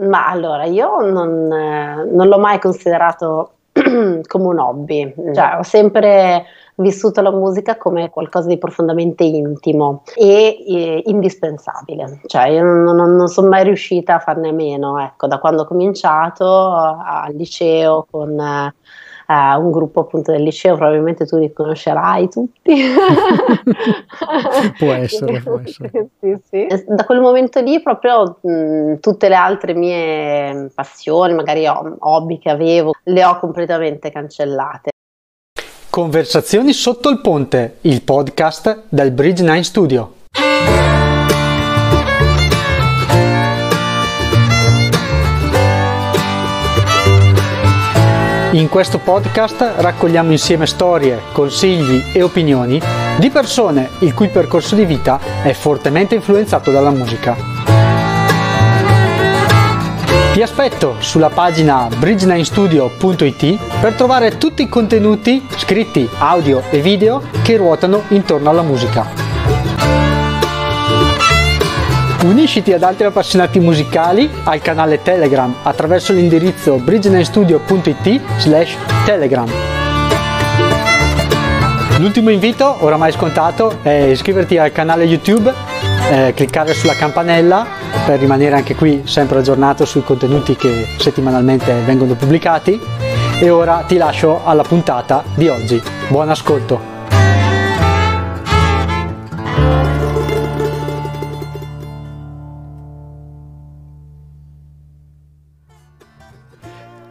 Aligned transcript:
Ma 0.00 0.28
allora, 0.28 0.64
io 0.64 1.00
non, 1.00 1.52
eh, 1.52 2.04
non 2.10 2.28
l'ho 2.28 2.38
mai 2.38 2.58
considerato 2.58 3.52
come 3.72 4.46
un 4.46 4.58
hobby, 4.58 5.14
cioè 5.34 5.56
ho 5.58 5.62
sempre 5.62 6.44
vissuto 6.76 7.20
la 7.20 7.30
musica 7.30 7.76
come 7.76 8.08
qualcosa 8.08 8.48
di 8.48 8.56
profondamente 8.56 9.24
intimo 9.24 10.02
e, 10.14 10.64
e 10.66 11.02
indispensabile, 11.06 12.20
cioè 12.26 12.48
io 12.48 12.64
non, 12.64 12.96
non, 12.96 13.16
non, 13.16 13.28
sono 13.28 13.48
mai 13.48 13.64
riuscita 13.64 14.14
a 14.14 14.18
farne 14.20 14.48
a 14.48 14.52
meno, 14.52 14.98
ecco, 14.98 15.26
da 15.26 15.38
quando 15.38 15.62
ho 15.62 15.66
cominciato 15.66 16.72
al 16.72 17.34
liceo 17.34 18.06
con 18.10 18.38
eh, 18.38 18.74
eh, 19.30 19.56
un 19.56 19.70
gruppo 19.70 20.00
appunto 20.00 20.32
del 20.32 20.42
liceo, 20.42 20.76
probabilmente 20.76 21.24
tu 21.24 21.38
li 21.38 21.52
conoscerai 21.52 22.28
tutti. 22.28 22.74
può 24.76 24.92
essere, 24.92 25.40
può 25.40 25.60
essere. 25.64 26.08
Sì, 26.20 26.36
sì. 26.48 26.66
Da 26.86 27.04
quel 27.04 27.20
momento 27.20 27.60
lì 27.60 27.80
proprio 27.80 28.38
mh, 28.40 28.98
tutte 29.00 29.28
le 29.28 29.34
altre 29.36 29.74
mie 29.74 30.70
passioni, 30.74 31.34
magari 31.34 31.66
hobby 31.66 32.38
che 32.38 32.50
avevo, 32.50 32.92
le 33.04 33.24
ho 33.24 33.38
completamente 33.38 34.10
cancellate. 34.10 34.90
Conversazioni 35.88 36.72
sotto 36.72 37.08
il 37.08 37.20
ponte, 37.20 37.78
il 37.82 38.02
podcast 38.02 38.84
del 38.88 39.12
Bridge 39.12 39.42
9 39.42 39.62
Studio. 39.62 40.12
In 48.52 48.68
questo 48.68 48.98
podcast 48.98 49.74
raccogliamo 49.76 50.32
insieme 50.32 50.66
storie, 50.66 51.20
consigli 51.30 52.02
e 52.12 52.20
opinioni 52.22 52.80
di 53.16 53.30
persone 53.30 53.90
il 54.00 54.12
cui 54.12 54.26
percorso 54.26 54.74
di 54.74 54.84
vita 54.84 55.20
è 55.42 55.52
fortemente 55.52 56.16
influenzato 56.16 56.72
dalla 56.72 56.90
musica. 56.90 57.36
Ti 60.32 60.42
aspetto 60.42 60.96
sulla 60.98 61.30
pagina 61.30 61.86
bridge9studio.it 61.86 63.80
per 63.80 63.92
trovare 63.92 64.36
tutti 64.36 64.62
i 64.62 64.68
contenuti 64.68 65.46
scritti, 65.56 66.08
audio 66.18 66.64
e 66.70 66.80
video 66.80 67.22
che 67.42 67.56
ruotano 67.56 68.02
intorno 68.08 68.50
alla 68.50 68.62
musica. 68.62 69.06
Unisciti 72.22 72.74
ad 72.74 72.82
altri 72.82 73.06
appassionati 73.06 73.58
musicali 73.60 74.30
al 74.44 74.60
canale 74.60 75.00
Telegram 75.00 75.54
attraverso 75.62 76.12
l'indirizzo 76.12 76.76
bridgenamestudio.it 76.76 78.20
slash 78.36 78.76
telegram. 79.06 79.50
L'ultimo 81.98 82.28
invito, 82.28 82.76
oramai 82.80 83.12
scontato, 83.12 83.78
è 83.82 83.90
iscriverti 83.90 84.58
al 84.58 84.70
canale 84.70 85.04
YouTube, 85.04 85.52
eh, 86.10 86.32
cliccare 86.34 86.74
sulla 86.74 86.94
campanella 86.94 87.66
per 88.04 88.18
rimanere 88.18 88.54
anche 88.54 88.74
qui 88.74 89.02
sempre 89.04 89.38
aggiornato 89.38 89.86
sui 89.86 90.02
contenuti 90.02 90.56
che 90.56 90.88
settimanalmente 90.98 91.72
vengono 91.86 92.14
pubblicati. 92.14 92.78
E 93.40 93.48
ora 93.48 93.84
ti 93.86 93.96
lascio 93.96 94.42
alla 94.44 94.62
puntata 94.62 95.24
di 95.34 95.48
oggi. 95.48 95.82
Buon 96.08 96.28
ascolto! 96.28 96.99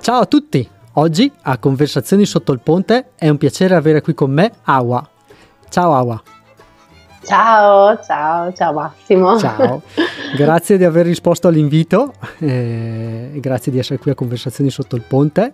Ciao 0.09 0.21
a 0.21 0.25
tutti! 0.25 0.67
Oggi 0.93 1.31
a 1.43 1.59
Conversazioni 1.59 2.25
sotto 2.25 2.51
il 2.51 2.61
ponte 2.61 3.11
è 3.13 3.29
un 3.29 3.37
piacere 3.37 3.75
avere 3.75 4.01
qui 4.01 4.15
con 4.15 4.31
me 4.31 4.53
Awa. 4.63 5.07
Ciao 5.69 5.93
Awa. 5.93 6.19
Ciao, 7.23 7.99
ciao, 8.01 8.51
ciao 8.53 8.73
Massimo. 8.73 9.37
Ciao, 9.37 9.83
grazie 10.35 10.77
di 10.77 10.83
aver 10.83 11.05
risposto 11.05 11.47
all'invito 11.47 12.15
eh, 12.39 13.33
grazie 13.35 13.71
di 13.71 13.77
essere 13.77 13.99
qui 13.99 14.09
a 14.09 14.15
Conversazioni 14.15 14.71
sotto 14.71 14.95
il 14.95 15.03
ponte. 15.07 15.53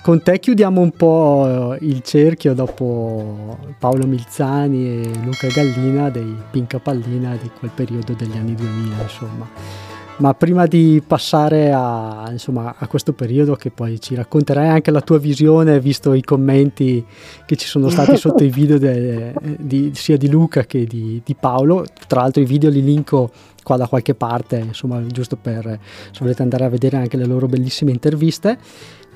Con 0.00 0.22
te 0.22 0.38
chiudiamo 0.38 0.80
un 0.80 0.92
po' 0.92 1.76
il 1.80 2.02
cerchio 2.02 2.54
dopo 2.54 3.58
Paolo 3.80 4.06
Milzani 4.06 5.02
e 5.02 5.10
Luca 5.24 5.48
Gallina 5.48 6.08
dei 6.08 6.36
Pinca 6.52 6.78
Pallina 6.78 7.34
di 7.34 7.50
quel 7.58 7.72
periodo 7.74 8.12
degli 8.12 8.36
anni 8.36 8.54
2000, 8.54 9.02
insomma. 9.02 9.91
Ma 10.22 10.34
prima 10.34 10.66
di 10.66 11.02
passare 11.04 11.72
a, 11.72 12.28
insomma, 12.30 12.76
a, 12.78 12.86
questo 12.86 13.12
periodo 13.12 13.56
che 13.56 13.72
poi 13.72 14.00
ci 14.00 14.14
racconterai 14.14 14.68
anche 14.68 14.92
la 14.92 15.00
tua 15.00 15.18
visione, 15.18 15.80
visto 15.80 16.12
i 16.12 16.22
commenti 16.22 17.04
che 17.44 17.56
ci 17.56 17.66
sono 17.66 17.88
stati 17.88 18.14
sotto 18.16 18.44
i 18.44 18.48
video 18.48 18.78
de, 18.78 19.34
di, 19.58 19.90
sia 19.94 20.16
di 20.16 20.30
Luca 20.30 20.62
che 20.62 20.84
di, 20.84 21.20
di, 21.24 21.34
Paolo, 21.34 21.84
tra 22.06 22.20
l'altro 22.20 22.40
i 22.40 22.44
video 22.44 22.70
li 22.70 22.84
linko 22.84 23.32
qua 23.64 23.76
da 23.76 23.88
qualche 23.88 24.14
parte, 24.14 24.58
insomma 24.58 25.04
giusto 25.08 25.34
per 25.34 25.80
se 26.12 26.18
volete 26.20 26.42
andare 26.42 26.66
a 26.66 26.68
vedere 26.68 26.98
anche 26.98 27.16
le 27.16 27.26
loro 27.26 27.48
bellissime 27.48 27.90
interviste. 27.90 28.56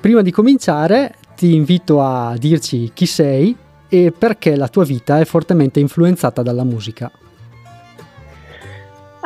Prima 0.01 0.21
di 0.21 0.31
cominciare 0.31 1.15
ti 1.37 1.55
invito 1.55 2.01
a 2.01 2.35
dirci 2.37 2.91
chi 2.93 3.05
sei 3.05 3.55
e 3.87 4.11
perché 4.11 4.57
la 4.57 4.67
tua 4.67 4.83
vita 4.83 5.21
è 5.21 5.23
fortemente 5.23 5.79
influenzata 5.79 6.41
dalla 6.41 6.65
musica. 6.65 7.09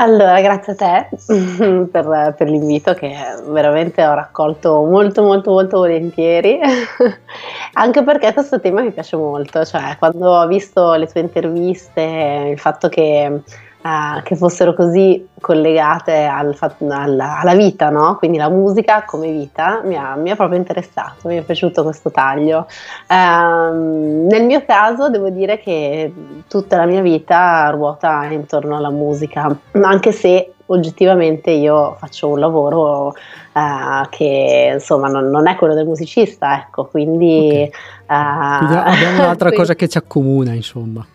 Allora, 0.02 0.42
grazie 0.42 0.74
a 0.74 0.76
te 0.76 1.10
per, 1.92 2.34
per, 2.36 2.50
l'invito 2.50 2.96
che 2.96 3.14
veramente 3.46 4.04
ho 4.04 4.16
raccolto 4.16 4.84
molto 4.84 5.22
molto 5.22 5.52
molto 5.52 5.78
volentieri, 5.78 6.58
anche 7.74 8.04
perché 8.04 8.34
questo 8.34 8.60
tema 8.60 8.82
mi 8.82 8.92
piace 8.92 9.16
molto, 9.16 9.64
cioè 9.64 9.98
quando 10.00 10.28
ho 10.28 10.48
visto 10.48 10.96
le 10.96 11.06
tue 11.06 11.22
interviste, 11.22 12.48
il 12.52 12.58
fatto 12.58 12.90
che 12.90 13.44
uh, 13.81 14.22
che 14.24 14.36
fossero 14.36 14.74
così 14.74 15.28
collegate 15.40 16.25
al, 16.25 16.56
alla, 16.90 17.40
alla, 17.40 17.56
vita, 17.56 17.90
no? 17.90 18.16
quindi 18.18 18.38
la 18.38 18.50
musica 18.50 19.03
come 19.06 19.31
vita 19.31 19.81
mi 19.84 19.96
ha, 19.96 20.16
mi 20.16 20.30
ha, 20.30 20.36
proprio 20.36 20.58
interessato, 20.58 21.28
mi 21.28 21.38
è 21.38 21.42
piaciuto 21.42 21.84
questo 21.84 22.12
taglio. 22.12 22.68
Um, 23.09 24.28
nel 24.28 24.46
mio 24.46 24.64
caso 24.66 25.09
devo 25.09 25.30
dire 25.30 25.59
che 25.59 26.14
tutta 26.47 26.78
la 26.78 26.86
mia 26.86 27.02
vita 27.02 27.70
ruota 27.72 28.25
intorno 28.25 28.78
alla 28.78 28.91
musica, 28.91 29.56
anche 29.72 30.12
se 30.12 30.53
oggettivamente 30.68 31.52
io 31.52 31.96
faccio 32.00 32.30
un 32.30 32.40
lavoro 32.40 33.08
uh, 33.08 34.09
che 34.09 34.72
insomma 34.74 35.08
non, 35.08 35.30
non, 35.30 35.47
è 35.47 35.56
quello 35.56 35.74
del 35.74 35.86
musicista, 35.86 36.56
ecco, 36.58 36.86
quindi... 36.86 37.47
Okay. 37.47 37.72
Uh, 38.08 38.78
abbiamo 38.78 39.24
un'altra 39.24 39.50
quindi... 39.50 39.56
cosa 39.56 39.75
che 39.75 39.88
ci 39.88 39.97
accomuna, 39.97 40.53
insomma. 40.53 41.06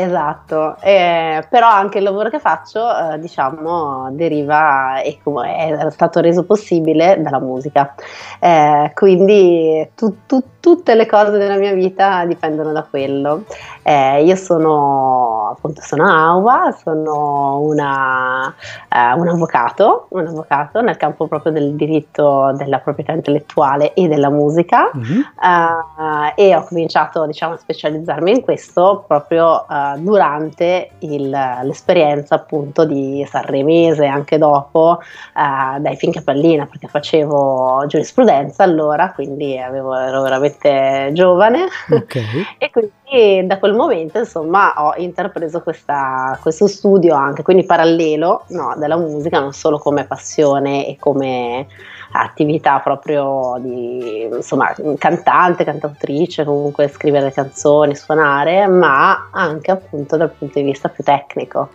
Esatto, 0.00 0.76
eh, 0.80 1.44
però 1.50 1.68
anche 1.68 1.98
il 1.98 2.04
lavoro 2.04 2.30
che 2.30 2.38
faccio, 2.38 2.86
eh, 2.88 3.18
diciamo, 3.18 4.08
deriva 4.12 5.00
e 5.00 5.18
è 5.24 5.90
stato 5.90 6.20
reso 6.20 6.44
possibile 6.44 7.20
dalla 7.20 7.40
musica. 7.40 7.96
Eh, 8.38 8.92
quindi 8.94 9.90
tu, 9.96 10.18
tu, 10.26 10.40
tutte 10.60 10.94
le 10.94 11.04
cose 11.06 11.32
della 11.36 11.56
mia 11.56 11.72
vita 11.72 12.24
dipendono 12.26 12.70
da 12.70 12.84
quello. 12.88 13.42
Eh, 13.82 14.22
io 14.22 14.36
sono 14.36 15.27
appunto 15.50 15.80
sono 15.82 16.06
Aua, 16.08 16.72
sono 16.72 17.60
una, 17.60 18.54
eh, 18.88 19.12
un, 19.14 19.28
avvocato, 19.28 20.06
un 20.10 20.26
avvocato 20.26 20.80
nel 20.80 20.96
campo 20.96 21.26
proprio 21.26 21.52
del 21.52 21.74
diritto 21.74 22.52
della 22.56 22.78
proprietà 22.78 23.12
intellettuale 23.12 23.94
e 23.94 24.08
della 24.08 24.30
musica 24.30 24.90
mm-hmm. 24.96 25.20
e 26.34 26.56
ho 26.56 26.64
cominciato 26.64 27.26
diciamo, 27.26 27.54
a 27.54 27.56
specializzarmi 27.56 28.30
in 28.30 28.42
questo 28.42 29.04
proprio 29.06 29.66
durante 29.98 30.90
il, 31.00 31.28
l'esperienza 31.28 32.34
appunto 32.34 32.84
di 32.84 33.26
Sanremese 33.28 34.06
anche 34.06 34.38
dopo 34.38 34.98
uh, 35.34 35.80
dai 35.80 35.96
Finca 35.96 36.20
Pallina 36.22 36.66
perché 36.66 36.88
facevo 36.88 37.84
giurisprudenza 37.86 38.62
allora 38.62 39.12
quindi 39.12 39.58
avevo, 39.58 39.94
ero 39.94 40.22
veramente 40.22 41.10
giovane 41.12 41.66
okay. 41.90 42.46
e 42.58 42.70
quindi 42.70 43.46
da 43.46 43.58
quel 43.58 43.74
momento 43.74 44.18
insomma 44.18 44.74
ho 44.76 44.94
intrapreso 45.38 45.62
questa, 45.62 46.38
questo 46.42 46.66
studio 46.66 47.14
anche 47.14 47.42
quindi 47.42 47.64
parallelo 47.64 48.44
no, 48.48 48.74
della 48.76 48.96
musica 48.96 49.38
non 49.38 49.52
solo 49.52 49.78
come 49.78 50.04
passione 50.04 50.86
e 50.86 50.96
come 50.98 51.66
attività 52.10 52.78
proprio 52.78 53.56
di 53.60 54.22
insomma, 54.32 54.74
cantante, 54.96 55.64
cantautrice, 55.64 56.42
comunque 56.42 56.88
scrivere 56.88 57.30
canzoni, 57.32 57.94
suonare, 57.94 58.66
ma 58.66 59.28
anche 59.30 59.70
appunto 59.70 60.16
dal 60.16 60.30
punto 60.30 60.58
di 60.58 60.64
vista 60.64 60.88
più 60.88 61.04
tecnico. 61.04 61.70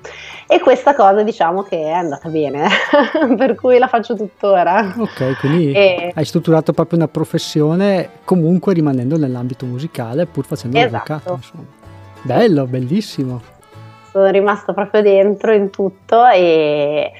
E 0.48 0.60
questa 0.60 0.96
cosa 0.96 1.22
diciamo 1.22 1.62
che 1.62 1.78
è 1.84 1.92
andata 1.92 2.30
bene, 2.30 2.68
per 3.38 3.54
cui 3.54 3.78
la 3.78 3.88
faccio 3.88 4.16
tuttora. 4.16 4.96
Ok, 4.98 5.38
quindi 5.40 5.72
e... 5.72 6.12
hai 6.16 6.26
strutturato 6.26 6.74
proprio 6.74 6.98
una 6.98 7.08
professione 7.08 8.10
comunque 8.24 8.74
rimanendo 8.74 9.18
nell'ambito 9.18 9.68
musicale 9.68 10.26
pur 10.26 10.46
facendo 10.46 10.78
esatto. 10.80 10.92
l'avvocato. 10.92 11.34
Insomma. 11.36 11.82
Bello, 12.24 12.66
bellissimo. 12.66 13.42
Sono 14.12 14.30
rimasta 14.30 14.74
proprio 14.74 15.02
dentro 15.02 15.54
in 15.54 15.70
tutto 15.70 16.26
e, 16.28 17.12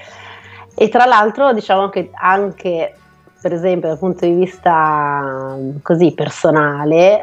e 0.74 0.88
tra 0.88 1.04
l'altro 1.04 1.52
diciamo 1.52 1.88
che 1.90 2.10
anche 2.12 2.94
per 3.40 3.52
esempio 3.52 3.88
dal 3.88 3.98
punto 3.98 4.24
di 4.24 4.32
vista 4.32 5.58
così 5.82 6.14
personale, 6.14 7.22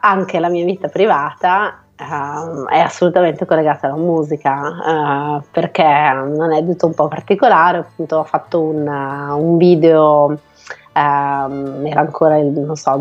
anche 0.00 0.40
la 0.40 0.48
mia 0.48 0.64
vita 0.64 0.88
privata 0.88 1.84
uh, 1.98 2.64
è 2.66 2.78
assolutamente 2.78 3.44
collegata 3.44 3.88
alla 3.88 3.96
musica 3.96 5.36
uh, 5.38 5.42
perché 5.50 5.82
è 5.82 5.86
aneddoto 5.86 6.86
un 6.86 6.94
po' 6.94 7.08
particolare, 7.08 7.78
appunto 7.78 8.16
ho 8.16 8.24
fatto 8.24 8.62
un, 8.62 8.86
un 8.86 9.56
video, 9.58 10.38
ehm, 10.94 11.86
era 11.86 12.00
ancora 12.00 12.38
il, 12.38 12.46
non 12.46 12.76
so, 12.76 12.96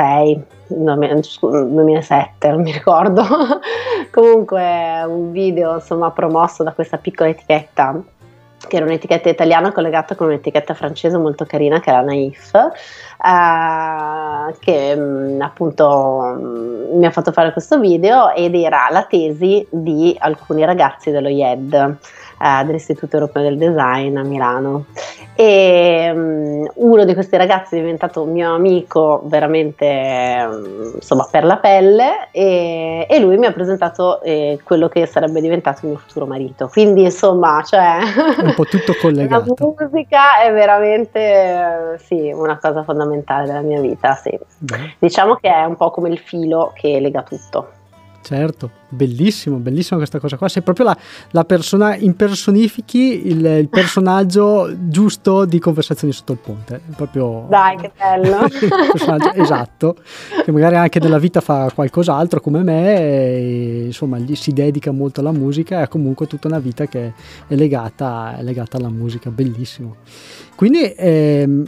2006, 0.00 0.42
2007, 0.68 2.50
non 2.50 2.62
mi 2.62 2.72
ricordo, 2.72 3.22
comunque 4.10 5.02
un 5.06 5.32
video 5.32 5.74
insomma 5.74 6.10
promosso 6.10 6.62
da 6.62 6.72
questa 6.72 6.96
piccola 6.96 7.30
etichetta 7.30 8.02
che 8.68 8.76
era 8.76 8.84
un'etichetta 8.84 9.28
italiana 9.28 9.72
collegata 9.72 10.14
con 10.14 10.28
un'etichetta 10.28 10.74
francese 10.74 11.16
molto 11.16 11.46
carina 11.46 11.80
che 11.80 11.90
era 11.90 12.02
Naif, 12.02 12.54
eh, 12.54 14.54
che 14.58 14.94
mh, 14.94 15.00
mm, 15.00 15.40
appunto 15.40 16.20
mh, 16.20 16.40
mm, 16.40 16.98
mi 16.98 17.06
ha 17.06 17.10
fatto 17.10 17.32
fare 17.32 17.52
questo 17.52 17.80
video 17.80 18.32
ed 18.34 18.54
era 18.54 18.88
la 18.90 19.04
tesi 19.04 19.66
di 19.70 20.14
alcuni 20.18 20.64
ragazzi 20.64 21.10
dello 21.10 21.28
IED 21.28 21.72
eh, 21.72 22.64
dell'Istituto 22.64 23.16
Europeo 23.16 23.42
del 23.42 23.56
Design 23.56 24.16
a 24.16 24.22
Milano. 24.22 24.84
E 25.40 26.10
um, 26.14 26.68
uno 26.74 27.04
di 27.06 27.14
questi 27.14 27.38
ragazzi 27.38 27.74
è 27.74 27.80
diventato 27.80 28.20
un 28.20 28.30
mio 28.30 28.52
amico 28.52 29.22
veramente 29.24 30.46
um, 30.46 30.92
insomma 30.96 31.26
per 31.30 31.44
la 31.44 31.56
pelle 31.56 32.28
e, 32.30 33.06
e 33.08 33.18
lui 33.20 33.38
mi 33.38 33.46
ha 33.46 33.52
presentato 33.52 34.20
eh, 34.20 34.58
quello 34.62 34.90
che 34.90 35.06
sarebbe 35.06 35.40
diventato 35.40 35.86
il 35.86 35.92
mio 35.92 35.98
futuro 35.98 36.26
marito. 36.26 36.68
Quindi 36.68 37.04
insomma, 37.04 37.62
cioè, 37.64 38.00
un 38.42 38.52
po' 38.54 38.64
tutto 38.64 38.94
collegato. 39.00 39.54
La 39.56 39.86
musica 39.88 40.42
è 40.42 40.52
veramente 40.52 41.96
sì, 42.04 42.30
una 42.34 42.58
cosa 42.58 42.82
fondamentale 42.82 43.46
della 43.46 43.62
mia 43.62 43.80
vita. 43.80 44.14
Sì. 44.16 44.38
Diciamo 44.98 45.36
che 45.36 45.48
è 45.48 45.64
un 45.64 45.76
po' 45.76 45.90
come 45.90 46.10
il 46.10 46.18
filo 46.18 46.70
che 46.74 47.00
lega 47.00 47.22
tutto. 47.22 47.79
Certo, 48.22 48.70
bellissimo, 48.90 49.56
bellissima 49.56 49.96
questa 49.98 50.18
cosa 50.18 50.36
qua. 50.36 50.48
Sei 50.48 50.62
proprio 50.62 50.84
la, 50.84 50.96
la 51.30 51.44
persona, 51.44 51.96
impersonifichi 51.96 53.26
il, 53.26 53.44
il, 53.44 53.68
personaggio 53.68 54.70
giusto 54.88 55.46
di 55.46 55.58
conversazioni 55.58 56.12
sotto 56.12 56.32
il 56.32 56.38
ponte. 56.38 56.80
Proprio, 56.94 57.46
Dai, 57.48 57.76
che 57.76 57.90
bello! 57.96 58.46
esatto, 59.34 59.96
che 60.44 60.52
magari 60.52 60.76
anche 60.76 61.00
nella 61.00 61.18
vita 61.18 61.40
fa 61.40 61.70
qualcos'altro 61.74 62.40
come 62.40 62.62
me, 62.62 62.98
e, 62.98 63.82
insomma, 63.86 64.18
gli 64.18 64.34
si 64.34 64.52
dedica 64.52 64.92
molto 64.92 65.20
alla 65.20 65.32
musica 65.32 65.78
e 65.78 65.82
ha 65.82 65.88
comunque 65.88 66.26
tutta 66.26 66.46
una 66.46 66.58
vita 66.58 66.86
che 66.86 67.14
è 67.48 67.54
legata, 67.54 68.36
è 68.36 68.42
legata 68.42 68.76
alla 68.76 68.90
musica, 68.90 69.30
bellissimo. 69.30 69.96
Quindi 70.54 70.92
ehm, 70.94 71.64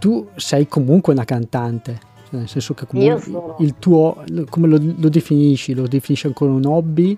tu 0.00 0.28
sei 0.34 0.66
comunque 0.66 1.12
una 1.12 1.24
cantante 1.24 2.05
nel 2.30 2.48
senso 2.48 2.74
che 2.74 2.86
comunque 2.86 3.54
il 3.58 3.74
tuo, 3.78 4.24
come 4.48 4.66
lo, 4.68 4.78
lo, 4.80 5.08
definisci? 5.08 5.74
Lo 5.74 5.86
definisci 5.86 6.26
ancora 6.26 6.52
un 6.52 6.66
hobby? 6.66 7.16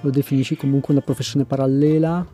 Lo 0.00 0.10
definisci 0.10 0.56
comunque 0.56 0.92
una 0.92 1.02
professione 1.02 1.44
parallela? 1.44 2.24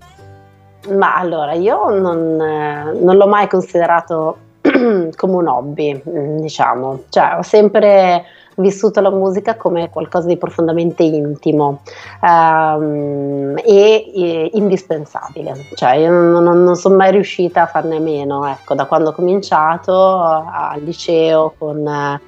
Ma 0.88 1.14
allora, 1.16 1.52
io 1.52 1.88
non, 1.90 2.40
eh, 2.40 2.98
non 3.00 3.16
l'ho 3.16 3.26
mai 3.26 3.48
considerato 3.48 4.36
come 4.60 5.34
un 5.34 5.46
hobby, 5.46 6.02
mm, 6.08 6.38
diciamo, 6.40 7.04
cioè 7.08 7.36
ho 7.38 7.42
sempre 7.42 8.24
vissuto 8.60 9.00
la 9.00 9.10
musica 9.10 9.56
come 9.56 9.90
qualcosa 9.90 10.26
di 10.26 10.36
profondamente 10.36 11.02
intimo 11.02 11.80
um, 12.20 13.54
e, 13.56 14.10
e, 14.14 14.50
indispensabile, 14.54 15.54
cioè 15.74 15.94
io 15.94 16.10
non, 16.10 16.42
non, 16.42 16.62
non, 16.62 16.76
sono 16.76 16.96
mai 16.96 17.10
riuscita 17.10 17.62
a 17.62 17.66
farne 17.66 17.98
meno, 17.98 18.46
ecco, 18.46 18.74
da 18.74 18.86
quando 18.86 19.10
ho 19.10 19.12
cominciato 19.12 19.92
al 19.92 20.82
liceo 20.82 21.54
con... 21.58 21.78
Uh, 21.78 22.18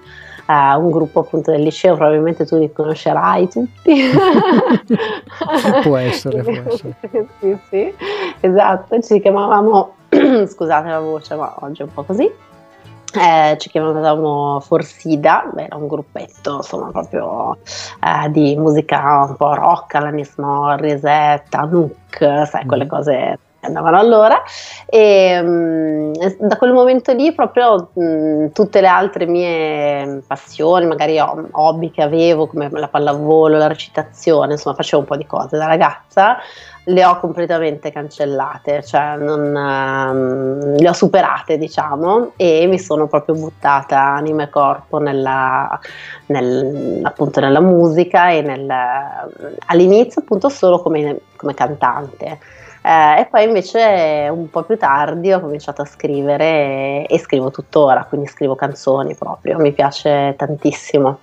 un 0.45 0.91
gruppo 0.91 1.21
appunto 1.21 1.51
del 1.51 1.63
liceo, 1.63 1.95
probabilmente 1.95 2.45
tu 2.45 2.59
li 2.59 2.71
conoscerai 2.71 3.49
tutti. 3.49 4.03
può 5.83 5.97
essere, 5.97 6.43
può 6.43 6.53
essere. 6.67 6.97
sì, 7.39 7.59
sì, 7.71 7.95
esatto, 8.41 9.01
ci 9.01 9.21
chiamavamo, 9.21 9.95
scusate 10.47 10.89
la 10.89 10.99
voce, 10.99 11.37
ma 11.37 11.55
oggi 11.61 11.81
è 11.81 11.85
un 11.85 11.93
po' 11.95 12.03
così 12.03 12.31
eh, 13.15 13.57
ci 13.59 13.69
chiamavamo 13.69 14.61
Forsida, 14.61 15.51
era 15.57 15.77
un 15.77 15.87
gruppetto 15.87 16.57
insomma 16.57 16.91
proprio 16.91 17.59
eh, 18.01 18.31
di 18.31 18.57
musica 18.57 19.27
un 19.29 19.37
po' 19.37 19.55
rock, 19.55 19.95
Alanis 19.95 20.35
Morissette, 20.37 21.57
Anouk, 21.57 22.47
sai, 22.47 22.67
quelle 22.67 22.85
mm. 22.85 22.89
cose 22.89 23.39
andavano 23.67 23.99
allora 23.99 24.43
e 24.87 25.41
mh, 25.41 25.49
mm, 25.49 26.13
da 26.41 26.57
quel 26.57 26.73
momento 26.73 27.13
lì 27.13 27.33
proprio 27.33 27.91
mh, 27.93 28.49
tutte 28.53 28.81
le 28.81 28.89
altre 28.89 29.27
mie 29.27 30.23
passioni, 30.27 30.87
magari 30.87 31.19
hobby 31.19 31.91
che 31.91 32.03
avevo 32.03 32.47
come 32.47 32.69
la 32.71 32.89
pallavolo, 32.89 33.57
la 33.57 33.69
recitazione, 33.69 34.53
insomma 34.53 34.77
facevo 34.77 35.03
un 35.03 35.09
po' 35.09 35.17
di 35.17 35.27
cose 35.27 35.57
da 35.57 35.67
ragazza 35.67 36.39
le 36.85 37.05
ho 37.05 37.21
completamente 37.21 37.93
cancellate, 37.93 38.83
cioè 38.83 39.17
non, 39.17 39.55
um, 39.55 40.77
le 40.77 40.89
ho 40.89 40.93
superate 40.93 41.57
diciamo 41.57 42.33
e 42.37 42.67
mi 42.67 42.79
sono 42.79 43.07
proprio 43.07 43.37
buttata 43.37 44.01
anima 44.01 44.45
e 44.45 44.49
corpo 44.49 44.99
nella, 44.99 45.79
nel, 46.27 47.01
appunto 47.05 47.39
nella 47.39 47.61
musica 47.61 48.31
e 48.31 48.43
nel, 48.43 48.69
all'inizio 49.67 50.23
appunto 50.23 50.49
solo 50.49 50.83
come, 50.83 51.21
come 51.37 51.55
cantante. 51.55 52.39
Eh, 52.85 53.21
e 53.21 53.27
poi 53.27 53.45
invece 53.45 54.29
un 54.31 54.51
po' 54.51 54.65
più 54.65 54.77
tardi 54.77 55.33
ho 55.33 55.41
cominciato 55.41 55.83
a 55.83 55.85
scrivere 55.87 57.07
e, 57.07 57.19
scrivo 57.19 57.51
tuttora, 57.51 58.05
quindi 58.05 58.27
scrivo 58.27 58.57
canzoni 58.57 59.15
proprio, 59.15 59.59
mi 59.59 59.73
piace 59.73 60.35
tantissimo. 60.37 61.21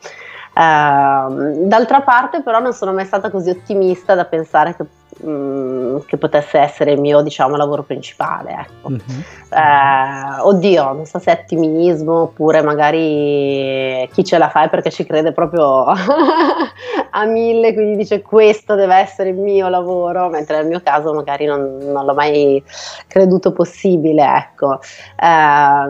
Uh, 0.51 1.67
d'altra 1.67 2.01
parte 2.01 2.41
però 2.41 2.59
non 2.59 2.73
sono 2.73 2.91
mai 2.91 3.05
stata 3.05 3.29
così 3.29 3.49
ottimista 3.49 4.15
da 4.15 4.25
pensare 4.25 4.75
che 4.75 4.83
Mm, 5.25 5.97
che 6.05 6.15
potesse 6.15 6.57
essere 6.59 6.93
il 6.93 7.01
mio 7.01 7.21
diciamo, 7.21 7.57
lavoro 7.57 7.83
principale. 7.83 8.51
Ecco. 8.51 8.89
Mm-hmm. 8.89 9.19
Eh, 9.49 10.41
oddio, 10.41 10.93
non 10.93 11.05
so 11.05 11.19
se 11.19 11.31
è 11.31 11.41
ottimismo 11.41 12.21
oppure 12.21 12.61
magari 12.61 14.07
chi 14.13 14.23
ce 14.23 14.37
la 14.37 14.47
fa 14.47 14.69
perché 14.69 14.89
ci 14.91 15.05
crede 15.05 15.33
proprio 15.33 15.83
a 17.11 17.25
mille, 17.25 17.73
quindi 17.73 17.97
dice 17.97 18.21
questo 18.21 18.75
deve 18.75 18.95
essere 18.95 19.29
il 19.29 19.35
mio 19.35 19.67
lavoro, 19.67 20.29
mentre 20.29 20.57
nel 20.57 20.67
mio 20.67 20.81
caso 20.81 21.13
magari 21.13 21.45
non, 21.45 21.77
non 21.81 22.05
l'ho 22.05 22.13
mai 22.13 22.63
creduto 23.07 23.51
possibile. 23.51 24.23
Ecco. 24.23 24.79
Eh, 25.19 25.87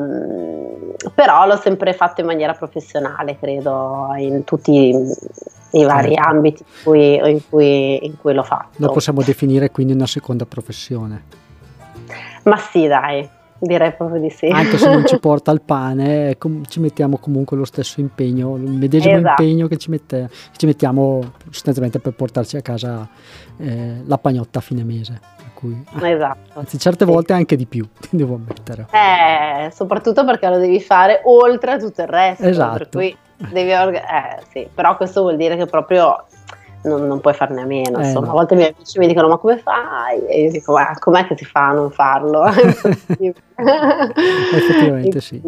però 1.14 1.46
l'ho 1.46 1.58
sempre 1.58 1.94
fatto 1.94 2.22
in 2.22 2.28
maniera 2.28 2.54
professionale, 2.54 3.38
credo, 3.38 4.08
in 4.18 4.44
tutti 4.44 5.06
i 5.72 5.84
vari 5.84 6.14
certo. 6.14 6.30
ambiti 6.30 6.64
in 6.64 6.84
cui, 6.84 7.16
in, 7.16 7.42
cui, 7.50 8.06
in 8.06 8.18
cui 8.18 8.34
l'ho 8.34 8.44
fatto. 8.44 8.70
Lo 8.78 8.92
possiamo 8.92 9.22
definire 9.22 9.70
quindi 9.72 9.94
una 9.94 10.08
seconda 10.08 10.46
professione. 10.46 11.24
Ma 12.44 12.58
sì, 12.58 12.88
dai, 12.88 13.28
direi 13.60 13.94
proprio 13.94 14.22
di 14.22 14.30
sì. 14.30 14.48
Anche 14.48 14.78
se 14.78 14.90
non 14.90 15.06
ci 15.06 15.20
porta 15.20 15.52
il 15.52 15.62
pane, 15.62 16.38
com- 16.38 16.64
ci 16.66 16.80
mettiamo 16.80 17.18
comunque 17.18 17.58
lo 17.58 17.66
stesso 17.66 18.00
impegno, 18.00 18.56
il 18.56 18.72
medesimo 18.72 19.18
esatto. 19.18 19.42
impegno 19.42 19.68
che 19.68 19.78
ci, 19.78 19.90
mette- 19.90 20.30
ci, 20.56 20.66
mettiamo 20.66 21.34
sostanzialmente 21.50 22.00
per 22.00 22.14
portarci 22.14 22.58
a 22.58 22.62
casa 22.62 23.08
eh, 23.58 24.02
la 24.06 24.18
pagnotta 24.18 24.60
a 24.60 24.62
fine 24.62 24.84
mese. 24.84 25.38
Cui, 25.54 25.84
esatto. 26.02 26.58
Anzi, 26.58 26.80
certe 26.80 27.04
sì. 27.04 27.12
volte 27.12 27.34
anche 27.34 27.58
di 27.58 27.66
più, 27.66 27.86
devo 28.10 28.36
ammettere. 28.36 28.88
Eh, 28.92 29.70
soprattutto 29.72 30.24
perché 30.24 30.48
lo 30.48 30.58
devi 30.58 30.80
fare 30.80 31.22
oltre 31.26 31.72
a 31.74 31.78
tutto 31.78 32.02
il 32.02 32.08
resto. 32.08 32.46
Esatto. 32.46 32.78
Per 32.78 32.90
cui 32.90 33.18
devi 33.52 33.72
orga- 33.74 34.38
eh, 34.38 34.44
sì, 34.52 34.70
però 34.74 34.98
questo 34.98 35.22
vuol 35.22 35.38
dire 35.38 35.56
che 35.56 35.66
proprio 35.66 36.26
non, 36.84 37.08
non 37.08 37.20
puoi 37.20 37.34
farne 37.34 37.62
a 37.62 37.66
meno. 37.66 38.00
Eh, 38.00 38.06
insomma, 38.06 38.28
no. 38.28 38.32
a 38.32 38.36
volte 38.36 38.54
i 38.54 38.58
miei 38.58 38.74
amici 38.76 39.00
mi 39.00 39.08
dicono: 39.08 39.28
Ma 39.28 39.38
come 39.38 39.58
fai? 39.58 40.26
E 40.28 40.44
io 40.44 40.52
dico: 40.52 40.74
Ma 40.74 40.98
com'è 40.98 41.26
che 41.26 41.36
si 41.38 41.46
fa 41.46 41.70
a 41.70 41.74
non 41.74 41.92
farlo? 41.92 42.44
Effettivamente 44.56 45.22
sì. 45.22 45.42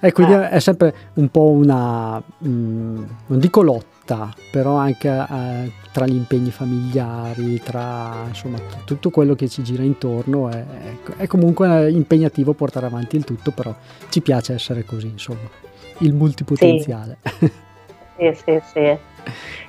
E 0.00 0.12
quindi 0.12 0.34
eh. 0.34 0.48
è 0.50 0.58
sempre 0.58 0.94
un 1.14 1.28
po' 1.28 1.48
una, 1.48 2.18
mh, 2.18 2.48
mm, 2.48 3.04
non 3.26 3.38
dico 3.38 3.62
lotta, 3.62 4.28
però 4.50 4.76
anche 4.76 5.08
eh, 5.08 5.72
tra 5.92 6.06
gli 6.06 6.14
impegni 6.14 6.50
familiari, 6.50 7.60
tra 7.60 8.24
insomma 8.26 8.58
t- 8.58 8.84
tutto 8.84 9.10
quello 9.10 9.34
che 9.34 9.48
ci 9.48 9.62
gira 9.62 9.82
intorno, 9.82 10.50
è, 10.50 10.64
è 11.16 11.26
comunque 11.26 11.90
impegnativo 11.90 12.52
portare 12.52 12.86
avanti 12.86 13.16
il 13.16 13.24
tutto, 13.24 13.50
però 13.52 13.74
ci 14.10 14.20
piace 14.20 14.52
essere 14.52 14.84
così, 14.84 15.08
insomma 15.08 15.64
il 15.98 16.14
multipotenziale. 16.14 17.18
Sì, 17.22 18.32
sì, 18.34 18.34
sì. 18.44 18.60
sì. 18.62 18.98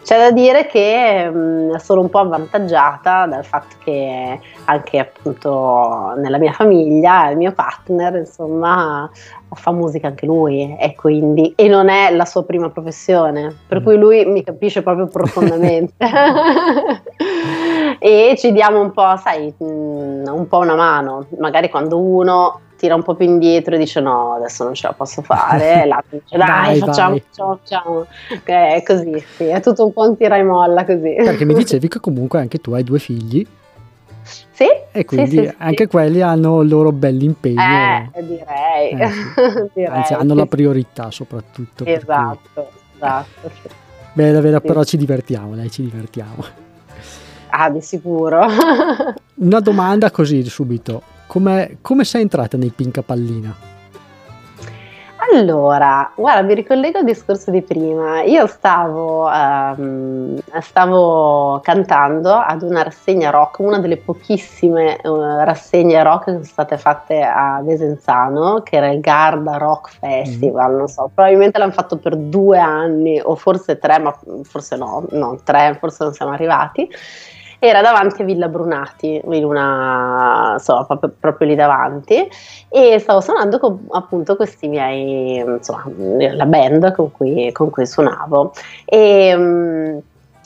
C'è 0.04 0.18
da 0.18 0.32
dire 0.32 0.68
che 0.68 1.30
mh, 1.30 1.76
sono 1.78 2.02
un 2.02 2.10
po' 2.10 2.20
avvantaggiata 2.20 3.26
dal 3.26 3.44
fatto 3.44 3.76
che 3.84 4.40
anche 4.66 5.00
appunto 5.00 6.14
nella 6.18 6.38
mia 6.38 6.54
famiglia 6.54 7.30
il 7.30 7.38
mio 7.38 7.52
partner 7.52 8.16
insomma 8.16 9.10
fa 9.54 9.72
musica 9.72 10.08
anche 10.08 10.26
lui 10.26 10.78
e 10.80 10.96
quindi 10.96 11.54
e 11.56 11.68
non 11.68 11.90
è 11.90 12.14
la 12.14 12.26
sua 12.26 12.46
prima 12.46 12.70
professione 12.70 13.54
per 13.68 13.82
mm. 13.82 13.84
cui 13.84 13.98
lui 13.98 14.26
mi 14.26 14.44
capisce 14.44 14.82
proprio 14.82 15.08
profondamente 15.08 15.96
e 18.00 18.36
ci 18.38 18.52
diamo 18.52 18.80
un 18.82 18.92
po', 18.92 19.16
sai, 19.18 19.54
mm, 19.62 20.26
un 20.28 20.48
po' 20.48 20.60
una 20.60 20.76
mano, 20.76 21.28
magari 21.40 21.70
quando 21.70 22.00
uno 22.00 22.62
tira 22.78 22.96
un 22.96 23.04
po' 23.04 23.16
più 23.16 23.26
indietro 23.26 23.76
e 23.76 23.78
dice 23.78 24.00
no, 24.00 24.34
adesso 24.34 24.64
non 24.64 24.74
ce 24.74 24.88
la 24.88 24.94
posso 24.94 25.22
fare, 25.22 25.84
l'altro 25.86 26.20
dice 26.24 26.38
dai, 26.38 26.48
dai 26.48 26.80
facciamo, 26.80 27.10
vai. 27.10 27.24
facciamo, 27.28 27.56
facciamo, 27.56 28.08
è 28.44 28.84
così, 28.86 29.26
sì, 29.36 29.46
è 29.46 29.60
tutto 29.62 29.86
un 29.86 29.94
po' 29.94 30.08
un 30.08 30.16
tira 30.16 30.38
e 30.38 30.44
molla 30.44 30.86
così. 30.86 31.16
Perché 31.16 31.44
mi 31.44 31.54
dicevi 31.56 31.88
che 31.88 32.00
comunque 32.00 32.40
anche 32.40 32.60
tu 32.60 32.72
hai 32.72 32.84
due 32.84 33.00
figli. 33.00 33.46
Sì, 34.52 34.66
e 34.92 35.06
quindi 35.06 35.30
sì, 35.30 35.38
sì, 35.38 35.56
anche 35.58 35.84
sì. 35.84 35.90
quelli 35.90 36.22
hanno 36.22 36.62
il 36.62 36.70
loro 36.70 36.92
bell'impegno. 36.92 37.62
Eh, 37.62 38.24
direi. 38.24 38.90
Eh, 38.92 39.70
direi 39.74 39.98
Anzi, 39.98 40.14
hanno 40.14 40.34
la 40.34 40.46
priorità 40.46 41.12
soprattutto. 41.12 41.86
Esatto, 41.86 42.70
esatto. 42.96 43.50
Bene, 44.14 44.42
bene, 44.42 44.60
però 44.62 44.84
ci 44.84 44.98
divertiamo, 44.98 45.56
dai, 45.56 45.70
ci 45.70 45.84
divertiamo. 45.84 46.44
Ah, 47.50 47.70
di 47.70 47.82
sicuro. 47.82 48.46
Una 49.36 49.60
domanda 49.60 50.12
così 50.12 50.44
subito. 50.46 51.16
Come, 51.28 51.78
come 51.82 52.04
sei 52.06 52.22
entrata 52.22 52.58
nei 52.58 52.70
Pinca 52.70 53.02
Pallina? 53.02 53.76
Allora, 55.34 56.10
guarda, 56.16 56.42
mi 56.42 56.54
ricollego 56.54 57.00
al 57.00 57.04
discorso 57.04 57.52
di 57.52 57.62
prima. 57.62 58.24
Io 58.24 58.48
stavo, 58.48 59.26
um, 59.26 60.40
stavo 60.62 61.60
cantando 61.62 62.32
ad 62.32 62.62
una 62.62 62.84
rassegna 62.84 63.30
rock, 63.30 63.60
una 63.60 63.80
delle 63.80 63.98
pochissime 63.98 64.98
uh, 65.04 65.44
rassegne 65.44 66.02
rock 66.02 66.26
che 66.26 66.32
sono 66.32 66.44
state 66.44 66.78
fatte 66.78 67.22
a 67.22 67.62
Desenzano, 67.62 68.62
che 68.64 68.78
era 68.78 68.90
il 68.90 69.02
Garda 69.02 69.58
Rock 69.58 69.98
Festival. 70.00 70.74
Mm. 70.74 70.78
Non 70.78 70.88
so, 70.88 71.12
probabilmente 71.14 71.60
l'hanno 71.60 71.72
fatto 71.72 71.98
per 71.98 72.16
due 72.16 72.60
anni 72.60 73.20
o 73.22 73.36
forse 73.36 73.78
tre, 73.80 74.00
ma 74.00 74.18
forse 74.44 74.78
no, 74.78 75.06
no, 75.10 75.40
tre, 75.44 75.76
forse 75.78 76.06
non 76.06 76.14
siamo 76.14 76.32
arrivati 76.32 76.90
era 77.60 77.82
davanti 77.82 78.22
a 78.22 78.26
Villa 78.26 78.48
Brunati, 78.48 79.22
in 79.24 79.46
una, 79.46 80.54
insomma, 80.54 80.86
proprio, 80.86 81.14
proprio, 81.20 81.48
lì 81.48 81.56
davanti, 81.56 82.28
e 82.70 83.00
stavo 83.00 83.22
suonando 83.22 83.60
con 83.60 83.88
appunto 83.92 84.36
questi 84.36 84.68
miei, 84.68 85.38
insomma, 85.38 85.84
la 86.34 86.46
band 86.46 86.94
con 86.94 87.12
cui, 87.12 87.52
con 87.52 87.70
cui 87.70 87.86
suonavo. 87.86 88.54
E, 88.86 89.36
mm, 89.36 89.98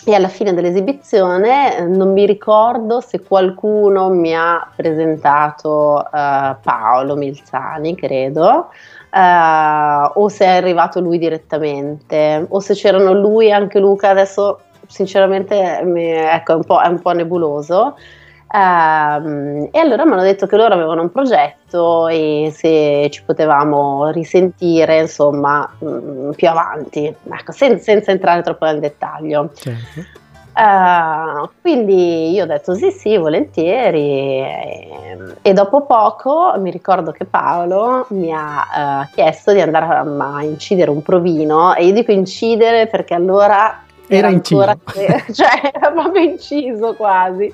e 0.03 0.15
alla 0.15 0.29
fine 0.29 0.53
dell'esibizione 0.53 1.77
eh, 1.77 1.81
non 1.83 2.11
mi 2.11 2.25
ricordo 2.25 3.01
se 3.01 3.21
qualcuno 3.21 4.09
mi 4.09 4.35
ha 4.35 4.67
presentato 4.75 6.03
uh, 6.03 6.55
Paolo 6.59 7.15
Milzani, 7.15 7.93
credo, 7.93 8.69
uh, 9.11 10.11
o 10.19 10.27
se 10.27 10.45
è 10.45 10.57
arrivato 10.57 10.99
lui 11.01 11.19
direttamente, 11.19 12.47
o 12.49 12.59
se 12.59 12.73
c'erano 12.73 13.13
lui 13.13 13.47
e 13.47 13.51
anche 13.51 13.77
Luca, 13.77 14.09
adesso 14.09 14.61
sinceramente 14.91 15.81
mi, 15.85 16.05
ecco, 16.05 16.51
è, 16.51 16.55
un 16.55 16.63
è, 16.83 16.87
un 16.87 16.99
po', 16.99 17.11
nebuloso. 17.11 17.95
Um, 18.53 19.69
e 19.71 19.79
allora 19.79 20.05
mi 20.05 20.11
hanno 20.11 20.23
detto 20.23 20.45
che 20.45 20.57
loro 20.57 20.73
avevano 20.73 21.01
un 21.01 21.09
progetto 21.09 22.09
e 22.09 22.51
se 22.53 23.07
ci 23.09 23.23
potevamo 23.23 24.09
risentire 24.09 24.99
insomma 24.99 25.67
mh, 25.79 25.87
mm, 25.87 26.31
più 26.31 26.49
avanti, 26.49 27.05
ecco, 27.05 27.53
sen- 27.53 27.79
senza 27.79 28.11
entrare 28.11 28.41
troppo 28.41 28.65
nel 28.65 28.81
dettaglio. 28.81 29.51
Certo. 29.53 30.19
Uh, 30.53 31.49
quindi 31.61 32.31
io 32.31 32.43
ho 32.43 32.45
detto 32.45 32.73
sì 32.73 32.91
sì 32.91 33.15
volentieri 33.15 34.01
e, 34.01 34.89
e, 35.41 35.53
dopo 35.53 35.85
poco 35.85 36.53
mi 36.57 36.69
ricordo 36.71 37.11
che 37.11 37.23
Paolo 37.23 38.05
mi 38.09 38.33
ha 38.33 39.05
uh, 39.07 39.13
chiesto 39.13 39.53
di 39.53 39.61
andare 39.61 39.85
a, 39.85 40.35
a, 40.35 40.43
incidere 40.43 40.91
un 40.91 41.01
provino 41.01 41.73
e 41.73 41.85
io 41.85 41.93
dico 41.93 42.11
incidere 42.11 42.87
perché 42.87 43.13
allora 43.13 43.81
era, 44.15 44.27
ancora 44.27 44.77
inciso. 44.77 45.33
cioè 45.43 45.71
era 45.73 45.91
proprio 45.91 46.23
inciso 46.23 46.93
quasi 46.95 47.51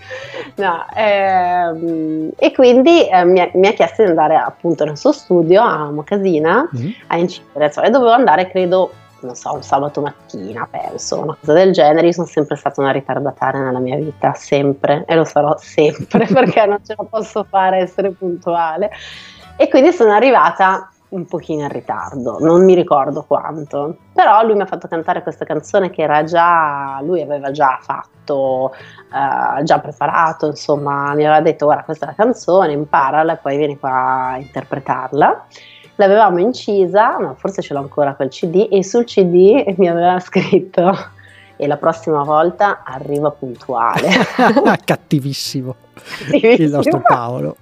no, 0.55 0.85
ehm, 0.95 2.29
e 2.35 2.51
quindi 2.51 3.07
eh, 3.07 3.25
mi, 3.25 3.39
ha, 3.39 3.49
mi, 3.53 3.67
ha, 3.67 3.73
chiesto 3.73 4.03
di 4.03 4.09
andare 4.09 4.35
appunto 4.35 4.85
nel 4.85 4.97
suo 4.97 5.11
studio 5.11 5.61
a 5.61 5.89
Mocasina 5.91 6.69
mm-hmm. 6.75 6.91
a 7.07 7.17
incidere 7.17 7.71
cioè, 7.71 7.85
e 7.85 7.89
dovevo 7.89 8.11
andare 8.11 8.49
credo 8.49 8.91
non 9.19 9.35
so, 9.35 9.53
un 9.53 9.63
sabato 9.63 10.01
mattina, 10.01 10.67
penso, 10.69 11.19
una 11.19 11.35
cosa 11.39 11.53
del 11.53 11.71
genere. 11.71 12.05
Io 12.05 12.13
sono 12.13 12.27
sempre 12.27 12.55
stata 12.55 12.81
una 12.81 12.91
ritardataria 12.91 13.61
nella 13.61 13.79
mia 13.79 13.95
vita, 13.95 14.33
sempre, 14.33 15.05
e 15.07 15.15
lo 15.15 15.23
sarò 15.23 15.55
sempre 15.57 16.27
perché 16.31 16.65
non 16.65 16.79
ce 16.85 16.93
la 16.95 17.03
posso 17.03 17.43
fare 17.43 17.77
essere 17.79 18.11
puntuale. 18.11 18.91
E 19.55 19.67
quindi 19.69 19.91
sono 19.91 20.13
arrivata 20.13 20.91
un 21.09 21.25
pochino 21.25 21.61
in 21.61 21.69
ritardo, 21.69 22.37
non 22.39 22.65
mi 22.65 22.75
ricordo 22.75 23.23
quanto, 23.23 23.97
però 24.13 24.43
lui 24.43 24.55
mi 24.55 24.61
ha 24.61 24.65
fatto 24.65 24.87
cantare 24.87 25.23
questa 25.23 25.45
canzone 25.45 25.89
che 25.89 26.01
era 26.01 26.23
già, 26.23 26.99
lui 27.01 27.21
aveva 27.21 27.51
già 27.51 27.79
fatto, 27.81 28.73
uh, 28.73 29.63
già 29.63 29.79
preparato, 29.79 30.47
insomma 30.47 31.13
mi 31.13 31.23
aveva 31.23 31.41
detto 31.41 31.65
guarda 31.65 31.83
questa 31.83 32.05
è 32.05 32.09
la 32.09 32.15
canzone, 32.15 32.73
imparala 32.73 33.33
e 33.33 33.37
poi 33.37 33.57
vieni 33.57 33.79
qua 33.79 34.31
a 34.31 34.37
interpretarla. 34.37 35.45
L'avevamo 35.95 36.39
incisa, 36.39 37.17
ma 37.19 37.33
forse 37.35 37.61
ce 37.61 37.73
l'ho 37.73 37.79
ancora 37.79 38.13
quel 38.13 38.29
CD 38.29 38.67
e 38.69 38.83
sul 38.83 39.05
CD 39.05 39.73
mi 39.77 39.87
aveva 39.87 40.19
scritto 40.21 40.93
e 41.55 41.67
la 41.67 41.77
prossima 41.77 42.23
volta 42.23 42.83
arriva 42.83 43.31
puntuale. 43.31 44.09
Cattivissimo. 44.85 45.75
Cattivissimo. 45.95 46.65
Il 46.65 46.69
nostro 46.69 47.01
Paolo. 47.01 47.55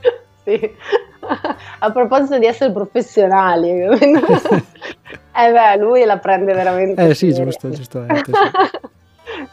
sì. 0.44 0.74
a 1.80 1.90
proposito 1.92 2.38
di 2.38 2.46
essere 2.46 2.72
professionali, 2.72 3.70
eh 3.88 5.52
beh, 5.52 5.76
lui 5.78 6.04
la 6.04 6.18
prende 6.18 6.52
veramente. 6.52 7.08
Eh 7.08 7.14
sì, 7.14 7.32
giusto, 7.32 7.70
giustamente. 7.70 8.32
Sì. 8.32 8.96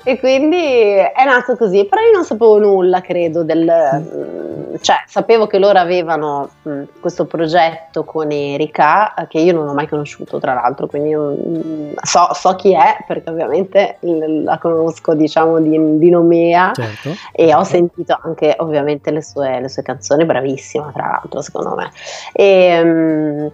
E 0.04 0.20
quindi 0.20 0.58
è 0.58 1.26
nato 1.26 1.56
così, 1.56 1.86
però 1.86 2.02
io 2.02 2.12
non 2.12 2.24
sapevo 2.24 2.58
nulla, 2.60 3.02
credo, 3.02 3.44
del, 3.44 3.66
mm. 3.66 4.76
cioè 4.82 4.98
sapevo 5.08 5.48
che 5.48 5.60
loro 5.60 5.80
avevano 5.80 6.50
mh, 6.62 6.70
mm, 6.70 6.84
questo 7.00 7.26
progetto 7.26 8.04
con 8.04 8.32
Erika, 8.32 9.14
che 9.28 9.40
io 9.40 9.54
non 9.54 9.68
ho 9.68 9.74
mai 9.74 9.88
conosciuto 9.88 10.40
tra 10.40 10.54
l'altro, 10.54 10.88
quindi 10.88 11.14
mh, 11.14 11.96
so, 12.02 12.30
so, 12.34 12.56
chi 12.56 12.74
è 12.74 13.04
perché 13.06 13.30
ovviamente 13.30 13.98
la 14.02 14.58
conosco 14.58 15.14
diciamo 15.14 15.60
di, 15.60 15.98
di 15.98 16.10
nomea 16.10 16.72
certo. 16.74 17.10
e 17.32 17.54
ho 17.54 17.64
sentito 17.64 18.18
anche 18.22 18.56
ovviamente 18.60 19.12
le 19.12 19.22
sue, 19.22 19.60
le 19.60 19.70
sue 19.70 19.84
canzoni, 19.84 20.26
bravissima 20.26 20.92
tra 20.94 21.08
l'altro 21.08 21.42
secondo 21.42 21.76
me. 21.76 21.92
E, 22.34 22.84
mh, 22.84 23.52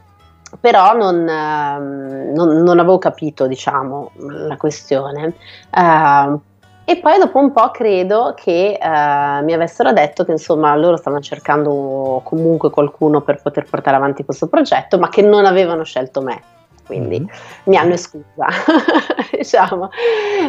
però 0.60 0.96
non, 0.96 1.28
ehm, 1.28 2.34
non, 2.34 2.64
non, 2.64 2.80
avevo 2.80 2.98
capito 2.98 3.48
diciamo, 3.48 4.12
la 4.16 4.58
questione. 4.58 5.36
Uh, 5.76 6.40
e 6.84 6.98
poi 6.98 7.20
dopo 7.20 7.40
un 7.40 7.52
po' 7.52 7.72
credo 7.72 8.34
che 8.36 8.78
uh, 8.82 9.44
mi 9.44 9.54
avessero 9.54 9.94
detto 9.94 10.26
che 10.26 10.32
insomma 10.32 10.76
loro 10.76 10.98
stavano 10.98 11.22
cercando 11.22 12.22
comunque 12.24 12.70
qualcuno 12.70 13.22
per 13.22 13.42
poter 13.42 13.66
portare 13.70 13.96
avanti 13.96 14.26
questo 14.26 14.48
progetto, 14.48 14.98
ma 15.00 15.08
che 15.10 15.22
non 15.22 15.46
avevano 15.46 15.84
scelto 15.84 16.22
me 16.22 16.42
quindi 16.86 17.20
mm. 17.20 17.26
mi 17.66 17.78
hanno 17.78 17.94
esclusa, 17.94 18.48
diciamo, 19.32 19.90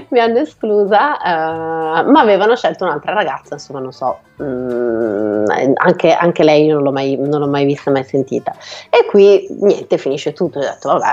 mi 0.08 0.18
hanno 0.18 0.38
esclusa, 0.38 1.16
uh, 1.16 2.10
ma 2.10 2.20
avevano 2.20 2.56
scelto 2.56 2.84
un'altra 2.84 3.12
ragazza, 3.12 3.54
insomma, 3.54 3.80
non 3.80 3.92
so, 3.92 4.18
um, 4.36 5.44
anche, 5.74 6.12
anche, 6.12 6.44
lei 6.44 6.66
non 6.66 6.82
l'ho, 6.82 6.92
mai, 6.92 7.16
non 7.16 7.40
l'ho 7.40 7.48
mai 7.48 7.64
vista, 7.64 7.90
mai 7.90 8.04
sentita. 8.04 8.54
E 8.90 9.06
qui 9.08 9.46
niente, 9.60 9.98
finisce 9.98 10.32
tutto, 10.32 10.58
ho 10.58 10.62
detto, 10.62 10.88
vabbè, 10.88 11.12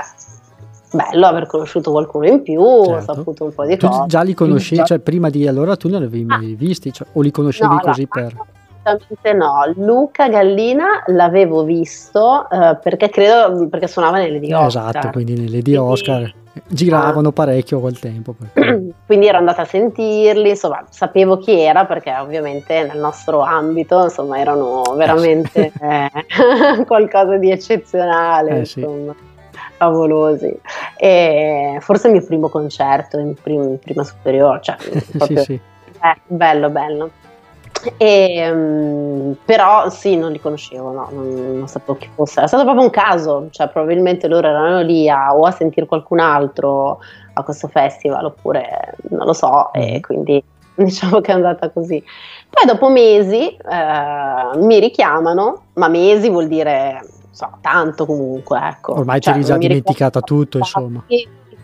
bello 0.92 1.26
aver 1.26 1.46
conosciuto 1.46 1.90
qualcuno 1.90 2.26
in 2.26 2.42
più, 2.42 2.62
certo. 2.62 3.12
ho 3.12 3.14
saputo 3.14 3.44
un 3.44 3.54
po' 3.54 3.64
di 3.64 3.76
cose. 3.76 4.00
Tu 4.00 4.06
già 4.06 4.22
li 4.22 4.34
conoscevi, 4.34 4.84
cioè 4.84 4.98
prima 4.98 5.30
di 5.30 5.46
allora 5.46 5.76
tu 5.76 5.88
non 5.88 6.00
li 6.00 6.06
avevi 6.06 6.24
mai 6.24 6.52
ah. 6.52 6.56
visti, 6.56 6.92
cioè, 6.92 7.06
o 7.12 7.20
li 7.20 7.30
conoscevi 7.30 7.74
no, 7.74 7.80
così 7.80 8.06
per... 8.06 8.34
Assolutamente 8.82 9.32
no, 9.34 9.72
Luca 9.76 10.28
Gallina 10.28 11.02
l'avevo 11.06 11.64
visto 11.64 12.46
uh, 12.48 12.78
perché 12.82 13.10
credo 13.10 13.68
perché 13.68 13.86
suonava 13.86 14.18
nelle 14.18 14.38
di 14.38 14.52
Oscar. 14.52 14.88
Esatto, 14.88 15.10
quindi 15.10 15.34
nelle 15.38 15.60
di 15.60 15.76
Oscar 15.76 16.32
giravano 16.66 17.28
ah. 17.28 17.32
parecchio 17.32 17.80
quel 17.80 17.98
tempo. 17.98 18.34
quindi 19.06 19.26
ero 19.26 19.38
andata 19.38 19.62
a 19.62 19.66
sentirli, 19.66 20.50
insomma, 20.50 20.84
sapevo 20.88 21.38
chi 21.38 21.60
era 21.60 21.84
perché 21.84 22.14
ovviamente 22.16 22.84
nel 22.84 22.98
nostro 22.98 23.40
ambito, 23.40 24.02
insomma, 24.02 24.38
erano 24.38 24.82
veramente 24.96 25.72
eh, 25.80 26.10
qualcosa 26.86 27.36
di 27.36 27.50
eccezionale, 27.50 28.60
eh, 28.60 28.64
sì. 28.64 28.86
favolosi. 29.76 30.58
E 30.96 31.76
forse 31.80 32.08
il 32.08 32.14
mio 32.14 32.24
primo 32.24 32.48
concerto 32.48 33.18
in, 33.18 33.34
prim- 33.34 33.70
in 33.70 33.78
prima 33.78 34.04
superiore, 34.04 34.60
cioè 34.62 34.76
proprio, 35.16 35.38
sì, 35.38 35.44
sì. 35.44 35.60
Eh, 36.02 36.16
bello, 36.26 36.70
bello. 36.70 37.10
E, 37.96 38.50
um, 38.50 39.36
però 39.44 39.88
sì, 39.88 40.16
non 40.16 40.32
li 40.32 40.40
conoscevo, 40.40 40.92
no, 40.92 41.08
non, 41.12 41.58
non, 41.58 41.68
sapevo 41.68 41.96
chi 41.96 42.08
fosse. 42.14 42.42
È 42.42 42.46
stato 42.46 42.64
proprio 42.64 42.84
un 42.84 42.90
caso, 42.90 43.48
cioè 43.50 43.68
probabilmente 43.68 44.28
loro 44.28 44.48
erano 44.48 44.80
lì 44.82 45.08
a, 45.08 45.34
o 45.34 45.44
a 45.44 45.50
sentire 45.50 45.86
qualcun 45.86 46.18
altro 46.18 47.00
a 47.32 47.42
questo 47.42 47.68
festival 47.68 48.24
oppure 48.26 48.94
non 49.10 49.24
lo 49.24 49.32
so 49.32 49.72
e 49.72 49.98
mm. 49.98 50.00
quindi 50.00 50.42
diciamo 50.74 51.20
che 51.20 51.30
è 51.30 51.34
andata 51.34 51.70
così. 51.70 52.02
Poi 52.50 52.66
dopo 52.66 52.90
mesi 52.90 53.48
eh, 53.48 54.58
mi 54.58 54.78
richiamano, 54.80 55.62
ma 55.74 55.88
mesi 55.88 56.28
vuol 56.28 56.48
dire 56.48 57.00
so, 57.30 57.48
tanto 57.60 58.06
comunque, 58.06 58.58
ecco. 58.60 58.92
Ormai 58.98 59.20
cioè, 59.20 59.34
c'eri 59.34 59.44
già 59.44 59.56
dimenticata 59.56 60.20
tutto, 60.20 60.58
insomma. 60.58 61.04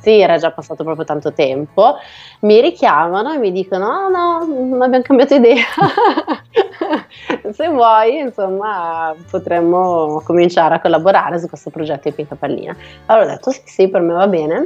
Sì, 0.07 0.21
era 0.21 0.37
già 0.37 0.53
passato 0.53 0.85
proprio 0.85 1.05
tanto 1.05 1.33
tempo, 1.33 1.97
mi 2.43 2.61
richiamano 2.61 3.33
e 3.33 3.39
mi 3.39 3.51
dicono: 3.51 3.87
Ah, 3.89 4.07
no, 4.07 4.45
non 4.47 4.81
abbiamo 4.81 5.03
cambiato 5.03 5.35
idea. 5.35 5.65
Se 7.51 7.69
vuoi, 7.69 8.19
insomma, 8.21 9.13
potremmo 9.29 10.23
cominciare 10.25 10.77
a 10.77 10.81
collaborare 10.81 11.41
su 11.41 11.49
questo 11.49 11.71
progetto 11.71 12.09
di 12.09 12.15
Pinca 12.15 12.37
Pallina. 12.37 12.77
Allora 13.07 13.27
ho 13.27 13.29
detto: 13.31 13.51
Sì, 13.51 13.63
sì, 13.65 13.89
per 13.89 14.01
me 14.03 14.13
va 14.13 14.29
bene. 14.29 14.65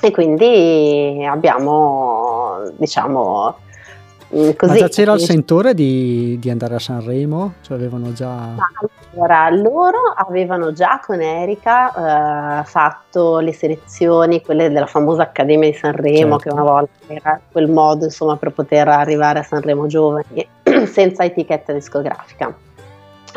E 0.00 0.12
quindi 0.12 1.26
abbiamo, 1.28 2.70
diciamo, 2.76 3.58
così, 4.28 4.72
Ma 4.72 4.74
già 4.74 4.88
c'era 4.88 5.12
il 5.12 5.20
sentore 5.20 5.72
di, 5.72 6.36
di, 6.40 6.50
andare 6.50 6.74
a 6.74 6.78
Sanremo? 6.78 7.54
Cioè 7.60 7.76
avevano 7.76 8.12
già... 8.12 8.54
Allora, 9.14 9.48
loro 9.50 9.98
avevano 10.14 10.72
già 10.72 11.00
con 11.04 11.20
Erika 11.20 12.60
eh, 12.60 12.64
fatto 12.64 13.38
le 13.38 13.52
selezioni, 13.52 14.42
quelle 14.42 14.70
della 14.70 14.86
famosa 14.86 15.22
Accademia 15.22 15.70
di 15.70 15.76
Sanremo, 15.76 16.38
certo. 16.38 16.48
che 16.48 16.48
una 16.50 16.62
volta 16.62 16.92
era 17.06 17.40
quel 17.50 17.70
modo 17.70 18.04
insomma, 18.04 18.36
per 18.36 18.52
poter 18.52 18.88
arrivare 18.88 19.38
a 19.38 19.42
Sanremo 19.42 19.86
giovani, 19.86 20.46
senza 20.86 21.24
etichetta 21.24 21.72
discografica. 21.72 22.52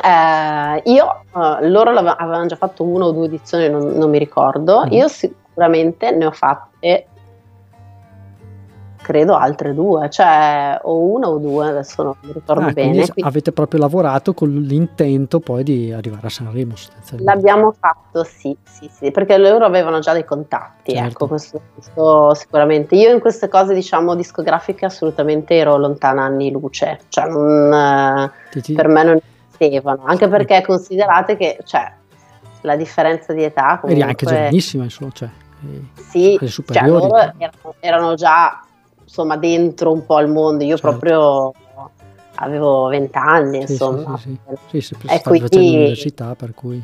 Eh, 0.02 0.82
io, 0.92 1.22
eh, 1.36 1.68
loro 1.68 1.92
avevano 1.92 2.46
già 2.48 2.56
fatto 2.56 2.84
una 2.84 3.06
o 3.06 3.12
due 3.12 3.26
edizioni, 3.26 3.70
non, 3.70 3.90
non 3.90 4.10
mi 4.10 4.18
ricordo, 4.18 4.86
mm. 4.86 4.92
io 4.92 5.08
sicuramente 5.08 6.12
ne 6.12 6.26
ho 6.26 6.32
fatte 6.32 7.09
credo 9.10 9.34
altre 9.34 9.74
due, 9.74 10.08
cioè 10.12 10.80
o 10.84 11.00
una 11.00 11.30
o 11.30 11.40
due, 11.40 11.70
adesso 11.70 12.04
non 12.04 12.14
mi 12.22 12.32
ricordo 12.32 12.68
ah, 12.68 12.72
bene. 12.72 12.92
Quindi 12.92 13.22
avete 13.24 13.52
proprio 13.52 13.80
lavorato 13.80 14.36
con 14.36 14.50
l'intento 14.54 15.40
poi 15.40 15.64
di 15.64 15.92
arrivare 15.92 16.28
a 16.28 16.30
Sanremo. 16.30 16.76
L'abbiamo 17.18 17.72
fatto, 17.72 18.24
sì, 18.24 18.56
sì, 18.64 18.88
sì, 18.94 19.10
perché 19.10 19.40
loro 19.40 19.66
avevano 19.66 19.98
già 19.98 20.14
dei 20.14 20.26
contatti, 20.26 20.92
ecco, 20.92 21.00
certo. 21.00 21.10
ecco, 21.10 21.28
questo, 21.28 21.62
questo, 21.74 22.36
sicuramente. 22.36 22.94
Io 22.94 23.12
in 23.12 23.20
queste 23.20 23.48
cose, 23.48 23.74
diciamo, 23.74 24.14
discografiche 24.14 24.86
assolutamente 24.86 25.56
ero 25.56 25.78
lontana 25.78 26.22
anni 26.26 26.52
luce, 26.52 27.00
cioè 27.08 27.28
non, 27.28 28.32
ti, 28.52 28.74
per 28.74 28.88
me 28.90 29.04
non 29.04 29.20
esistevano, 29.48 30.04
anche 30.06 30.28
perché 30.28 30.62
considerate 30.62 31.36
che, 31.36 31.58
cioè, 31.64 31.92
la 32.62 32.76
differenza 32.76 33.34
di 33.34 33.42
età 33.42 33.80
comunque... 33.82 33.94
Eri 33.94 34.02
anche 34.04 34.26
giovanissima, 34.28 34.84
insomma, 34.84 35.10
cioè... 35.16 35.30
Sì, 35.96 36.40
cioè 36.48 36.88
loro 36.88 37.14
erano, 37.18 37.74
erano 37.80 38.14
già 38.14 38.64
insomma 39.10 39.38
dentro 39.38 39.92
un 39.92 40.06
po' 40.06 40.16
al 40.16 40.30
mondo. 40.30 40.64
Io 40.64 40.78
certo. 40.78 40.98
proprio 40.98 41.54
avevo 42.36 42.88
vent'anni, 42.88 43.66
sì, 43.66 43.74
insomma. 43.74 44.18
Sì, 44.18 44.38
sì, 44.70 44.82
sì. 44.82 44.96
sì, 44.96 45.08
e 45.08 45.22
quindi, 45.22 45.48
facendo 45.48 45.68
l'università, 45.68 46.36
per 46.36 46.54
cui... 46.54 46.82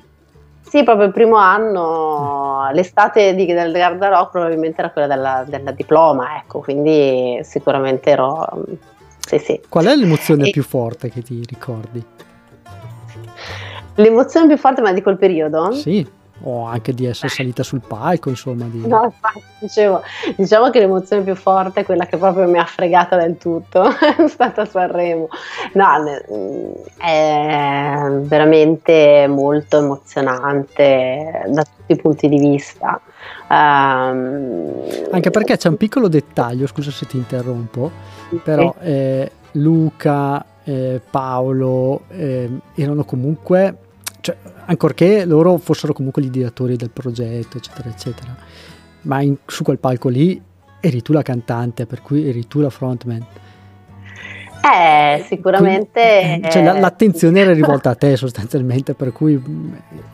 Sì, 0.62 0.84
proprio 0.84 1.06
il 1.06 1.14
primo 1.14 1.38
anno, 1.38 2.70
l'estate 2.74 3.36
di, 3.36 3.46
del 3.46 3.72
Garda 3.72 4.10
Rock 4.10 4.32
probabilmente 4.32 4.82
era 4.82 4.92
quella 4.92 5.08
della, 5.08 5.46
della, 5.48 5.72
diploma, 5.72 6.38
ecco, 6.38 6.60
quindi 6.60 7.40
sicuramente 7.44 8.10
ero... 8.10 8.66
Sì, 9.20 9.38
sì. 9.38 9.62
Qual 9.70 9.86
è 9.86 9.96
l'emozione 9.96 10.48
e... 10.48 10.52
più 10.52 10.64
forte 10.64 11.10
che 11.10 11.22
ti 11.22 11.42
ricordi? 11.48 12.04
L'emozione 13.96 14.48
più 14.48 14.58
forte, 14.58 14.82
ma 14.82 14.92
di 14.92 15.02
quel 15.02 15.18
periodo? 15.18 15.72
Sì 15.72 16.06
o 16.44 16.66
anche 16.66 16.94
di 16.94 17.06
essere 17.06 17.30
salita 17.30 17.64
sul 17.64 17.82
palco, 17.86 18.30
insomma. 18.30 18.66
Di... 18.66 18.86
No, 18.86 19.06
infatti, 19.06 19.44
dicevo, 19.60 20.02
diciamo 20.36 20.70
che 20.70 20.80
l'emozione 20.80 21.24
più 21.24 21.36
forte, 21.36 21.86
quella 21.86 22.06
che 22.06 22.18
proprio 22.18 22.48
mi 22.48 22.60
ha 22.60 22.66
fregata 22.66 23.16
del 23.18 23.38
tutto, 23.38 23.84
è 24.18 24.28
stata 24.28 24.66
Sanremo. 24.66 25.30
No, 25.74 25.88
è 26.98 28.08
veramente 28.22 29.28
molto 29.28 29.78
emozionante 29.80 31.46
da 31.48 31.64
tutti 31.64 31.94
i 31.94 31.96
punti 31.96 32.28
di 32.28 32.40
vista. 32.40 33.00
Um, 33.48 34.84
anche 35.12 35.32
perché 35.32 35.58
c'è 35.58 35.70
un 35.70 35.78
piccolo 35.78 36.08
dettaglio, 36.08 36.68
scusa 36.68 36.92
se 36.92 37.06
ti 37.06 37.18
interrompo, 37.18 37.92
però 38.44 38.74
eh, 38.82 39.32
Luca, 39.54 40.44
eh, 40.64 41.00
Paolo 41.10 42.02
eh, 42.10 42.50
erano 42.76 43.04
comunque 43.04 43.78
cioè, 44.26 44.36
ancorché 44.66 45.26
loro 45.26 45.58
fossero 45.58 45.94
comunque 45.94 46.22
gli 46.22 46.28
ideatori 46.28 46.76
del 46.76 46.90
progetto, 46.90 47.58
eccetera, 47.58 47.90
eccetera, 47.90 48.36
ma 49.02 49.22
in, 49.22 49.36
su 49.46 49.64
quel 49.64 49.80
palco 49.80 50.10
lì 50.10 50.42
eri 50.80 51.02
tu 51.02 51.14
la 51.14 51.22
cantante, 51.22 51.86
per 51.86 52.02
cui 52.02 52.28
eri 52.28 52.48
tu 52.48 52.60
la 52.60 52.70
frontman. 52.70 53.26
Eh, 54.66 55.24
sicuramente. 55.28 56.42
Cioè, 56.50 56.80
l'attenzione 56.80 57.40
era 57.40 57.54
rivolta 57.54 57.92
a 57.92 57.96
te 57.96 58.16
sostanzialmente, 58.18 58.94
per 58.94 59.12
cui 59.12 59.36
mm, 59.38 59.74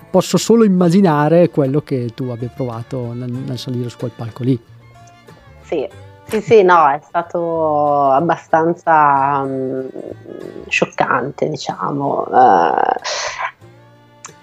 posso 0.09 0.37
solo 0.37 0.63
immaginare 0.63 1.49
quello 1.49 1.81
che 1.81 2.11
tu 2.13 2.25
abbia 2.25 2.49
provato 2.53 3.13
nel, 3.13 3.31
nel 3.31 3.57
salire 3.57 3.89
su 3.89 3.97
quel 3.97 4.11
palco 4.13 4.43
lì. 4.43 4.59
Sì, 5.61 5.87
sì, 6.25 6.41
sì, 6.41 6.63
no, 6.63 6.89
è 6.89 6.99
stato 7.03 8.11
abbastanza 8.11 9.41
um, 9.43 9.89
scioccante, 10.67 11.49
diciamo. 11.49 12.25
Uh, 12.29 12.75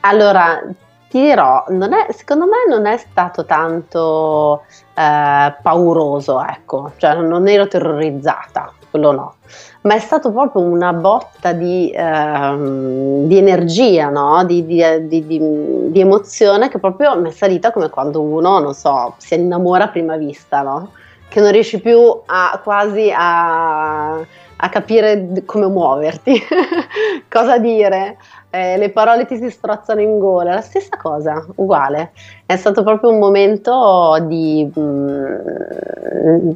allora, 0.00 0.62
ti 1.08 1.20
dirò, 1.20 1.64
è, 1.64 2.12
secondo 2.12 2.44
me 2.44 2.66
non 2.68 2.86
è 2.86 2.96
stato 2.98 3.44
tanto 3.44 4.64
eh, 4.94 5.54
pauroso, 5.62 6.42
ecco, 6.42 6.92
cioè 6.96 7.14
non 7.14 7.48
ero 7.48 7.66
terrorizzata, 7.66 8.72
quello 8.90 9.12
no, 9.12 9.34
ma 9.82 9.94
è 9.94 9.98
stato 9.98 10.30
proprio 10.30 10.62
una 10.62 10.92
botta 10.92 11.52
di, 11.52 11.90
ehm, 11.94 13.26
di 13.26 13.38
energia, 13.38 14.10
no? 14.10 14.44
di, 14.44 14.66
di, 14.66 15.08
di, 15.08 16.00
emozione 16.00 16.68
che 16.68 16.78
proprio 16.78 17.18
mi 17.18 17.30
è 17.30 17.32
salita 17.32 17.72
come 17.72 17.88
quando 17.88 18.20
uno, 18.20 18.58
non 18.58 18.74
so, 18.74 19.14
si 19.16 19.34
innamora 19.34 19.84
a 19.84 19.88
prima 19.88 20.16
vista, 20.16 20.60
no? 20.60 20.92
che 21.28 21.40
non 21.40 21.52
riesci 21.52 21.80
più 21.80 21.98
a, 22.26 22.60
quasi 22.62 23.12
a, 23.14 24.14
a 24.14 24.68
capire 24.70 25.42
come 25.44 25.68
muoverti, 25.68 26.38
cosa 27.28 27.58
dire 27.58 28.16
eh, 28.50 28.76
le 28.78 28.90
parole 28.90 29.26
ti 29.26 29.36
si 29.36 29.50
strozzano 29.50 30.00
in 30.00 30.18
gola, 30.18 30.54
la 30.54 30.60
stessa 30.60 30.96
cosa, 30.96 31.44
uguale. 31.56 32.12
È 32.46 32.56
stato 32.56 32.82
proprio 32.82 33.10
un 33.10 33.18
momento 33.18 34.16
di, 34.26 34.70
mm, 34.78 35.34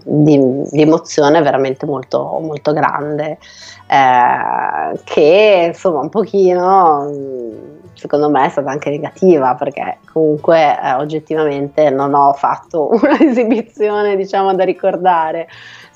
di, 0.02 0.62
di 0.70 0.80
emozione 0.80 1.42
veramente 1.42 1.84
molto, 1.84 2.38
molto 2.40 2.72
grande, 2.72 3.38
eh, 3.86 5.00
che 5.04 5.64
insomma 5.68 6.00
un 6.00 6.08
pochino 6.08 7.50
secondo 7.94 8.30
me 8.30 8.46
è 8.46 8.48
stata 8.48 8.70
anche 8.70 8.90
negativa 8.90 9.54
perché 9.54 9.98
comunque 10.12 10.76
eh, 10.80 10.94
oggettivamente 10.94 11.90
non 11.90 12.14
ho 12.14 12.32
fatto 12.32 12.90
un'esibizione 13.00 14.16
diciamo 14.16 14.54
da 14.54 14.64
ricordare 14.64 15.48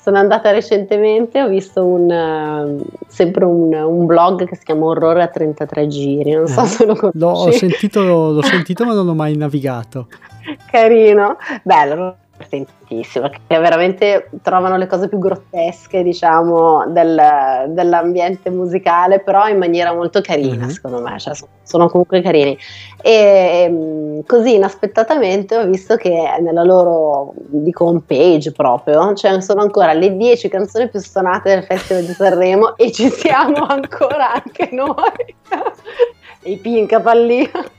sono 0.07 0.19
andata 0.19 0.51
recentemente, 0.51 1.41
ho 1.41 1.49
visto 1.49 1.83
un, 1.83 2.09
uh, 2.09 2.81
sempre 3.07 3.43
un, 3.43 3.73
un, 3.73 4.05
blog 4.05 4.47
che 4.47 4.55
si 4.55 4.63
chiama 4.63 4.85
Orrore 4.85 5.21
a 5.21 5.27
33 5.27 5.87
giri, 5.87 6.31
non 6.31 6.47
so 6.47 6.63
eh, 6.63 6.65
se 6.65 6.85
lo 6.85 6.95
conosci. 6.95 7.45
L'ho 7.45 7.51
sentito, 7.51 8.31
l'ho 8.31 8.41
sentito 8.47 8.85
ma 8.85 8.93
non 8.93 9.05
l'ho 9.05 9.13
mai 9.13 9.35
navigato. 9.35 10.07
Carino, 10.71 11.35
bello, 11.61 12.15
divertentissimo, 12.37 13.29
che 13.29 13.59
veramente 13.59 14.29
trovano 14.43 14.77
le 14.77 14.87
cose 14.87 15.07
più 15.07 15.17
grottesche, 15.17 16.03
diciamo, 16.03 16.85
del, 16.87 17.65
dell'ambiente 17.69 18.49
musicale, 18.49 19.19
però 19.19 19.47
in 19.47 19.57
maniera 19.57 19.93
molto 19.93 20.21
carina, 20.21 20.65
mm-hmm. 20.65 20.69
secondo 20.69 21.01
me, 21.01 21.19
cioè, 21.19 21.33
sono 21.63 21.89
comunque 21.89 22.21
carini. 22.21 22.57
E 23.01 23.65
ehm, 23.67 24.23
così 24.25 24.55
inaspettatamente 24.55 25.57
ho 25.57 25.65
visto 25.65 25.95
che 25.95 26.37
nella 26.39 26.63
loro, 26.63 27.33
dico, 27.35 27.85
home 27.85 28.03
page 28.05 28.51
proprio, 28.51 29.13
cioè 29.15 29.41
sono 29.41 29.61
ancora 29.61 29.93
le 29.93 30.15
10 30.15 30.47
canzoni 30.47 30.89
più 30.89 30.99
suonate 30.99 31.49
del 31.49 31.63
Festival 31.63 32.03
di 32.03 32.13
Sanremo 32.13 32.75
e 32.77 32.91
ci 32.91 33.09
siamo 33.09 33.65
ancora 33.67 34.33
anche 34.33 34.69
noi, 34.71 35.35
i 36.43 36.57
Pinca 36.57 36.99
Pallino. 36.99 37.75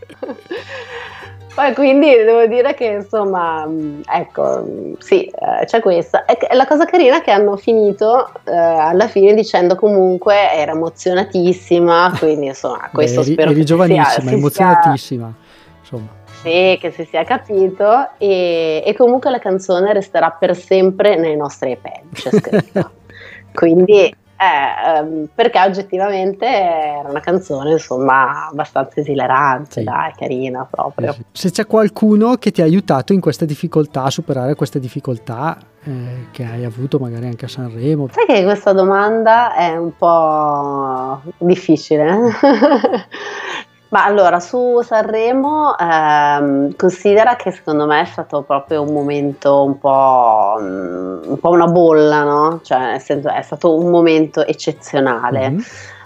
Poi 1.58 1.74
quindi 1.74 2.06
devo 2.10 2.46
dire 2.46 2.72
che 2.74 2.84
insomma, 2.84 3.66
mm, 3.66 4.02
ecco, 4.08 4.64
mm, 4.64 4.92
sì, 4.98 5.24
eh, 5.24 5.64
c'è 5.64 5.80
questa. 5.80 6.24
E 6.24 6.54
la 6.54 6.68
cosa 6.68 6.84
carina 6.84 7.16
è 7.16 7.20
che 7.20 7.32
hanno 7.32 7.56
finito 7.56 8.30
eh, 8.44 8.54
alla 8.54 9.08
fine 9.08 9.34
dicendo 9.34 9.74
comunque 9.74 10.52
era 10.52 10.70
emozionatissima, 10.70 12.14
quindi 12.16 12.46
insomma, 12.46 12.88
questo 12.94 13.22
Beh, 13.22 13.26
eri, 13.26 13.32
spero 13.32 13.50
eri 13.50 13.58
che 13.58 13.64
giovanissima, 13.64 14.28
sia, 14.28 14.36
emozionatissima, 14.36 15.34
insomma. 15.80 16.06
Sì, 16.42 16.78
che 16.80 16.92
si 16.94 17.04
sia 17.10 17.24
capito 17.24 18.10
e, 18.18 18.84
e, 18.86 18.94
comunque 18.94 19.28
la 19.32 19.40
canzone 19.40 19.92
resterà 19.92 20.30
per 20.30 20.54
sempre 20.54 21.16
nei 21.16 21.36
nostri 21.36 21.72
iPad, 21.72 22.02
c'è 22.12 22.30
scritto. 22.30 22.90
quindi 23.52 24.14
eh, 24.40 24.98
ehm, 24.98 25.28
perché 25.34 25.60
oggettivamente 25.60 26.46
era 26.46 27.08
una 27.08 27.18
canzone 27.18 27.72
insomma 27.72 28.46
abbastanza 28.46 29.00
esilerante, 29.00 29.80
sì. 29.80 29.84
dai, 29.84 30.12
carina 30.16 30.64
proprio. 30.70 31.16
Se 31.32 31.50
c'è 31.50 31.66
qualcuno 31.66 32.36
che 32.36 32.52
ti 32.52 32.60
ha 32.62 32.64
aiutato 32.64 33.12
in 33.12 33.20
queste 33.20 33.46
difficoltà, 33.46 34.04
a 34.04 34.10
superare 34.10 34.54
queste 34.54 34.78
difficoltà 34.78 35.58
eh, 35.82 36.26
che 36.30 36.44
hai 36.44 36.64
avuto 36.64 37.00
magari 37.00 37.26
anche 37.26 37.46
a 37.46 37.48
Sanremo. 37.48 38.08
Sai 38.12 38.26
che 38.26 38.44
questa 38.44 38.72
domanda 38.72 39.54
è 39.54 39.76
un 39.76 39.96
po' 39.96 41.20
difficile. 41.38 42.16
Ma 43.90 44.04
allora 44.04 44.38
su 44.38 44.82
Sanremo 44.82 45.74
ehm, 45.78 46.76
considera 46.76 47.36
che 47.36 47.50
secondo 47.52 47.86
me 47.86 48.02
è 48.02 48.04
stato 48.04 48.42
proprio 48.42 48.82
un 48.82 48.92
momento 48.92 49.64
un 49.64 49.78
po', 49.78 50.56
un 50.58 51.38
po 51.40 51.48
una 51.48 51.66
bolla, 51.66 52.22
no? 52.22 52.60
Cioè 52.62 52.78
nel 52.78 53.00
senso 53.00 53.30
è 53.30 53.40
stato 53.40 53.74
un 53.74 53.90
momento 53.90 54.44
eccezionale. 54.44 55.50
Mm-hmm. 55.50 55.60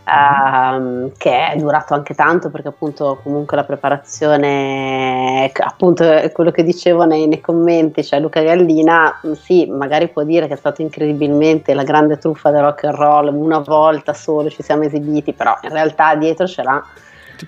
Uh, 0.05 1.13
che 1.17 1.51
è 1.51 1.57
durato 1.57 1.95
anche 1.95 2.13
tanto 2.13 2.51
perché 2.51 2.67
appunto 2.67 3.21
comunque 3.23 3.57
la 3.57 3.63
preparazione 3.63 5.49
appunto 5.55 6.05
quello 6.33 6.51
che 6.51 6.65
dicevo 6.65 7.05
nei, 7.05 7.29
nei, 7.29 7.41
commenti 7.41 8.03
cioè 8.03 8.19
Luca 8.19 8.43
Gallina 8.43 9.21
sì 9.41 9.67
magari 9.67 10.09
può 10.09 10.25
dire 10.25 10.49
che 10.49 10.55
è 10.55 10.57
stato 10.57 10.83
incredibilmente 10.83 11.73
la 11.73 11.85
grande 11.85 12.19
truffa 12.19 12.51
del 12.51 12.63
rock 12.63 12.83
and 12.83 12.97
roll 12.97 13.33
una 13.33 13.61
volta 13.61 14.13
solo 14.13 14.51
ci 14.51 14.65
siamo 14.65 14.83
esibiti 14.83 15.35
però 15.35 15.57
in 15.63 15.71
realtà 15.71 16.17
dietro 16.17 16.47
c'era 16.47 16.85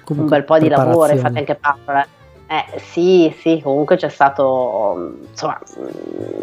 un 0.09 0.27
bel 0.27 0.45
po' 0.45 0.59
di 0.59 0.69
lavoro, 0.69 1.13
infatti 1.13 1.39
anche 1.39 1.55
Paola. 1.55 2.07
Eh, 2.47 2.79
sì, 2.79 3.35
sì, 3.39 3.61
comunque 3.63 3.97
c'è 3.97 4.11
stato, 4.11 5.15
insomma, 5.31 5.59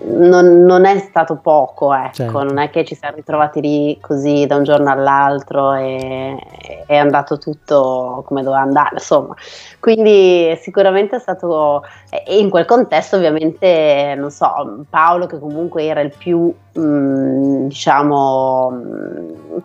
non, 0.08 0.64
non 0.64 0.84
è 0.86 0.98
stato 0.98 1.36
poco, 1.36 1.94
ecco, 1.94 2.14
certo. 2.14 2.44
non 2.44 2.58
è 2.58 2.72
che 2.72 2.84
ci 2.84 2.96
siamo 2.96 3.18
ritrovati 3.18 3.62
lì 3.62 4.00
così 4.02 4.48
da 4.48 4.56
un 4.56 4.64
giorno 4.64 4.90
all'altro 4.90 5.76
e 5.76 6.36
è 6.88 6.98
andato 6.98 7.38
tutto 7.38 8.24
come 8.26 8.42
doveva 8.42 8.64
andare, 8.64 8.96
insomma, 8.96 9.36
quindi 9.80 10.58
sicuramente 10.60 11.18
è 11.18 11.20
stato, 11.20 11.84
e 12.10 12.40
in 12.40 12.50
quel 12.50 12.66
contesto 12.66 13.18
ovviamente, 13.18 14.16
non 14.18 14.32
so, 14.32 14.84
Paolo 14.90 15.28
che 15.28 15.38
comunque 15.38 15.86
era 15.86 16.02
il 16.02 16.14
più, 16.18 16.52
mh, 16.74 16.82
mm, 16.82 17.68
diciamo... 17.68 18.70
Mh, 18.72 19.62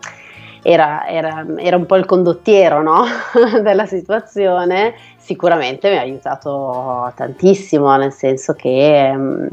era, 0.61 1.07
era, 1.07 1.45
era 1.57 1.77
un 1.77 1.85
po' 1.85 1.95
il 1.95 2.05
condottiero 2.05 2.81
no? 2.81 3.03
della 3.61 3.85
situazione, 3.85 4.95
sicuramente 5.17 5.89
mi 5.89 5.97
ha 5.97 6.01
aiutato 6.01 7.11
tantissimo, 7.15 7.95
nel 7.95 8.11
senso 8.11 8.53
che 8.53 9.13
mm, 9.15 9.47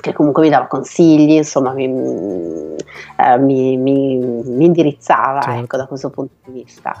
che 0.00 0.12
comunque 0.12 0.42
mi 0.42 0.50
dava 0.50 0.66
consigli, 0.66 1.32
insomma 1.32 1.72
mi, 1.72 1.84
eh, 1.86 3.38
mi, 3.38 3.76
mi, 3.76 4.18
mi 4.18 4.64
indirizzava 4.64 5.40
certo. 5.40 5.60
ecco, 5.60 5.76
da 5.76 5.86
questo 5.86 6.10
punto 6.10 6.34
di 6.44 6.62
vista. 6.62 6.94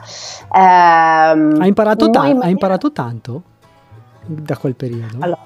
Eh, 0.52 0.58
ha, 0.58 1.66
imparato 1.66 2.10
ta- 2.10 2.20
maniera... 2.20 2.46
ha 2.46 2.48
imparato 2.48 2.92
tanto 2.92 3.42
da 4.24 4.56
quel 4.56 4.74
periodo? 4.74 5.18
Allora, 5.20 5.44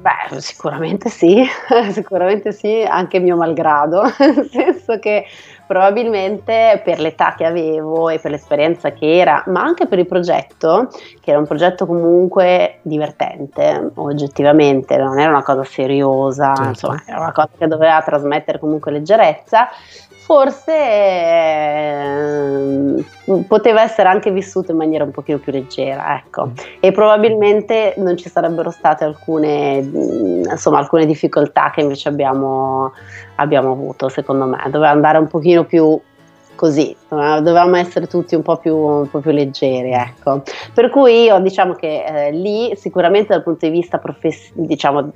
Beh, 0.00 0.40
sicuramente 0.40 1.10
sì, 1.10 1.44
sicuramente 1.92 2.52
sì, 2.52 2.82
anche 2.88 3.18
mio 3.18 3.36
malgrado, 3.36 4.02
nel 4.18 4.48
senso 4.50 4.98
che 4.98 5.26
probabilmente 5.70 6.80
per 6.82 6.98
l'età 6.98 7.34
che 7.36 7.44
avevo 7.44 8.08
e 8.08 8.18
per 8.18 8.32
l'esperienza 8.32 8.90
che 8.90 9.18
era, 9.18 9.44
ma 9.46 9.60
anche 9.60 9.86
per 9.86 10.00
il 10.00 10.06
progetto, 10.08 10.88
che 11.20 11.30
era 11.30 11.38
un 11.38 11.46
progetto 11.46 11.86
comunque 11.86 12.80
divertente, 12.82 13.92
oggettivamente, 13.94 14.96
non 14.96 15.20
era 15.20 15.30
una 15.30 15.44
cosa 15.44 15.62
seriosa, 15.62 16.54
certo. 16.56 16.68
insomma, 16.70 17.02
era 17.06 17.20
una 17.20 17.30
cosa 17.30 17.50
che 17.56 17.68
doveva 17.68 18.02
trasmettere 18.02 18.58
comunque 18.58 18.90
leggerezza, 18.90 19.68
forse 20.30 20.72
eh, 20.72 23.04
poteva 23.48 23.82
essere 23.82 24.08
anche 24.08 24.30
vissuto 24.30 24.70
in 24.70 24.76
maniera 24.76 25.02
un 25.02 25.10
pochino 25.10 25.38
più 25.38 25.50
leggera, 25.50 26.18
ecco. 26.18 26.46
Mm. 26.46 26.52
E 26.78 26.92
probabilmente 26.92 27.94
non 27.96 28.16
ci 28.16 28.28
sarebbero 28.28 28.70
state 28.70 29.02
alcune, 29.02 29.78
insomma, 30.48 30.78
alcune 30.78 31.04
difficoltà 31.04 31.72
che 31.74 31.80
invece 31.80 32.10
abbiamo, 32.10 32.92
abbiamo 33.36 33.72
avuto, 33.72 34.08
secondo 34.08 34.44
me. 34.44 34.58
Doveva 34.66 34.90
andare 34.90 35.18
un 35.18 35.26
pochino 35.26 35.64
più 35.64 36.00
così, 36.60 36.94
dovevamo 37.08 37.76
essere 37.76 38.06
tutti 38.06 38.34
un 38.34 38.42
po' 38.42 38.58
più, 38.58 38.76
un 38.76 39.08
po 39.08 39.20
più 39.20 39.30
leggeri, 39.30 39.92
ecco. 39.92 40.42
Per 40.74 40.90
cui 40.90 41.22
io 41.22 41.40
diciamo 41.40 41.72
che 41.72 42.04
eh, 42.04 42.32
lì 42.32 42.76
sicuramente 42.76 43.32
dal 43.32 43.42
punto 43.42 43.64
di 43.64 43.72
vista 43.72 43.96
profes- 43.96 44.50
diciamo, 44.52 45.10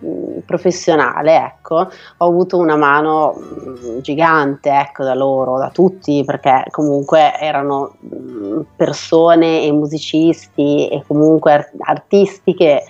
professionale, 0.47 1.37
ecco, 1.37 1.87
ho 2.17 2.27
avuto 2.27 2.57
una 2.57 2.77
mano 2.77 3.35
mh, 3.35 4.01
gigante, 4.01 4.71
ecco, 4.71 5.05
da 5.05 5.13
loro, 5.13 5.59
da 5.59 5.69
tutti, 5.69 6.25
perché 6.25 6.65
comunque 6.71 7.39
erano 7.39 7.99
mh, 8.01 8.61
persone 8.75 9.65
e 9.65 9.73
musicisti 9.73 10.89
e 10.89 11.05
comunque 11.07 11.53
art- 11.53 11.75
artisti 11.79 12.55
che 12.55 12.85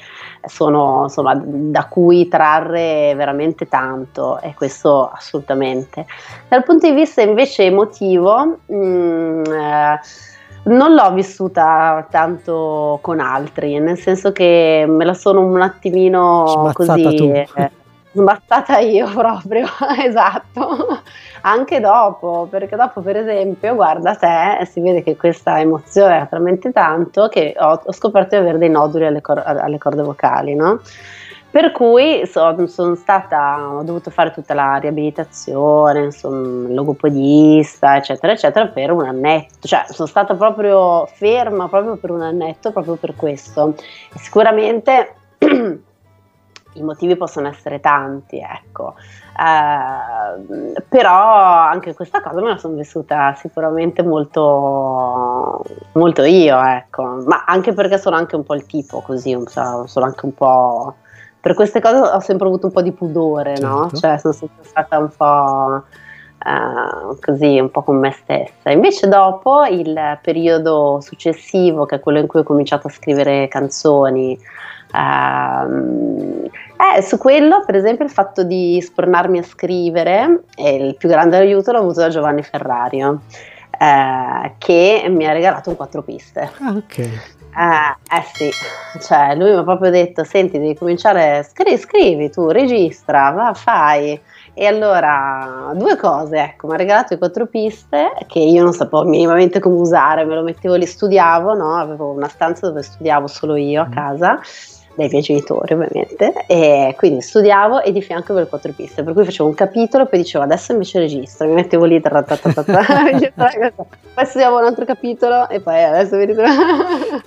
sono 0.46 1.02
insomma 1.04 1.40
da 1.44 1.87
cui 1.87 2.28
trarre 2.28 3.14
veramente 3.16 3.68
tanto 3.68 4.40
e 4.40 4.54
questo 4.54 5.09
assolutamente. 5.09 6.07
Dal 6.48 6.62
punto 6.64 6.88
di 6.88 6.94
vista 6.94 7.22
invece 7.22 7.64
emotivo, 7.64 8.59
mh, 8.66 8.76
mm, 8.76 9.44
eh, 9.44 10.00
non 10.64 10.94
l'ho 10.94 11.12
vissuta 11.12 12.07
tanto 12.11 12.98
con 13.02 13.20
altri, 13.20 13.78
nel 13.78 13.98
senso 13.98 14.33
che 14.33 14.85
me 14.88 15.04
la 15.04 15.14
sono 15.14 15.40
un 15.40 15.61
attimino 15.61 16.46
Smazzata 16.46 17.02
così 17.02 17.83
sbattata 18.14 18.79
io 18.79 19.07
proprio, 19.12 19.66
esatto 20.03 21.03
anche 21.46 21.81
dopo, 21.81 22.46
perché 22.50 22.77
dopo 22.77 23.00
per 23.00 23.16
esempio, 23.16 23.74
guarda 23.74 24.14
te, 24.14 24.64
si 24.66 24.81
vede 24.81 25.03
che 25.03 25.16
questa 25.16 25.61
emozione 25.61 26.16
era 26.16 26.27
talmente 26.27 26.72
tanto 26.72 27.29
che 27.29 27.55
ho, 27.59 27.81
ho 27.85 27.92
scoperto 27.92 28.35
di 28.35 28.42
avere 28.42 28.59
dei 28.59 28.70
noduli 28.70 29.07
alle, 29.07 29.20
cor- 29.20 29.42
alle 29.44 29.79
corde 29.79 30.03
vocali, 30.03 30.55
no? 30.55 30.81
Per 31.50 31.70
cui 31.70 32.27
so, 32.27 32.66
sono 32.66 32.96
stata, 32.96 33.74
ho 33.77 33.85
dovuto 33.85 34.11
fare 34.11 34.33
tutta 34.33 34.55
la 34.55 34.74
riabilitazione, 34.77 36.05
insomma, 36.07 36.68
logopedista, 36.68 37.96
eccetera, 37.96 38.33
eccetera, 38.33 38.66
per 38.66 38.90
un 38.90 39.05
annetto. 39.05 39.68
Cioè, 39.68 39.85
sono 39.87 40.09
stata 40.09 40.35
proprio 40.35 41.07
ferma 41.07 41.68
proprio 41.68 41.96
per 41.96 42.11
un 42.11 42.22
annetto, 42.22 42.72
proprio 42.72 42.96
per 42.96 43.14
questo. 43.14 43.74
Sicuramente 44.16 45.14
i 46.74 46.82
motivi 46.82 47.16
possono 47.16 47.48
essere 47.48 47.80
tanti, 47.80 48.38
ecco. 48.38 48.94
Uh, 49.37 50.72
però 50.88 51.34
anche 51.34 51.92
questa 51.94 52.20
cosa 52.20 52.40
me 52.40 52.50
la 52.50 52.56
sono 52.56 52.74
vissuta 52.74 53.34
sicuramente 53.34 54.02
molto, 54.02 55.62
molto 55.92 56.22
io, 56.22 56.62
ecco. 56.62 57.22
ma 57.26 57.44
anche 57.44 57.72
perché 57.72 57.98
sono 57.98 58.14
anche 58.16 58.37
un 58.37 58.44
po' 58.44 58.54
il 58.54 58.64
tipo 58.66 59.00
così, 59.00 59.37
sono 59.46 60.04
anche 60.04 60.24
un 60.24 60.34
po'... 60.34 60.94
Per 61.40 61.54
queste 61.54 61.80
cose 61.80 61.96
ho 61.96 62.20
sempre 62.20 62.46
avuto 62.46 62.66
un 62.66 62.72
po' 62.72 62.82
di 62.82 62.92
pudore, 62.92 63.56
certo. 63.56 63.74
no? 63.74 63.90
Cioè 63.92 64.18
sono 64.18 64.32
sempre 64.32 64.64
stata 64.64 64.98
un 64.98 65.10
po' 65.14 65.82
uh, 66.44 67.18
così, 67.20 67.58
un 67.58 67.70
po' 67.70 67.82
con 67.82 67.98
me 67.98 68.12
stessa. 68.12 68.70
Invece 68.70 69.08
dopo 69.08 69.64
il 69.64 70.18
periodo 70.22 71.00
successivo, 71.02 71.84
che 71.84 71.96
è 71.96 72.00
quello 72.00 72.18
in 72.20 72.26
cui 72.26 72.40
ho 72.40 72.44
cominciato 72.44 72.87
a 72.87 72.90
scrivere 72.90 73.48
canzoni, 73.48 74.38
Uh, 74.94 76.48
eh, 76.97 77.03
su 77.03 77.18
quello, 77.18 77.62
per 77.64 77.77
esempio, 77.77 78.05
il 78.05 78.11
fatto 78.11 78.42
di 78.42 78.81
spornarmi 78.81 79.38
a 79.38 79.42
scrivere, 79.42 80.44
il 80.57 80.97
più 80.97 81.09
grande 81.09 81.37
aiuto 81.37 81.73
l'ho 81.73 81.79
avuto 81.79 82.01
da 82.01 82.09
Giovanni 82.09 82.42
Ferrario, 82.42 83.25
eh, 83.79 84.55
che 84.59 85.07
mi 85.09 85.27
ha 85.27 85.33
regalato 85.33 85.70
un 85.70 85.77
quattro 85.77 86.03
piste. 86.03 86.51
Ah, 86.61 86.73
ok. 86.73 86.99
Eh, 86.99 88.16
eh 88.16 88.23
sì, 88.35 88.57
cioè 88.99 89.35
lui 89.37 89.51
mi 89.51 89.57
ha 89.59 89.62
proprio 89.62 89.90
detto, 89.90 90.25
senti, 90.25 90.59
devi 90.59 90.77
cominciare, 90.77 91.42
scri- 91.44 91.79
scrivi 91.79 92.31
tu, 92.31 92.49
registra, 92.49 93.31
va, 93.31 93.55
fai. 93.55 94.20
E 94.53 94.66
allora, 94.66 95.73
due 95.75 95.97
cose, 95.97 96.38
ecco, 96.38 96.68
mi 96.68 96.75
ha 96.75 96.77
regalato 96.77 97.14
i 97.14 97.18
quattro 97.18 97.47
piste 97.47 98.12
che 98.27 98.38
io 98.38 98.62
non 98.62 98.73
sapevo 98.73 99.05
minimamente 99.05 99.59
come 99.59 99.77
usare, 99.77 100.25
me 100.25 100.35
lo 100.35 100.42
mettevo 100.42 100.75
lì, 100.75 100.87
studiavo, 100.87 101.55
no? 101.55 101.77
Avevo 101.77 102.12
una 102.12 102.29
stanza 102.29 102.68
dove 102.68 102.83
studiavo 102.83 103.27
solo 103.27 103.57
io 103.57 103.83
a 103.83 103.88
mm. 103.88 103.92
Dai 104.94 105.09
miei 105.11 105.22
genitori 105.22 105.74
ovviamente 105.74 106.33
e 106.46 106.94
quindi 106.96 107.20
studiavo 107.20 107.83
e 107.83 107.92
di 107.92 108.00
fianco 108.00 108.33
avevo 108.33 108.40
le 108.40 108.48
quattro 108.48 108.72
piste 108.72 109.02
per 109.02 109.12
cui 109.12 109.24
facevo 109.24 109.48
un 109.48 109.54
capitolo 109.54 110.07
poi 110.07 110.20
dicevo 110.20 110.44
adesso 110.44 110.72
invece 110.72 111.00
registro 111.00 111.46
mi 111.46 111.54
mettevo 111.54 111.85
lì 111.85 112.00
poi 114.14 114.26
studiavo 114.26 114.59
un 114.59 114.64
altro 114.64 114.85
capitolo 114.85 115.48
e 115.48 115.61
poi 115.61 115.83
adesso 115.83 116.16
mi 116.16 116.24
ritrovo 116.26 116.52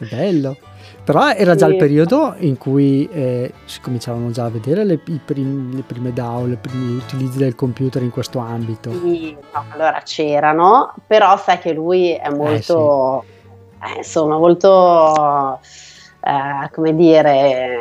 bello 0.10 0.58
però 1.08 1.30
era 1.30 1.56
già 1.56 1.68
il 1.68 1.78
periodo 1.78 2.36
in 2.40 2.58
cui 2.58 3.08
eh, 3.10 3.54
si 3.64 3.80
cominciavano 3.80 4.30
già 4.32 4.44
a 4.44 4.50
vedere 4.50 4.84
le, 4.84 4.98
prim, 4.98 5.74
le 5.74 5.82
prime 5.84 6.12
DAO, 6.12 6.48
i 6.48 6.58
primi 6.58 6.98
utilizzi 6.98 7.38
del 7.38 7.56
computer 7.56 8.02
in 8.02 8.10
questo 8.10 8.40
ambito. 8.40 8.92
Sì, 8.92 9.34
no, 9.54 9.64
allora 9.70 10.02
c'erano, 10.04 10.94
però 11.08 11.38
sai 11.38 11.60
che 11.60 11.72
lui 11.72 12.12
è 12.12 12.28
molto, 12.28 13.22
eh, 13.22 13.88
sì. 13.88 13.94
eh, 13.94 13.98
insomma, 14.00 14.38
molto 14.38 15.62
eh, 16.28 16.70
come 16.74 16.94
dire, 16.94 17.78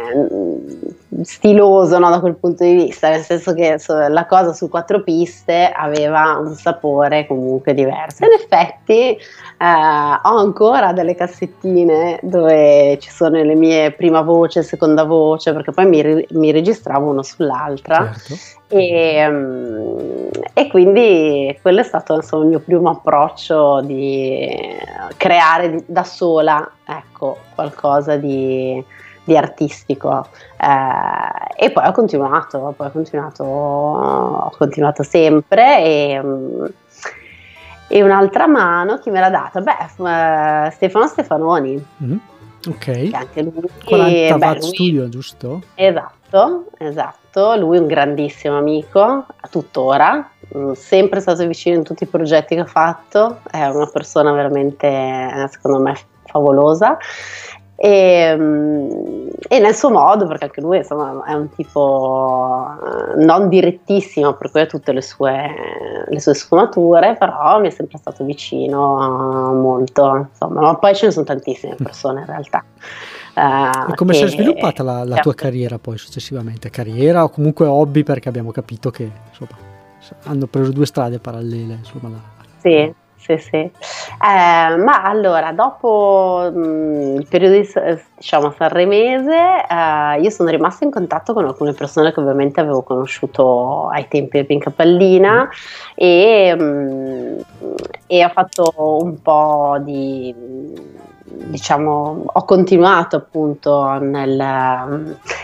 stiloso 1.22 1.98
no, 1.98 2.10
da 2.10 2.20
quel 2.20 2.36
punto 2.36 2.62
di 2.62 2.74
vista, 2.74 3.08
nel 3.08 3.22
senso 3.22 3.52
che 3.54 3.76
la 4.08 4.26
cosa 4.26 4.52
su 4.52 4.68
quattro 4.68 5.02
piste 5.02 5.72
aveva 5.74 6.38
un 6.38 6.54
sapore 6.54 7.26
comunque 7.26 7.74
diverso. 7.74 8.24
In 8.24 8.32
effetti 8.32 9.16
eh, 9.16 9.18
ho 9.58 10.36
ancora 10.36 10.92
delle 10.92 11.16
cassettine 11.16 12.20
dove 12.22 12.98
ci 13.00 13.10
sono 13.10 13.42
le 13.42 13.54
mie 13.54 13.90
prima 13.92 14.20
voce, 14.20 14.62
seconda 14.62 15.02
voce, 15.02 15.52
perché 15.52 15.72
poi 15.72 15.86
mi, 15.86 16.26
mi 16.30 16.52
registravo 16.52 17.10
uno 17.10 17.22
sull'altra. 17.22 18.12
Certo 18.12 18.55
E, 18.68 19.26
um, 19.28 20.28
e, 20.52 20.66
quindi 20.68 21.56
quello 21.62 21.80
è 21.80 21.84
stato 21.84 22.14
insomma, 22.14 22.42
il 22.42 22.48
mio 22.48 22.60
primo 22.60 22.90
approccio 22.90 23.80
di 23.82 24.76
creare 25.16 25.84
da 25.86 26.02
sola 26.02 26.68
ecco, 26.84 27.38
qualcosa 27.54 28.16
di, 28.16 28.82
di 29.22 29.36
artistico 29.36 30.26
eh, 30.60 31.64
e 31.64 31.70
poi 31.70 31.86
ho 31.86 31.92
continuato, 31.92 32.74
poi 32.76 32.86
ho 32.88 32.90
continuato, 32.90 33.44
ho 33.44 34.52
continuato 34.56 35.04
sempre 35.04 35.84
e, 35.84 36.18
um, 36.18 36.68
e, 37.88 38.02
un'altra 38.02 38.48
mano 38.48 38.98
chi 38.98 39.10
me 39.10 39.20
l'ha 39.20 39.30
data? 39.30 39.60
Beh, 39.60 39.76
uh, 39.78 40.70
Stefano 40.72 41.06
Stefanoni. 41.06 41.86
Mm-hmm. 42.02 42.18
Ok. 42.68 42.78
Che 42.78 43.10
anche 43.12 43.42
lui, 43.42 43.68
40 43.84 44.38
beh, 44.38 44.46
Watt 44.46 44.60
lui, 44.60 44.68
Studio, 44.74 45.08
giusto? 45.08 45.62
Esatto, 45.76 46.64
esatto. 46.78 47.25
Lui 47.36 47.76
è 47.76 47.80
un 47.80 47.86
grandissimo 47.86 48.56
amico, 48.56 49.26
tuttora, 49.50 50.30
mm, 50.56 50.72
sempre 50.72 51.20
stato 51.20 51.46
vicino 51.46 51.76
in 51.76 51.84
tutti 51.84 52.04
i 52.04 52.06
progetti 52.06 52.54
che 52.54 52.62
ha 52.62 52.66
fatto, 52.66 53.40
è 53.50 53.66
una 53.66 53.90
persona 53.92 54.32
veramente, 54.32 55.48
secondo 55.50 55.80
me, 55.80 55.98
favolosa 56.24 56.96
e, 57.78 58.34
mm, 58.34 59.28
e, 59.48 59.58
nel 59.58 59.74
suo 59.74 59.90
modo, 59.90 60.26
perché 60.26 60.44
anche 60.44 60.62
lui 60.62 60.78
insomma, 60.78 61.22
è 61.26 61.34
un 61.34 61.50
tipo 61.50 62.66
eh, 62.82 63.22
non 63.22 63.50
direttissimo, 63.50 64.32
per 64.32 64.50
cui 64.50 64.62
ha 64.62 64.66
tutte 64.66 64.92
le 64.92 65.02
sue, 65.02 65.54
le 66.08 66.20
sue 66.20 66.34
sfumature, 66.34 67.16
però 67.18 67.60
mi 67.60 67.68
è 67.68 67.70
sempre 67.70 67.98
stato 67.98 68.24
vicino 68.24 69.52
molto, 69.52 70.26
insomma, 70.30 70.62
ma 70.62 70.74
poi 70.76 70.94
ce 70.94 71.06
ne 71.06 71.12
sono 71.12 71.26
tantissime 71.26 71.74
persone 71.74 72.20
in 72.20 72.26
realtà. 72.26 72.64
Uh, 73.36 73.90
e 73.90 73.94
come 73.94 74.12
che, 74.12 74.18
si 74.18 74.24
è 74.24 74.28
sviluppata 74.28 74.82
la, 74.82 75.04
la 75.04 75.16
tua 75.16 75.34
carriera 75.34 75.78
poi 75.78 75.98
successivamente? 75.98 76.70
Carriera 76.70 77.22
o 77.22 77.28
comunque 77.28 77.66
hobby 77.66 78.02
perché 78.02 78.30
abbiamo 78.30 78.50
capito 78.50 78.90
che 78.90 79.10
insomma, 79.28 79.50
hanno 80.24 80.46
preso 80.46 80.72
due 80.72 80.86
strade 80.86 81.18
parallele. 81.18 81.74
Insomma, 81.74 82.08
la... 82.08 82.20
Sì, 82.58 82.90
sì, 83.26 83.36
sì. 83.38 83.56
Eh, 83.56 83.70
ma 84.20 85.02
allora, 85.02 85.52
dopo 85.52 86.50
mh, 86.50 86.58
mm, 86.58 87.16
il 87.16 87.26
periodo 87.28 87.56
di, 87.56 87.68
diciamo, 88.16 88.54
sanremese, 88.56 89.34
eh, 89.68 90.20
io 90.20 90.30
sono 90.30 90.48
rimasta 90.48 90.84
in 90.84 90.90
contatto 90.90 91.34
con 91.34 91.44
alcune 91.44 91.72
persone 91.72 92.12
che 92.12 92.20
ovviamente 92.20 92.60
avevo 92.60 92.82
conosciuto 92.82 93.88
ai 93.88 94.08
tempi 94.08 94.38
del 94.38 94.46
Pinca 94.46 94.70
Pallina 94.70 95.48
e, 95.94 96.54
mh, 96.56 96.62
mm, 96.62 97.38
e 98.06 98.24
ho 98.24 98.28
fatto 98.30 98.72
un 99.02 99.20
po' 99.20 99.76
di 99.80 100.34
diciamo, 101.28 102.24
ho 102.26 102.44
continuato 102.44 103.16
appunto 103.16 103.98
nel... 103.98 104.38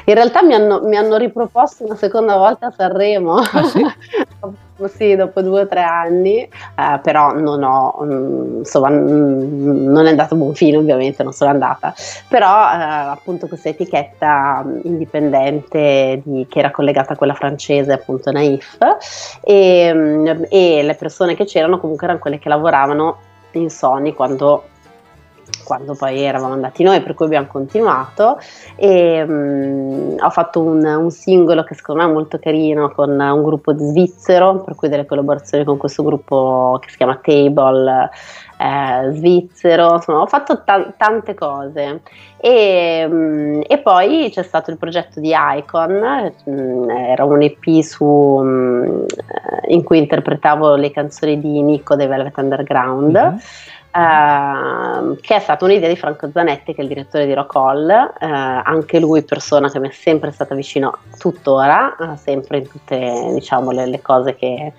In 0.04 0.14
realtà 0.14 0.42
mi 0.42 0.54
hanno, 0.54 0.80
mi 0.82 0.96
hanno 0.96 1.16
riproposto 1.16 1.84
una 1.84 1.96
seconda 1.96 2.36
volta 2.36 2.66
a 2.66 2.72
Sanremo, 2.76 3.34
ah, 3.34 3.62
sì? 3.64 3.82
sì, 4.88 5.14
dopo 5.14 5.42
due 5.42 5.62
o 5.62 5.66
tre 5.66 5.82
anni, 5.82 6.38
eh, 6.40 7.00
però 7.02 7.32
non 7.32 7.62
ho, 7.62 8.02
mh, 8.02 8.56
insomma, 8.58 8.90
mh, 8.90 9.90
non 9.90 10.06
è 10.06 10.10
andato 10.10 10.34
a 10.34 10.36
buon 10.36 10.54
fine 10.54 10.76
ovviamente, 10.76 11.22
non 11.22 11.32
sono 11.32 11.50
andata, 11.50 11.94
però 12.28 12.48
eh, 12.48 13.10
appunto 13.10 13.46
questa 13.46 13.68
etichetta 13.68 14.64
indipendente 14.82 16.20
di, 16.24 16.46
che 16.48 16.58
era 16.58 16.70
collegata 16.70 17.12
a 17.12 17.16
quella 17.16 17.34
francese, 17.34 17.92
appunto 17.92 18.30
Naif, 18.30 18.78
e, 19.42 19.92
mh, 19.92 20.46
e 20.48 20.82
le 20.82 20.94
persone 20.94 21.34
che 21.34 21.44
c'erano 21.44 21.78
comunque 21.78 22.06
erano 22.06 22.20
quelle 22.20 22.38
che 22.38 22.48
lavoravano 22.48 23.18
in 23.52 23.70
Sony 23.70 24.12
quando 24.12 24.64
quando 25.72 25.94
poi 25.94 26.20
eravamo 26.20 26.52
andati 26.52 26.82
noi, 26.82 27.00
per 27.00 27.14
cui 27.14 27.24
abbiamo 27.24 27.46
continuato. 27.46 28.38
E 28.76 29.22
um, 29.22 30.16
ho 30.20 30.30
fatto 30.30 30.60
un, 30.60 30.84
un, 30.84 31.10
singolo 31.10 31.64
che 31.64 31.74
secondo 31.74 32.02
me 32.02 32.10
è 32.10 32.12
molto 32.12 32.38
carino 32.38 32.90
con 32.90 33.18
un 33.18 33.42
gruppo 33.42 33.74
svizzero, 33.74 34.60
per 34.60 34.74
cui 34.74 34.90
delle 34.90 35.06
collaborazioni 35.06 35.64
con 35.64 35.78
questo 35.78 36.02
gruppo 36.02 36.78
che 36.82 36.90
si 36.90 36.98
chiama 36.98 37.18
Table 37.22 38.10
eh, 38.58 39.12
svizzero, 39.12 39.94
insomma 39.94 40.20
ho 40.20 40.26
fatto 40.26 40.62
ta- 40.62 40.92
tante 40.94 41.32
cose. 41.32 42.02
E, 42.36 43.06
um, 43.08 43.62
e, 43.66 43.78
poi 43.78 44.28
c'è 44.30 44.42
stato 44.42 44.70
il 44.70 44.76
progetto 44.76 45.20
di 45.20 45.32
Icon, 45.34 46.32
um, 46.44 46.90
era 46.90 47.24
un 47.24 47.40
EP 47.40 47.80
su, 47.80 48.42
in 49.68 49.82
cui 49.84 49.98
interpretavo 49.98 50.74
le 50.74 50.90
canzoni 50.90 51.40
di 51.40 51.62
Nico 51.62 51.96
dei 51.96 52.06
Velvet 52.06 52.36
Underground. 52.36 53.16
Mm-hmm 53.16 53.36
Uh, 53.94 55.16
che 55.20 55.36
è 55.36 55.38
stata 55.38 55.66
un'idea 55.66 55.86
di 55.86 55.96
Franco 55.96 56.30
Zanetti, 56.32 56.72
che 56.72 56.80
è 56.80 56.82
il 56.82 56.88
direttore 56.88 57.26
di 57.26 57.34
Rock 57.34 57.54
Hall, 57.56 57.88
uh, 57.88 58.60
anche 58.64 58.98
lui 58.98 59.22
persona 59.22 59.70
che 59.70 59.78
mi 59.80 59.88
è 59.88 59.92
sempre 59.92 60.30
stata 60.30 60.54
vicino 60.54 60.96
tuttora, 61.18 61.94
uh, 61.98 62.16
sempre 62.16 62.58
in 62.58 62.68
tutte 62.70 63.30
diciamo, 63.34 63.70
le, 63.70 63.84
le 63.84 64.00
cose 64.00 64.34
che, 64.34 64.72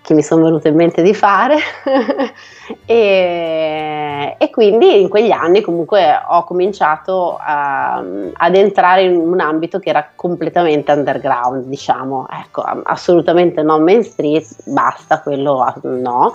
che, 0.00 0.14
mi 0.14 0.22
sono 0.22 0.44
venute 0.44 0.68
in 0.68 0.76
mente 0.76 1.02
di 1.02 1.12
fare. 1.12 1.56
E, 2.86 4.36
e, 4.38 4.50
quindi 4.50 5.02
in 5.02 5.08
quegli 5.10 5.30
anni 5.30 5.60
comunque 5.60 6.18
ho 6.26 6.44
cominciato 6.44 7.36
a, 7.38 8.02
ad 8.32 8.54
entrare 8.54 9.02
in 9.02 9.16
un 9.16 9.40
ambito 9.40 9.78
che 9.78 9.90
era 9.90 10.08
completamente 10.14 10.90
underground, 10.92 11.64
diciamo, 11.64 12.26
ecco, 12.30 12.62
assolutamente 12.62 13.62
non 13.62 13.82
main 13.82 14.02
street, 14.02 14.46
basta, 14.64 15.20
quello 15.20 15.74
no 15.82 16.34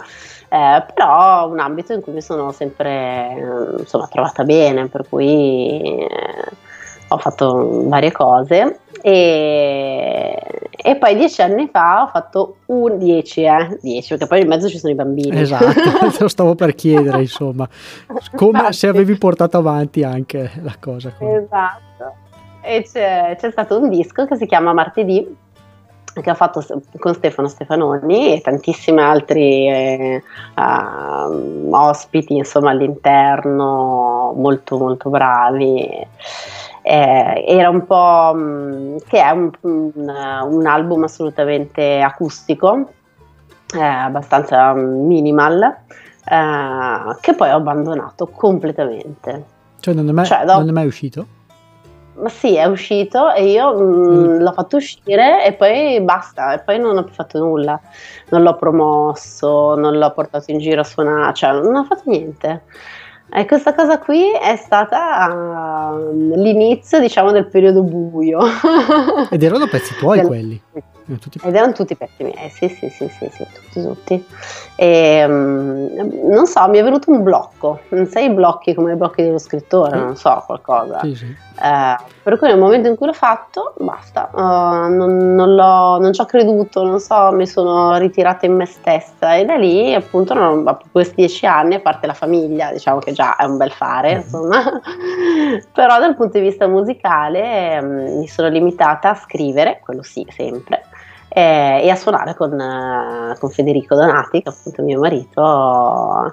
eh, 0.50 0.86
però 0.94 1.50
un 1.50 1.60
ambito 1.60 1.94
in 1.94 2.02
cui 2.02 2.14
mi 2.14 2.22
sono 2.22 2.52
sempre 2.52 3.36
eh, 3.36 3.80
insomma, 3.80 4.08
trovata 4.08 4.44
bene, 4.44 4.88
per 4.88 5.06
cui 5.08 5.82
eh, 5.82 6.52
ho 7.10 7.18
fatto 7.18 7.88
varie 7.88 8.12
cose 8.12 8.80
e, 9.02 10.42
e, 10.72 10.96
poi 10.98 11.16
dieci 11.16 11.42
anni 11.42 11.70
fa 11.72 12.04
ho 12.04 12.08
fatto 12.08 12.58
un 12.68 12.98
dieci, 12.98 13.44
eh, 13.44 13.78
dieci 13.82 14.10
perché 14.10 14.28
poi 14.28 14.42
in 14.42 14.48
mezzo 14.48 14.70
ci 14.70 14.78
sono 14.78 14.94
i 14.94 14.96
bambini. 14.96 15.40
Esatto, 15.40 15.66
lo 16.20 16.28
stavo 16.28 16.56
per 16.56 16.76
chiedere 16.76 17.20
insomma, 17.22 17.68
come 18.36 18.72
se 18.72 18.88
avevi 18.88 19.18
portato 19.18 19.58
avanti 19.58 20.04
anche 20.04 20.52
la 20.62 20.76
cosa. 20.80 21.12
Come. 21.12 21.44
Esatto, 21.44 22.16
e 22.62 22.84
c'è, 22.90 23.36
c'è 23.38 23.52
stato 23.52 23.80
un 23.80 23.90
disco 23.90 24.26
che 24.26 24.36
si 24.36 24.46
chiama 24.46 24.74
Martedì 24.74 25.46
che 26.22 26.30
ha 26.30 26.36
fatto 26.36 26.64
con 27.00 27.14
Stefano 27.14 27.48
Stefanoni 27.48 28.34
e 28.34 28.42
tantissimi 28.42 29.02
altri 29.02 29.68
eh, 29.68 30.24
uh, 30.56 31.70
ospiti 31.72 32.36
insomma 32.36 32.72
all'interno 32.72 34.34
molto 34.36 34.78
molto 34.78 35.10
bravi. 35.10 35.90
Eh, 36.82 37.44
era 37.48 37.70
un 37.70 37.86
po' 37.86 38.34
mh, 38.34 38.98
che 39.08 39.22
è 39.22 39.30
un, 39.32 39.52
un, 39.62 39.92
un, 39.96 40.66
album 40.66 41.04
assolutamente 41.04 42.00
acustico 42.00 42.92
eh, 43.76 43.84
abbastanza 43.84 44.74
minimal 44.74 45.62
eh, 45.64 47.16
che 47.20 47.34
poi 47.34 47.50
ho 47.50 47.58
abbandonato 47.58 48.28
completamente. 48.28 49.44
Cioè 49.80 49.94
non 49.94 50.08
è 50.08 50.12
mai, 50.12 50.26
cioè, 50.26 50.46
non 50.46 50.70
è 50.70 50.72
mai 50.72 50.88
uscito? 50.88 51.26
Ma 52.20 52.30
sì, 52.30 52.56
è 52.56 52.66
uscito 52.66 53.32
e 53.32 53.52
io 53.52 53.74
mh, 53.74 53.84
mm, 53.84 54.08
mm. 54.08 54.40
l'ho 54.40 54.52
fatto 54.52 54.78
uscire 54.78 55.46
e 55.46 55.54
poi 55.54 56.02
basta, 56.02 56.54
e 56.54 56.60
poi 56.60 56.80
non 56.80 56.98
ho 56.98 57.04
più 57.04 57.14
fatto 57.14 57.38
nulla. 57.40 57.80
Non 58.30 58.42
l'ho 58.42 58.56
promosso, 58.56 59.76
non 59.76 59.98
l'ho 59.98 60.12
portato 60.12 60.52
in 60.52 60.58
giro 60.58 60.82
a 60.82 60.84
suonare, 60.84 61.34
cioè 61.34 61.52
non 61.54 61.76
ho 61.76 61.84
fatto 61.84 62.04
niente. 62.06 62.64
E 63.30 63.46
questa 63.46 63.76
cosa 63.76 64.00
qui 64.00 64.32
è 64.32 64.56
stata 64.56 65.92
uh, 65.94 66.34
l'inizio, 66.36 67.00
diciamo, 67.00 67.32
del 67.32 67.48
periodo 67.48 67.84
buio. 67.84 68.40
Ed 69.30 69.44
erano 69.44 69.68
pezzi 69.68 69.96
tuoi 69.96 70.22
quelli? 70.26 70.62
Tutti... 70.72 70.97
Ed 71.44 71.56
erano 71.56 71.72
tutti 71.72 71.96
pezzi 71.96 72.24
miei, 72.24 72.50
sì, 72.50 72.68
sì, 72.68 72.90
sì, 72.90 73.08
sì, 73.08 73.30
sì 73.32 73.46
tutti, 73.54 73.82
tutti. 73.82 74.26
E, 74.76 75.26
um, 75.26 75.90
non 76.30 76.46
so, 76.46 76.68
mi 76.68 76.78
è 76.80 76.84
venuto 76.84 77.12
un 77.12 77.24
blocco, 77.24 77.80
non 77.90 78.06
sai 78.08 78.26
i 78.26 78.30
blocchi 78.30 78.74
come 78.74 78.92
i 78.92 78.96
blocchi 78.96 79.24
dello 79.24 79.38
scrittore, 79.38 79.98
sì. 79.98 80.04
non 80.04 80.16
so, 80.18 80.44
qualcosa. 80.46 81.00
Sì, 81.02 81.16
sì. 81.16 81.36
Eh, 81.60 81.96
per 82.22 82.38
cui 82.38 82.48
nel 82.48 82.60
momento 82.60 82.88
in 82.88 82.96
cui 82.96 83.08
l'ho 83.08 83.14
fatto, 83.14 83.74
basta, 83.78 84.30
non, 84.34 85.34
non, 85.34 85.56
non, 85.56 86.14
ci 86.14 86.22
ho 86.22 86.26
creduto, 86.26 86.84
non 86.84 87.00
so, 87.00 87.32
mi 87.32 87.48
sono 87.48 87.98
ritirata 87.98 88.46
in 88.46 88.54
me 88.54 88.66
stessa 88.66 89.36
e 89.36 89.46
da 89.46 89.56
lì 89.56 89.94
appunto 89.94 90.36
non, 90.36 90.78
questi 90.92 91.16
dieci 91.16 91.46
anni, 91.46 91.76
a 91.76 91.80
parte 91.80 92.06
la 92.06 92.14
famiglia, 92.14 92.72
diciamo 92.72 93.00
che 93.00 93.12
già 93.12 93.36
è 93.38 93.46
un 93.46 93.58
bel 93.58 93.72
fare, 93.72 94.10
mm-hmm. 94.10 94.22
insomma, 94.22 94.82
però 95.74 96.00
dal 96.00 96.16
punto 96.16 96.38
di 96.38 96.44
vista 96.44 96.68
musicale 96.68 97.80
um, 97.82 98.20
mi 98.20 98.28
sono 98.28 98.50
limitata 98.50 99.12
a 99.12 99.16
scrivere, 99.16 99.80
quello 99.84 100.04
sì, 100.04 100.28
sempre, 100.30 100.84
eh, 101.38 101.82
e 101.84 101.90
a 101.92 101.96
suonare 101.96 102.34
con, 102.34 102.52
uh, 102.52 103.38
con, 103.38 103.52
Federico 103.52 103.94
Donati, 103.94 104.42
che 104.42 104.50
è 104.50 104.52
appunto 104.52 104.82
mio 104.82 105.00
marito, 105.00 105.40
uh, 105.40 106.32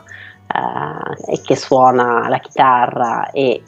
e 1.31 1.43
che 1.43 1.57
suona 1.57 2.27
la 2.31 2.38
chitarra 2.38 3.31
e 3.31 3.62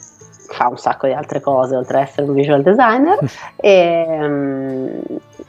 fa 0.49 0.67
un 0.67 0.77
sacco 0.77 1.05
di 1.05 1.13
altre 1.13 1.39
cose 1.39 1.75
oltre 1.75 1.97
ad 1.97 2.07
essere 2.07 2.25
un 2.25 2.33
visual 2.33 2.63
designer. 2.63 3.19
E, 3.59 4.19
um, 4.21 5.01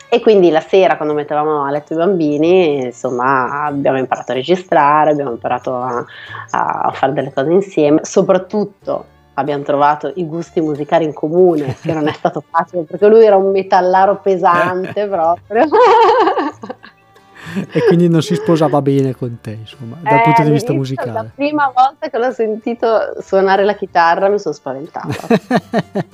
e, 0.08 0.20
quindi 0.20 0.50
la 0.50 0.60
sera 0.60 0.96
quando 0.96 1.14
mettevamo 1.14 1.64
a 1.64 1.70
letto 1.70 1.92
i 1.92 1.96
bambini 1.96 2.86
insomma 2.86 3.66
abbiamo 3.66 3.98
imparato 3.98 4.32
a 4.32 4.34
registrare 4.34 5.10
abbiamo 5.10 5.32
imparato 5.32 5.76
a, 5.76 6.04
a 6.50 6.90
fare 6.92 7.12
delle 7.12 7.32
cose 7.32 7.52
insieme 7.52 8.00
soprattutto 8.02 9.04
abbiamo 9.38 9.62
trovato 9.62 10.12
i 10.16 10.26
gusti 10.26 10.60
musicali 10.60 11.04
in 11.04 11.12
comune, 11.12 11.76
che 11.80 11.92
non 11.92 12.08
è 12.08 12.12
stato 12.18 12.42
facile 12.48 12.82
perché 12.82 13.06
lui 13.06 13.24
era 13.24 13.36
un 13.36 13.50
metallaro 13.50 14.20
pesante 14.20 15.06
proprio. 15.08 15.64
e 17.70 17.84
quindi 17.86 18.08
non 18.08 18.20
si 18.20 18.34
sposava 18.34 18.82
bene 18.82 19.14
con 19.14 19.38
te, 19.40 19.52
insomma, 19.52 19.96
dal 20.00 20.18
eh, 20.18 20.22
punto 20.22 20.42
di 20.42 20.50
vista 20.50 20.72
musicale. 20.72 21.12
La 21.12 21.26
prima 21.32 21.72
volta 21.74 22.10
che 22.10 22.18
l'ho 22.18 22.32
sentito 22.32 23.20
suonare 23.20 23.64
la 23.64 23.74
chitarra 23.74 24.28
mi 24.28 24.38
sono 24.38 24.54
spaventata. 24.54 25.06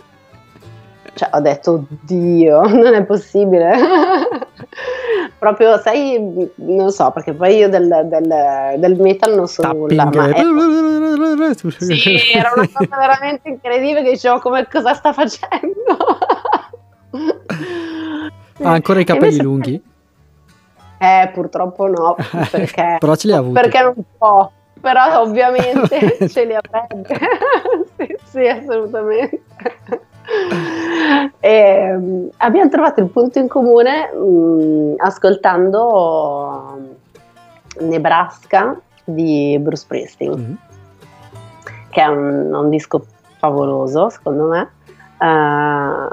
cioè, 1.14 1.30
ho 1.32 1.40
detto, 1.40 1.86
oddio, 1.90 2.62
non 2.74 2.94
è 2.94 3.04
possibile. 3.04 3.72
Proprio, 5.38 5.78
sai, 5.78 6.50
non 6.56 6.90
so, 6.90 7.10
perché 7.10 7.32
poi 7.32 7.56
io 7.56 7.68
del, 7.68 8.06
del, 8.06 8.78
del 8.78 9.00
metal 9.00 9.34
non 9.34 9.46
so 9.46 9.62
Tapping. 9.62 9.80
nulla, 9.80 10.04
ma 10.12 10.28
è... 10.28 10.40
sì, 11.78 12.32
era 12.34 12.52
una 12.54 12.68
cosa 12.72 12.96
veramente 12.96 13.48
incredibile 13.48 14.02
che 14.02 14.10
dicevo, 14.10 14.38
come 14.40 14.66
cosa 14.70 14.94
sta 14.94 15.12
facendo? 15.12 15.96
Ha 18.62 18.70
ancora 18.70 19.00
i 19.00 19.04
capelli 19.04 19.40
lunghi? 19.40 19.82
Eh, 20.98 21.30
purtroppo 21.32 21.86
no, 21.86 22.16
perché, 22.50 22.96
però 22.98 23.14
ce 23.14 23.28
li 23.28 23.34
ha 23.34 23.38
avuti. 23.38 23.60
Perché 23.60 23.82
non 23.82 23.94
può, 24.16 24.50
però 24.80 25.20
ovviamente 25.20 26.28
ce 26.28 26.44
li 26.46 26.54
avrebbe. 26.54 27.18
sì, 27.96 28.16
sì, 28.24 28.46
assolutamente. 28.46 29.42
E, 31.40 31.94
um, 31.94 32.30
abbiamo 32.38 32.70
trovato 32.70 33.00
il 33.00 33.08
punto 33.08 33.38
in 33.38 33.48
comune 33.48 34.10
um, 34.14 34.94
ascoltando 34.96 36.78
Nebraska 37.80 38.80
di 39.04 39.58
Bruce 39.60 39.82
Springsteen, 39.82 40.30
mm-hmm. 40.30 40.54
che 41.90 42.00
è 42.00 42.06
un, 42.06 42.50
un, 42.50 42.70
disco 42.70 43.04
favoloso 43.36 44.08
secondo 44.08 44.46
me, 44.46 44.70
uh, 45.18 46.08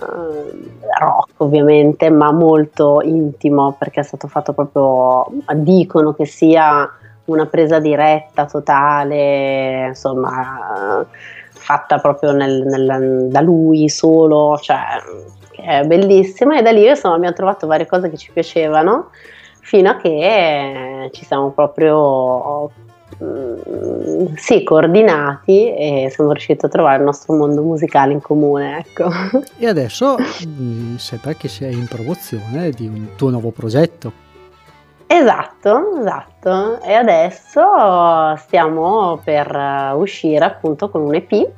rock 0.99 1.31
ovviamente, 1.37 2.09
ma 2.09 2.33
molto 2.33 2.99
intimo 3.01 3.73
perché 3.79 4.01
è 4.01 4.03
stato 4.03 4.27
fatto 4.27 4.51
proprio, 4.51 5.27
dicono 5.55 6.13
che 6.13 6.25
sia 6.25 6.89
una 7.25 7.45
presa 7.45 7.79
diretta 7.79 8.45
totale, 8.45 9.87
insomma... 9.87 10.99
Uh, 10.99 11.39
fatta 11.61 11.99
proprio 11.99 12.31
nel, 12.31 12.63
nel, 12.65 13.27
da 13.29 13.41
lui 13.41 13.87
solo, 13.87 14.57
cioè 14.61 14.79
è 15.55 15.85
bellissima 15.85 16.57
e 16.57 16.61
da 16.61 16.71
lì 16.71 16.87
insomma 16.87 17.15
abbiamo 17.15 17.35
trovato 17.35 17.67
varie 17.67 17.85
cose 17.85 18.09
che 18.09 18.17
ci 18.17 18.31
piacevano 18.31 19.09
fino 19.59 19.91
a 19.91 19.97
che 19.97 21.09
ci 21.13 21.23
siamo 21.23 21.51
proprio 21.51 22.71
mm, 23.23 24.33
sì, 24.35 24.63
coordinati 24.63 25.73
e 25.73 26.09
siamo 26.11 26.31
riusciti 26.31 26.65
a 26.65 26.69
trovare 26.69 26.97
il 26.97 27.03
nostro 27.03 27.35
mondo 27.35 27.61
musicale 27.61 28.11
in 28.11 28.21
comune. 28.21 28.79
Ecco. 28.79 29.09
E 29.57 29.67
adesso 29.67 30.17
mi 30.47 30.97
sembra 30.97 31.33
che 31.33 31.47
sei 31.47 31.73
in 31.73 31.87
promozione 31.87 32.71
di 32.71 32.87
un 32.87 33.09
tuo 33.15 33.29
nuovo 33.29 33.51
progetto. 33.51 34.29
Esatto, 35.13 35.99
esatto. 35.99 36.81
E 36.81 36.93
adesso 36.93 38.35
stiamo 38.37 39.19
per 39.21 39.93
uscire 39.95 40.45
appunto 40.45 40.89
con 40.89 41.01
un 41.01 41.13
EP 41.13 41.49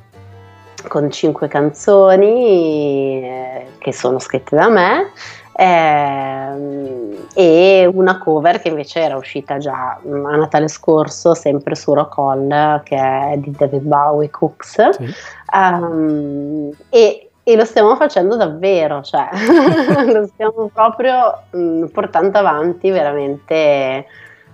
con 0.88 1.12
cinque 1.12 1.48
canzoni 1.48 3.24
eh, 3.24 3.68
che 3.78 3.94
sono 3.94 4.18
scritte 4.18 4.56
da 4.56 4.70
me 4.70 5.12
eh, 5.56 7.28
e 7.36 7.90
una 7.94 8.18
cover 8.18 8.60
che 8.60 8.70
invece 8.70 9.02
era 9.02 9.18
uscita 9.18 9.60
già 9.60 10.00
a 10.04 10.36
Natale 10.36 10.68
scorso, 10.68 11.36
sempre 11.36 11.76
su 11.76 11.94
Rock 11.94 12.84
che 12.84 12.96
è 12.96 13.36
di 13.38 13.52
David 13.52 13.84
Bowie 13.84 14.32
Cooks. 14.32 14.90
Sì. 14.90 15.14
Um, 15.54 16.72
e 16.90 17.30
e 17.44 17.56
lo 17.56 17.66
stiamo 17.66 17.96
facendo 17.96 18.38
davvero, 18.38 19.02
cioè 19.02 19.28
lo 20.12 20.26
stiamo 20.28 20.70
proprio 20.74 21.44
mh, 21.52 21.58
mm, 21.58 21.86
portando 21.88 22.38
avanti 22.38 22.90
veramente, 22.90 24.06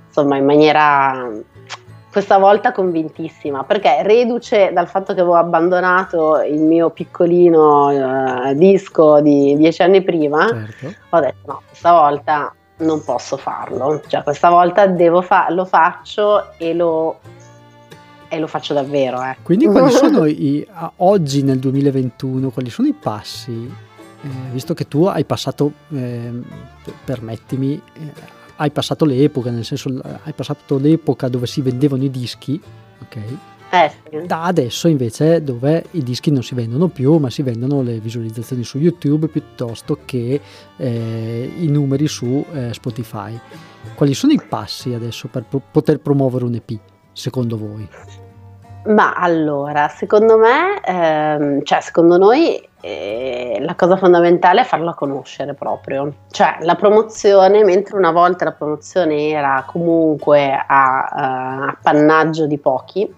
insomma, 0.07 0.37
in 0.37 0.45
maniera 0.45 1.29
questa 2.11 2.39
volta 2.39 2.71
convintissima, 2.71 3.63
perché 3.63 4.01
reduce 4.01 4.71
dal 4.73 4.87
fatto 4.87 5.13
che 5.13 5.19
avevo 5.19 5.35
abbandonato 5.35 6.41
il 6.41 6.59
mio 6.59 6.89
piccolino 6.89 8.47
uh, 8.49 8.53
disco 8.55 9.21
di 9.21 9.55
dieci 9.55 9.83
anni 9.83 10.01
prima, 10.01 10.47
certo. 10.47 10.95
ho 11.09 11.19
detto 11.19 11.37
no, 11.45 11.61
questa 11.67 11.91
volta 11.91 12.53
non 12.77 13.03
posso 13.03 13.37
farlo, 13.37 14.01
cioè 14.07 14.23
questa 14.23 14.49
volta 14.49 14.87
devo 14.87 15.21
fa- 15.21 15.47
lo 15.51 15.65
faccio 15.65 16.51
e 16.57 16.73
lo 16.73 17.19
e 18.29 18.39
lo 18.39 18.47
faccio 18.47 18.73
davvero. 18.73 19.21
Eh. 19.21 19.37
Quindi 19.41 19.65
quali 19.65 19.91
sono 19.91 20.25
i, 20.25 20.65
oggi 20.97 21.43
nel 21.43 21.59
2021, 21.59 22.51
quali 22.51 22.69
sono 22.69 22.87
i 22.87 22.93
passi, 22.93 23.69
eh, 24.21 24.27
visto 24.51 24.73
che 24.73 24.87
tu 24.87 25.05
hai 25.05 25.25
passato, 25.25 25.73
eh, 25.91 26.31
permettimi, 27.03 27.81
eh, 27.93 28.37
hai 28.57 28.71
passato 28.71 29.05
l'epoca, 29.05 29.49
nel 29.49 29.65
senso 29.65 29.89
hai 30.23 30.33
passato 30.33 30.77
l'epoca 30.77 31.27
dove 31.27 31.47
si 31.47 31.61
vendevano 31.61 32.03
i 32.03 32.11
dischi, 32.11 32.61
ok? 33.01 33.17
Eh, 33.71 33.91
sì. 34.09 34.25
Da 34.25 34.45
adesso 34.45 34.87
invece 34.87 35.43
dove 35.43 35.85
i 35.91 36.01
dischi 36.01 36.31
non 36.31 36.41
si 36.41 36.55
vendono 36.55 36.87
più 36.87 37.17
ma 37.17 37.29
si 37.29 37.43
vendono 37.43 37.83
le 37.83 37.99
visualizzazioni 37.99 38.63
su 38.63 38.79
YouTube 38.79 39.27
piuttosto 39.27 39.99
che 40.05 40.41
eh, 40.75 41.53
i 41.55 41.67
numeri 41.67 42.07
su 42.07 42.43
eh, 42.51 42.73
Spotify. 42.73 43.39
Quali 43.93 44.15
sono 44.15 44.33
i 44.33 44.41
passi 44.47 44.93
adesso 44.93 45.27
per 45.27 45.43
pro- 45.43 45.61
poter 45.71 45.99
promuovere 45.99 46.45
un 46.45 46.55
EP 46.55 46.79
secondo 47.19 47.57
voi? 47.57 47.87
Ma 48.85 49.13
allora, 49.13 49.89
secondo 49.89 50.37
me, 50.37 50.81
ehm, 50.81 51.63
cioè 51.63 51.81
secondo 51.81 52.17
noi 52.17 52.65
eh, 52.79 53.57
la 53.59 53.75
cosa 53.75 53.97
fondamentale 53.97 54.61
è 54.61 54.63
farla 54.63 54.93
conoscere 54.93 55.53
proprio, 55.53 56.13
cioè 56.31 56.59
la 56.61 56.75
promozione, 56.75 57.63
mentre 57.65 57.97
una 57.97 58.11
volta 58.11 58.45
la 58.45 58.53
promozione 58.53 59.27
era 59.27 59.65
comunque 59.67 60.63
a 60.65 61.09
uh, 61.11 61.69
appannaggio 61.69 62.47
di 62.47 62.57
pochi, 62.57 63.13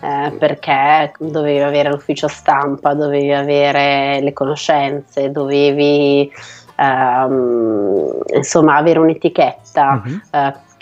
eh, 0.00 0.36
perché 0.38 1.12
dovevi 1.18 1.60
avere 1.60 1.90
l'ufficio 1.90 2.28
stampa, 2.28 2.94
dovevi 2.94 3.32
avere 3.32 4.20
le 4.20 4.32
conoscenze, 4.32 5.32
dovevi 5.32 6.30
ehm, 6.76 8.20
insomma 8.34 8.76
avere 8.76 9.00
un'etichetta. 9.00 10.02
Uh-huh. 10.04 10.20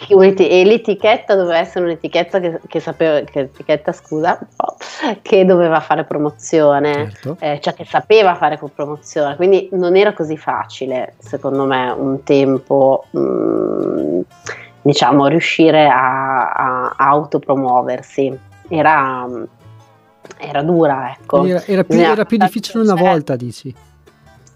E 0.08 0.64
l'etichetta 0.64 1.34
doveva 1.34 1.58
essere 1.58 1.84
un'etichetta 1.84 2.40
che, 2.40 2.60
che 2.66 2.80
sapeva, 2.80 3.20
che 3.20 3.40
etichetta 3.40 3.92
scusa, 3.92 4.38
che 5.20 5.44
doveva 5.44 5.80
fare 5.80 6.04
promozione, 6.04 7.10
certo. 7.12 7.36
eh, 7.40 7.58
cioè 7.60 7.74
che 7.74 7.84
sapeva 7.84 8.34
fare 8.34 8.58
promozione, 8.74 9.36
quindi 9.36 9.68
non 9.72 9.96
era 9.96 10.12
così 10.14 10.36
facile, 10.36 11.14
secondo 11.18 11.64
me, 11.64 11.90
un 11.90 12.22
tempo, 12.22 13.04
mh, 13.10 13.20
mm, 13.20 14.20
diciamo, 14.82 15.26
riuscire 15.26 15.86
a, 15.86 16.50
a, 16.50 16.94
a 16.96 17.08
autopromuoversi. 17.08 18.38
Era, 18.68 19.26
era 20.38 20.62
dura, 20.62 21.12
ecco. 21.12 21.44
Era, 21.44 21.62
era, 21.66 21.84
più, 21.84 21.98
era 21.98 22.24
più 22.24 22.38
difficile 22.38 22.82
una 22.82 22.94
volta, 22.94 23.36
dici? 23.36 23.74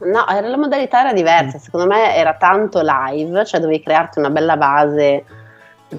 No, 0.04 0.26
era, 0.28 0.48
la 0.48 0.56
modalità 0.56 1.00
era 1.00 1.12
diversa, 1.12 1.56
mm. 1.56 1.60
secondo 1.60 1.86
me 1.86 2.14
era 2.14 2.34
tanto 2.34 2.80
live, 2.82 3.44
cioè 3.44 3.60
dovevi 3.60 3.82
crearti 3.82 4.18
una 4.18 4.30
bella 4.30 4.56
base 4.56 5.24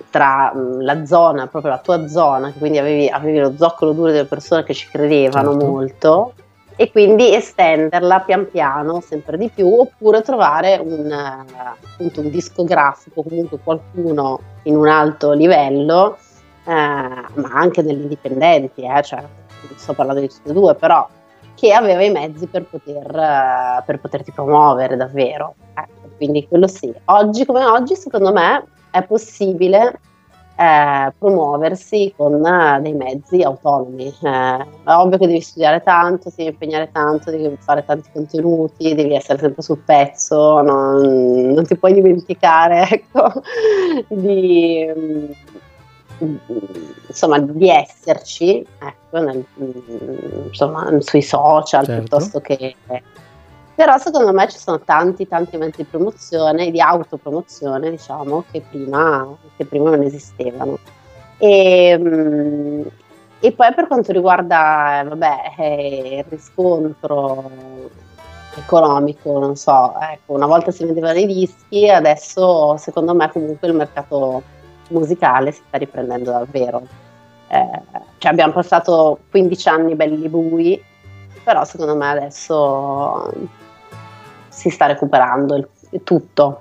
tra 0.09 0.51
mm, 0.53 0.81
la 0.81 1.05
zona, 1.05 1.47
proprio 1.47 1.71
la 1.71 1.79
tua 1.79 2.07
zona, 2.07 2.53
quindi 2.57 2.77
avevi, 2.77 3.07
avevi, 3.07 3.39
lo 3.39 3.53
zoccolo 3.57 3.93
duro 3.93 4.11
delle 4.11 4.25
persone 4.25 4.63
che 4.63 4.73
ci 4.73 4.87
credevano 4.89 5.51
certo. 5.51 5.65
molto 5.65 6.33
e 6.77 6.91
quindi 6.91 7.33
estenderla 7.33 8.19
pian 8.21 8.49
piano 8.49 8.99
sempre 8.99 9.37
di 9.37 9.49
più 9.49 9.67
oppure 9.67 10.21
trovare 10.21 10.77
un, 10.83 11.09
appunto, 11.11 12.19
un 12.19 12.29
discografico, 12.29 13.23
comunque 13.23 13.59
qualcuno 13.63 14.39
in 14.63 14.75
un 14.75 14.87
alto 14.87 15.31
livello, 15.31 16.17
eh, 16.65 16.71
ma 16.71 17.49
anche 17.53 17.81
degli 17.81 18.01
indipendenti, 18.01 18.83
eh, 18.83 19.01
cioè, 19.03 19.23
sto 19.75 19.93
parlando 19.93 20.21
di 20.21 20.27
tutti 20.27 20.49
e 20.49 20.53
due, 20.53 20.75
però 20.75 21.07
che 21.65 21.73
aveva 21.73 22.03
i 22.03 22.11
mezzi 22.11 22.45
per, 22.45 22.63
poter, 22.65 23.83
per 23.85 23.99
poterti 23.99 24.31
promuovere 24.31 24.95
davvero. 24.95 25.55
Ecco, 25.73 26.09
quindi 26.17 26.47
quello 26.47 26.67
sì. 26.67 26.93
Oggi 27.05 27.43
come 27.43 27.65
oggi, 27.65 27.95
secondo 27.95 28.31
me, 28.31 28.63
è 28.91 29.03
possibile 29.03 29.99
eh, 30.55 31.11
promuoversi 31.17 32.13
con 32.15 32.45
eh, 32.45 32.79
dei 32.81 32.93
mezzi 32.93 33.41
autonomi. 33.41 34.05
Eh, 34.05 34.57
è 34.83 34.91
ovvio 34.91 35.17
che 35.17 35.25
devi 35.25 35.41
studiare 35.41 35.81
tanto, 35.81 36.29
ti 36.29 36.35
devi 36.37 36.49
impegnare 36.49 36.91
tanto, 36.91 37.31
devi 37.31 37.57
fare 37.59 37.83
tanti 37.83 38.09
contenuti, 38.13 38.93
devi 38.93 39.15
essere 39.15 39.39
sempre 39.39 39.63
sul 39.63 39.79
pezzo, 39.79 40.61
non, 40.61 41.51
non 41.51 41.65
ti 41.65 41.75
puoi 41.75 41.93
dimenticare 41.93 42.85
ecco, 42.93 43.41
di 44.07 45.33
insomma 47.07 47.39
di 47.39 47.69
esserci 47.69 48.65
ecco, 48.79 49.19
nel, 49.19 49.45
insomma, 50.47 50.89
sui 51.01 51.21
social 51.21 51.85
certo. 51.85 52.01
piuttosto 52.01 52.39
che 52.41 52.75
però 53.75 53.97
secondo 53.97 54.31
me 54.31 54.47
ci 54.49 54.57
sono 54.57 54.79
tanti 54.79 55.27
tanti 55.27 55.57
mezzi 55.57 55.83
di 55.83 55.87
promozione 55.89 56.71
di 56.71 56.79
autopromozione 56.79 57.89
diciamo 57.89 58.45
che 58.51 58.61
prima, 58.61 59.27
che 59.57 59.65
prima 59.65 59.89
non 59.89 60.01
esistevano 60.03 60.79
e, 61.37 61.91
e 63.39 63.51
poi 63.51 63.73
per 63.73 63.87
quanto 63.87 64.11
riguarda 64.11 65.03
vabbè, 65.05 65.53
eh, 65.57 66.17
il 66.19 66.25
riscontro 66.29 67.51
economico, 68.57 69.37
non 69.37 69.55
so, 69.55 69.93
ecco, 69.99 70.33
una 70.33 70.45
volta 70.45 70.71
si 70.71 70.85
vendevano 70.85 71.19
i 71.19 71.25
dischi, 71.25 71.89
adesso 71.89 72.77
secondo 72.77 73.13
me 73.13 73.29
comunque 73.29 73.67
il 73.67 73.73
mercato 73.73 74.43
musicale 74.89 75.51
si 75.51 75.61
sta 75.67 75.77
riprendendo 75.77 76.31
davvero. 76.31 76.81
Eh, 77.47 77.81
cioè 78.17 78.31
abbiamo 78.31 78.53
passato 78.53 79.19
15 79.29 79.69
anni 79.69 79.95
belli 79.95 80.27
bui, 80.27 80.81
però 81.43 81.63
secondo 81.63 81.95
me 81.95 82.09
adesso 82.09 83.31
si 84.49 84.69
sta 84.69 84.87
recuperando 84.87 85.55
il, 85.55 85.67
tutto 86.03 86.59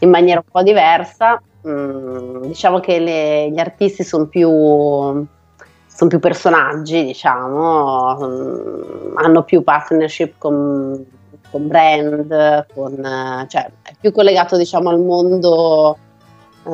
in 0.00 0.10
maniera 0.10 0.42
un 0.44 0.50
po' 0.50 0.62
diversa. 0.62 1.40
Mm, 1.66 2.44
diciamo 2.44 2.80
che 2.80 2.98
le, 2.98 3.50
gli 3.50 3.58
artisti 3.58 4.02
sono 4.02 4.26
più, 4.26 4.48
son 4.48 6.08
più 6.08 6.18
personaggi, 6.18 7.04
diciamo, 7.04 8.18
mm, 8.18 9.16
hanno 9.16 9.42
più 9.42 9.62
partnership 9.62 10.34
con 10.38 11.18
con 11.50 11.66
brand, 11.66 12.66
con, 12.72 13.44
cioè 13.48 13.70
è 13.82 13.92
più 13.98 14.12
collegato 14.12 14.56
diciamo 14.56 14.88
al 14.88 15.00
mondo 15.00 15.98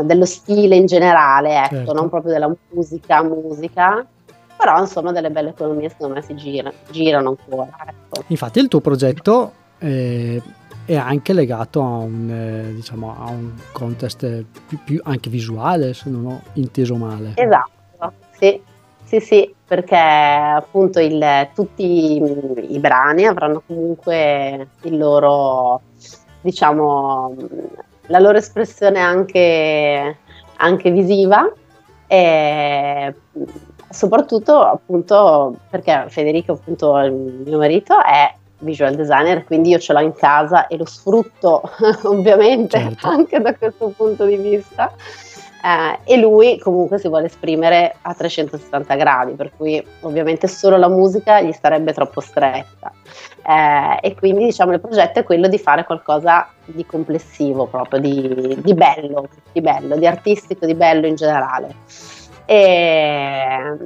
dello 0.03 0.25
stile 0.25 0.77
in 0.77 0.87
generale, 0.87 1.65
ecco, 1.65 1.75
certo. 1.77 1.93
non 1.93 2.09
proprio 2.09 2.33
della 2.33 2.55
musica, 2.71 3.23
musica, 3.23 4.07
però 4.57 4.81
insomma 4.81 5.13
delle 5.13 5.31
belle 5.31 5.51
economie 5.51 5.89
secondo 5.89 6.15
me 6.15 6.23
si 6.23 6.35
gira, 6.35 6.73
girano 6.91 7.37
ancora. 7.39 7.71
Ecco. 7.87 8.25
Infatti 8.29 8.59
il 8.59 8.69
tuo 8.69 8.81
progetto 8.81 9.53
eh, 9.79 10.43
è 10.85 10.97
anche 10.97 11.33
legato 11.33 11.83
a 11.83 11.99
un, 11.99 12.31
eh, 12.31 12.75
diciamo, 12.75 13.15
a 13.19 13.31
un 13.31 13.53
contest 13.73 14.45
più, 14.67 14.79
più 14.85 15.01
anche 15.05 15.29
visuale, 15.31 15.95
se 15.95 16.09
non 16.09 16.27
ho 16.27 16.41
inteso 16.55 16.97
male. 16.97 17.33
Esatto, 17.35 18.13
sì, 18.39 18.61
sì, 19.05 19.21
sì, 19.21 19.55
perché 19.67 19.97
appunto 19.97 21.01
il, 21.01 21.49
tutti 21.55 22.21
i 22.71 22.79
brani 22.79 23.27
avranno 23.27 23.63
comunque 23.67 24.69
il 24.83 24.97
loro, 24.97 25.81
diciamo, 26.41 27.35
la 28.07 28.19
loro 28.19 28.39
espressione 28.39 29.01
anche, 29.01 30.17
anche 30.57 30.91
visiva 30.91 31.51
e 32.07 33.15
soprattutto 33.91 34.63
appunto 34.63 35.57
perché 35.71 36.07
Federico 36.09 36.53
appunto 36.53 36.97
il 36.99 37.13
mio 37.13 37.59
marito 37.59 38.03
è 38.03 38.33
visual 38.59 38.95
designer 38.95 39.45
quindi 39.45 39.71
io 39.71 39.79
ce 39.79 39.93
l'ho 39.93 40.01
in 40.01 40.15
casa 40.15 40.67
e 40.67 40.77
lo 40.77 40.85
sfrutto 40.85 41.63
ovviamente 42.05 42.79
certo. 42.79 43.09
anche 43.09 43.41
da 43.41 43.55
questo 43.55 43.93
punto 43.97 44.25
di 44.25 44.37
vista 44.37 44.93
eh, 45.67 45.99
e 46.05 46.17
lui 46.17 46.61
comunque 46.61 46.99
si 46.99 47.09
vuole 47.09 47.27
esprimere 47.27 47.97
a 48.03 48.15
360 48.15 48.95
gradi, 48.95 49.33
per 49.33 49.51
cui 49.57 49.85
ovviamente 50.03 50.47
solo 50.47 50.77
la 50.77 50.89
musica 50.89 51.41
gli 51.41 51.51
starebbe 51.51 51.93
troppo 51.93 52.21
stretta. 52.21 52.93
Eh, 53.45 53.99
e 54.01 54.15
quindi 54.15 54.45
diciamo 54.45 54.73
il 54.73 54.81
progetto 54.81 55.19
è 55.19 55.25
quello 55.25 55.49
di 55.49 55.59
fare 55.59 55.85
qualcosa 55.85 56.49
di 56.67 56.87
complessivo, 56.87 57.67
proprio 57.67 57.99
di, 57.99 58.57
di 58.63 58.75
bello, 58.75 59.29
di 59.51 59.61
bello, 59.61 59.97
di 59.97 60.07
artistico, 60.07 60.67
di 60.67 60.75
bello 60.75 61.09
in 61.09 61.17
generale. 61.17 61.75
E, 62.45 63.77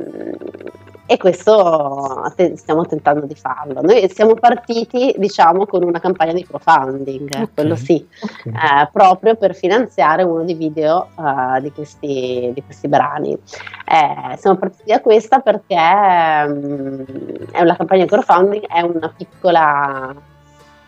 e 1.10 1.16
questo 1.16 2.32
te- 2.36 2.56
stiamo 2.56 2.86
tentando 2.86 3.26
di 3.26 3.34
farlo. 3.34 3.80
Noi 3.82 4.08
siamo 4.10 4.34
partiti, 4.34 5.12
diciamo, 5.18 5.66
con 5.66 5.82
una 5.82 5.98
campagna 5.98 6.32
di 6.32 6.46
crowdfunding, 6.46 7.28
okay. 7.32 7.48
quello 7.52 7.74
sì, 7.74 8.06
okay. 8.22 8.52
eh, 8.52 8.88
proprio 8.92 9.34
per 9.34 9.56
finanziare 9.56 10.22
uno 10.22 10.44
dei 10.44 10.54
video 10.54 11.08
uh, 11.16 11.58
di, 11.60 11.72
questi, 11.72 12.52
di, 12.54 12.62
questi, 12.62 12.86
brani. 12.86 13.32
Eh, 13.32 14.36
siamo 14.36 14.56
partiti 14.56 14.92
da 14.92 15.00
questa 15.00 15.40
perché 15.40 15.74
um, 15.74 17.04
è 17.50 17.60
una 17.60 17.74
campagna 17.74 18.04
di 18.04 18.08
crowdfunding, 18.08 18.66
è 18.68 18.80
una 18.82 19.12
piccola, 19.16 20.14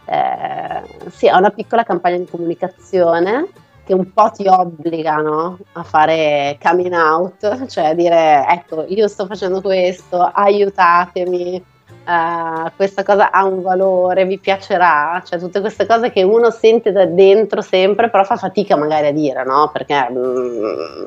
eh, 0.05 0.83
sì, 1.11 1.27
è 1.27 1.35
una 1.35 1.51
piccola 1.51 1.83
campagna 1.83 2.18
di 2.18 2.29
comunicazione 2.31 3.49
che 3.85 3.95
un 3.95 4.12
po' 4.12 4.30
ti 4.30 4.47
obbligano 4.47 5.59
a 5.72 5.83
fare 5.83 6.59
coming 6.62 6.95
out, 6.95 7.66
cioè 7.66 7.87
a 7.87 7.95
dire 7.95 8.45
ecco 8.49 8.85
io 8.89 9.09
sto 9.09 9.26
facendo 9.26 9.61
questo, 9.61 10.20
aiutatemi, 10.22 11.62
uh, 12.07 12.70
questa 12.76 13.03
cosa 13.03 13.30
ha 13.30 13.45
un 13.45 13.62
valore, 13.62 14.24
vi 14.24 14.39
piacerà, 14.39 15.22
cioè 15.24 15.39
tutte 15.39 15.61
queste 15.61 15.87
cose 15.87 16.11
che 16.11 16.22
uno 16.22 16.51
sente 16.51 16.93
da 16.93 17.07
dentro 17.07 17.61
sempre, 17.61 18.11
però 18.11 18.24
fa 18.24 18.37
fatica 18.37 18.76
magari 18.76 19.09
a 19.09 19.12
dire, 19.12 19.45
no? 19.45 19.70
Perché, 19.72 20.09
mm, 20.11 21.05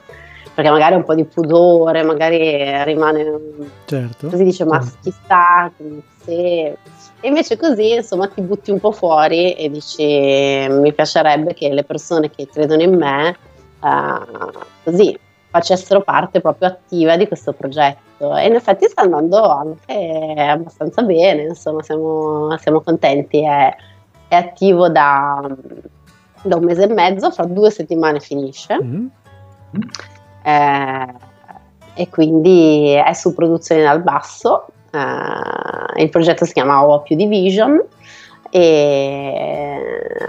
perché 0.54 0.70
magari 0.70 0.96
un 0.96 1.04
po' 1.04 1.16
di 1.16 1.26
pudore, 1.26 2.04
magari 2.04 2.84
rimane... 2.84 3.40
Certo. 3.86 4.30
Così 4.30 4.44
dice 4.44 4.66
ma 4.66 4.82
certo. 4.82 4.98
chissà 5.02 5.72
se 6.24 6.78
e 7.22 7.28
invece 7.28 7.58
così, 7.58 7.94
insomma, 7.94 8.28
ti 8.28 8.42
butti 8.42 8.72
un 8.72 8.80
po' 8.80 8.92
fuori 8.92 9.54
e 9.54 9.70
dici 9.70 10.04
mi 10.70 10.94
piacerebbe 10.94 11.54
che 11.54 11.70
le 11.70 11.84
persone 11.84 12.30
che 12.30 12.48
credono 12.48 12.82
in 12.82 12.96
me 12.96 13.36
uh, 13.80 14.60
così 14.84 15.18
facessero 15.50 16.02
parte 16.02 16.42
proprio 16.42 16.68
attiva 16.68 17.16
di 17.16 17.28
questo 17.28 17.54
progetto. 17.54 18.36
E 18.36 18.48
in 18.48 18.56
effetti 18.56 18.88
sta 18.88 19.02
andando 19.02 19.42
anche 19.50 20.36
abbastanza 20.38 21.02
bene, 21.02 21.44
insomma 21.44 21.82
siamo, 21.82 22.56
siamo 22.58 22.82
contenti, 22.82 23.44
è, 23.44 23.74
è 24.28 24.36
attivo 24.36 24.90
da, 24.90 25.50
da, 26.42 26.56
un 26.58 26.64
mese 26.64 26.84
e 26.84 26.94
mezzo, 26.94 27.32
fra 27.32 27.46
due 27.46 27.72
settimane 27.72 28.20
finisce. 28.20 28.78
Mm-hmm. 28.84 29.08
eh, 30.44 31.14
e 31.98 32.10
quindi 32.10 32.92
è 32.92 33.14
su 33.14 33.34
produzione 33.34 33.82
dal 33.82 34.04
basso 34.04 34.68
Uh, 34.96 36.00
il 36.00 36.10
progetto 36.10 36.46
si 36.46 36.54
chiama 36.54 36.86
O 36.86 37.02
più 37.02 37.18
Division 37.18 37.84
e, 38.50 39.78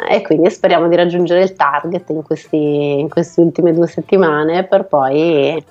e, 0.08 0.22
quindi 0.22 0.50
speriamo 0.50 0.88
di 0.88 0.96
raggiungere 0.96 1.44
il 1.44 1.52
target 1.52 2.10
in, 2.10 2.22
questi, 2.22 2.98
in 2.98 3.08
queste 3.08 3.40
ultime 3.40 3.72
due 3.72 3.86
settimane 3.86 4.64
per 4.64 4.86
poi, 4.86 5.62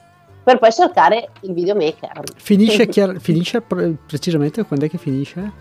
per 0.42 0.60
poi 0.60 0.72
cercare 0.72 1.32
il 1.42 1.54
videomaker. 1.54 2.24
Finisce, 2.38 2.88
chiar- 2.88 3.20
finisce 3.20 3.60
pre- 3.60 3.98
precisamente 4.08 4.64
quando 4.64 4.86
è 4.86 4.90
che 4.90 4.98
finisce? 4.98 5.52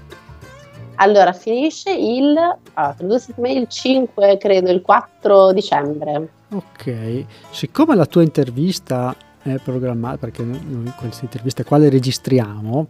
Allora, 0.96 1.32
finisce 1.32 1.90
il, 1.90 2.36
ah, 2.74 2.94
due 2.96 3.18
settimane, 3.18 3.54
il 3.54 3.68
5, 3.68 4.38
credo, 4.38 4.70
il 4.70 4.80
4 4.80 5.52
dicembre. 5.52 6.28
Ok, 6.50 7.24
siccome 7.50 7.96
la 7.96 8.06
tua 8.06 8.22
intervista 8.22 9.16
è 9.44 9.58
programmata, 9.62 10.16
perché 10.16 10.42
noi 10.42 10.90
queste 10.96 11.24
interviste 11.24 11.64
qua 11.64 11.76
le 11.76 11.90
registriamo, 11.90 12.86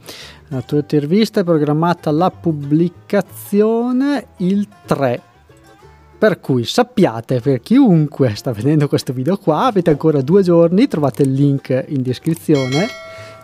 la 0.48 0.62
tua 0.62 0.78
intervista 0.78 1.40
è 1.40 1.44
programmata 1.44 2.11
la 2.12 2.30
pubblicazione 2.30 4.26
il 4.38 4.68
3. 4.86 5.20
Per 6.16 6.40
cui 6.40 6.64
sappiate, 6.64 7.40
per 7.40 7.61
chiunque 7.61 8.34
sta 8.34 8.52
vedendo 8.52 8.88
questo 8.88 9.12
video 9.12 9.36
qua, 9.36 9.66
avete 9.66 9.90
ancora 9.90 10.22
due 10.22 10.42
giorni, 10.42 10.86
trovate 10.86 11.22
il 11.22 11.32
link 11.32 11.84
in 11.88 12.02
descrizione 12.02 12.86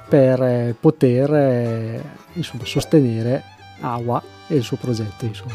per 0.09 0.41
eh, 0.43 0.75
poter 0.79 1.35
eh, 1.35 2.03
insomma, 2.35 2.65
sostenere 2.65 3.43
Awa 3.81 4.23
e 4.47 4.57
il 4.57 4.63
suo 4.63 4.77
progetto. 4.77 5.25
Insomma. 5.25 5.53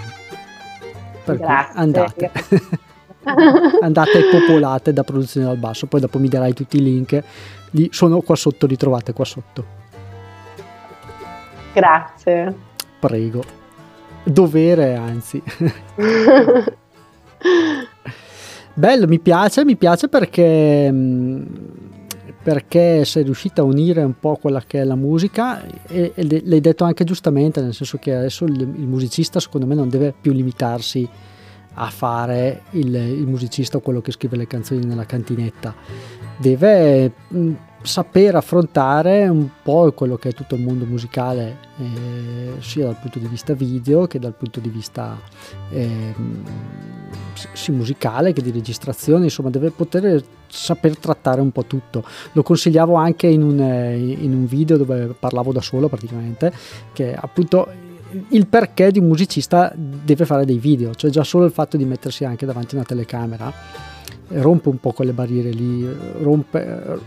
Per 1.23 1.37
Grazie. 1.37 1.79
andate. 1.79 2.31
andate 3.81 4.23
popolate 4.29 4.93
da 4.93 5.03
produzione 5.03 5.47
dal 5.47 5.57
basso 5.57 5.87
poi 5.87 5.99
dopo 5.99 6.19
mi 6.19 6.27
darai 6.27 6.53
tutti 6.53 6.77
i 6.77 6.83
link 6.83 7.23
li 7.71 7.89
sono 7.91 8.21
qua 8.21 8.35
sotto 8.35 8.65
li 8.65 8.77
trovate 8.77 9.13
qua 9.13 9.25
sotto. 9.25 9.83
Grazie. 11.73 12.55
Prego. 12.99 13.43
Dovere 14.23 14.95
anzi. 14.95 15.41
Bello 18.73 19.07
mi 19.07 19.19
piace 19.19 19.63
mi 19.63 19.75
piace 19.77 20.09
perché 20.09 20.91
mm, 20.91 21.43
perché 22.43 23.05
sei 23.05 23.23
riuscita 23.23 23.61
a 23.61 23.65
unire 23.65 24.03
un 24.03 24.19
po' 24.19 24.35
quella 24.35 24.61
che 24.65 24.81
è 24.81 24.83
la 24.83 24.95
musica 24.95 25.63
e, 25.87 26.11
e 26.13 26.41
l'hai 26.43 26.61
detto 26.61 26.83
anche 26.83 27.03
giustamente 27.03 27.61
nel 27.61 27.73
senso 27.73 27.97
che 27.97 28.13
adesso 28.13 28.45
il, 28.45 28.59
il 28.59 28.87
musicista 28.87 29.39
secondo 29.39 29.65
me 29.65 29.75
non 29.75 29.89
deve 29.89 30.13
più 30.19 30.31
limitarsi 30.31 31.07
a 31.75 31.89
fare 31.89 32.63
il, 32.71 32.93
il 32.93 33.27
musicista 33.27 33.77
o 33.77 33.81
quello 33.81 34.01
che 34.01 34.11
scrive 34.11 34.37
le 34.37 34.47
canzoni 34.47 34.85
nella 34.85 35.05
cantinetta. 35.05 35.73
Deve 36.37 37.11
mh, 37.27 37.37
mm, 37.37 37.53
saper 37.81 38.35
affrontare 38.35 39.27
un 39.27 39.47
po' 39.61 39.91
quello 39.93 40.17
che 40.17 40.29
è 40.29 40.33
tutto 40.33 40.55
il 40.55 40.61
mondo 40.61 40.85
musicale, 40.85 41.57
eh, 41.77 42.53
sia 42.59 42.85
dal 42.85 42.97
punto 42.99 43.19
di 43.19 43.27
vista 43.27 43.53
video 43.53 44.07
che 44.07 44.19
dal 44.19 44.33
punto 44.33 44.59
di 44.59 44.69
vista 44.69 45.17
eh, 45.69 46.13
sia 47.53 47.73
musicale 47.73 48.33
che 48.33 48.41
di 48.41 48.51
registrazione, 48.51 49.25
insomma 49.25 49.49
deve 49.49 49.71
poter 49.71 50.23
saper 50.47 50.97
trattare 50.97 51.41
un 51.41 51.51
po' 51.51 51.65
tutto. 51.65 52.03
Lo 52.33 52.43
consigliavo 52.43 52.95
anche 52.95 53.27
in 53.27 53.43
un, 53.43 53.59
in 53.59 54.33
un 54.33 54.45
video 54.45 54.77
dove 54.77 55.15
parlavo 55.17 55.51
da 55.51 55.61
solo 55.61 55.87
praticamente, 55.87 56.51
che 56.93 57.13
appunto 57.13 57.67
il 58.29 58.47
perché 58.47 58.91
di 58.91 58.99
un 58.99 59.07
musicista 59.07 59.73
deve 59.75 60.25
fare 60.25 60.45
dei 60.45 60.57
video, 60.57 60.93
cioè 60.95 61.09
già 61.09 61.23
solo 61.23 61.45
il 61.45 61.51
fatto 61.51 61.77
di 61.77 61.85
mettersi 61.85 62.23
anche 62.23 62.45
davanti 62.45 62.75
a 62.75 62.77
una 62.77 62.87
telecamera 62.87 63.53
rompe 64.27 64.69
un 64.69 64.79
po' 64.79 64.91
quelle 64.91 65.13
barriere 65.13 65.49
lì, 65.51 65.87
rompe, 66.21 66.99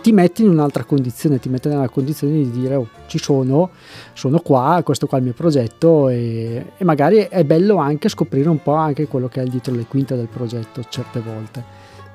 ti 0.00 0.12
metti 0.12 0.42
in 0.42 0.50
un'altra 0.50 0.84
condizione, 0.84 1.38
ti 1.38 1.48
metti 1.48 1.68
nella 1.68 1.88
condizione 1.88 2.34
di 2.34 2.50
dire 2.50 2.76
oh, 2.76 2.88
ci 3.06 3.18
sono, 3.18 3.70
sono 4.12 4.38
qua, 4.40 4.80
questo 4.84 5.06
qua 5.06 5.18
è 5.18 5.20
il 5.20 5.26
mio 5.26 5.34
progetto 5.34 6.08
e, 6.08 6.72
e 6.76 6.84
magari 6.84 7.18
è 7.18 7.44
bello 7.44 7.76
anche 7.76 8.08
scoprire 8.08 8.48
un 8.48 8.62
po' 8.62 8.74
anche 8.74 9.06
quello 9.06 9.28
che 9.28 9.42
è 9.42 9.44
dietro 9.46 9.74
le 9.74 9.86
quinte 9.86 10.14
del 10.16 10.28
progetto 10.28 10.84
certe 10.88 11.20
volte, 11.20 11.62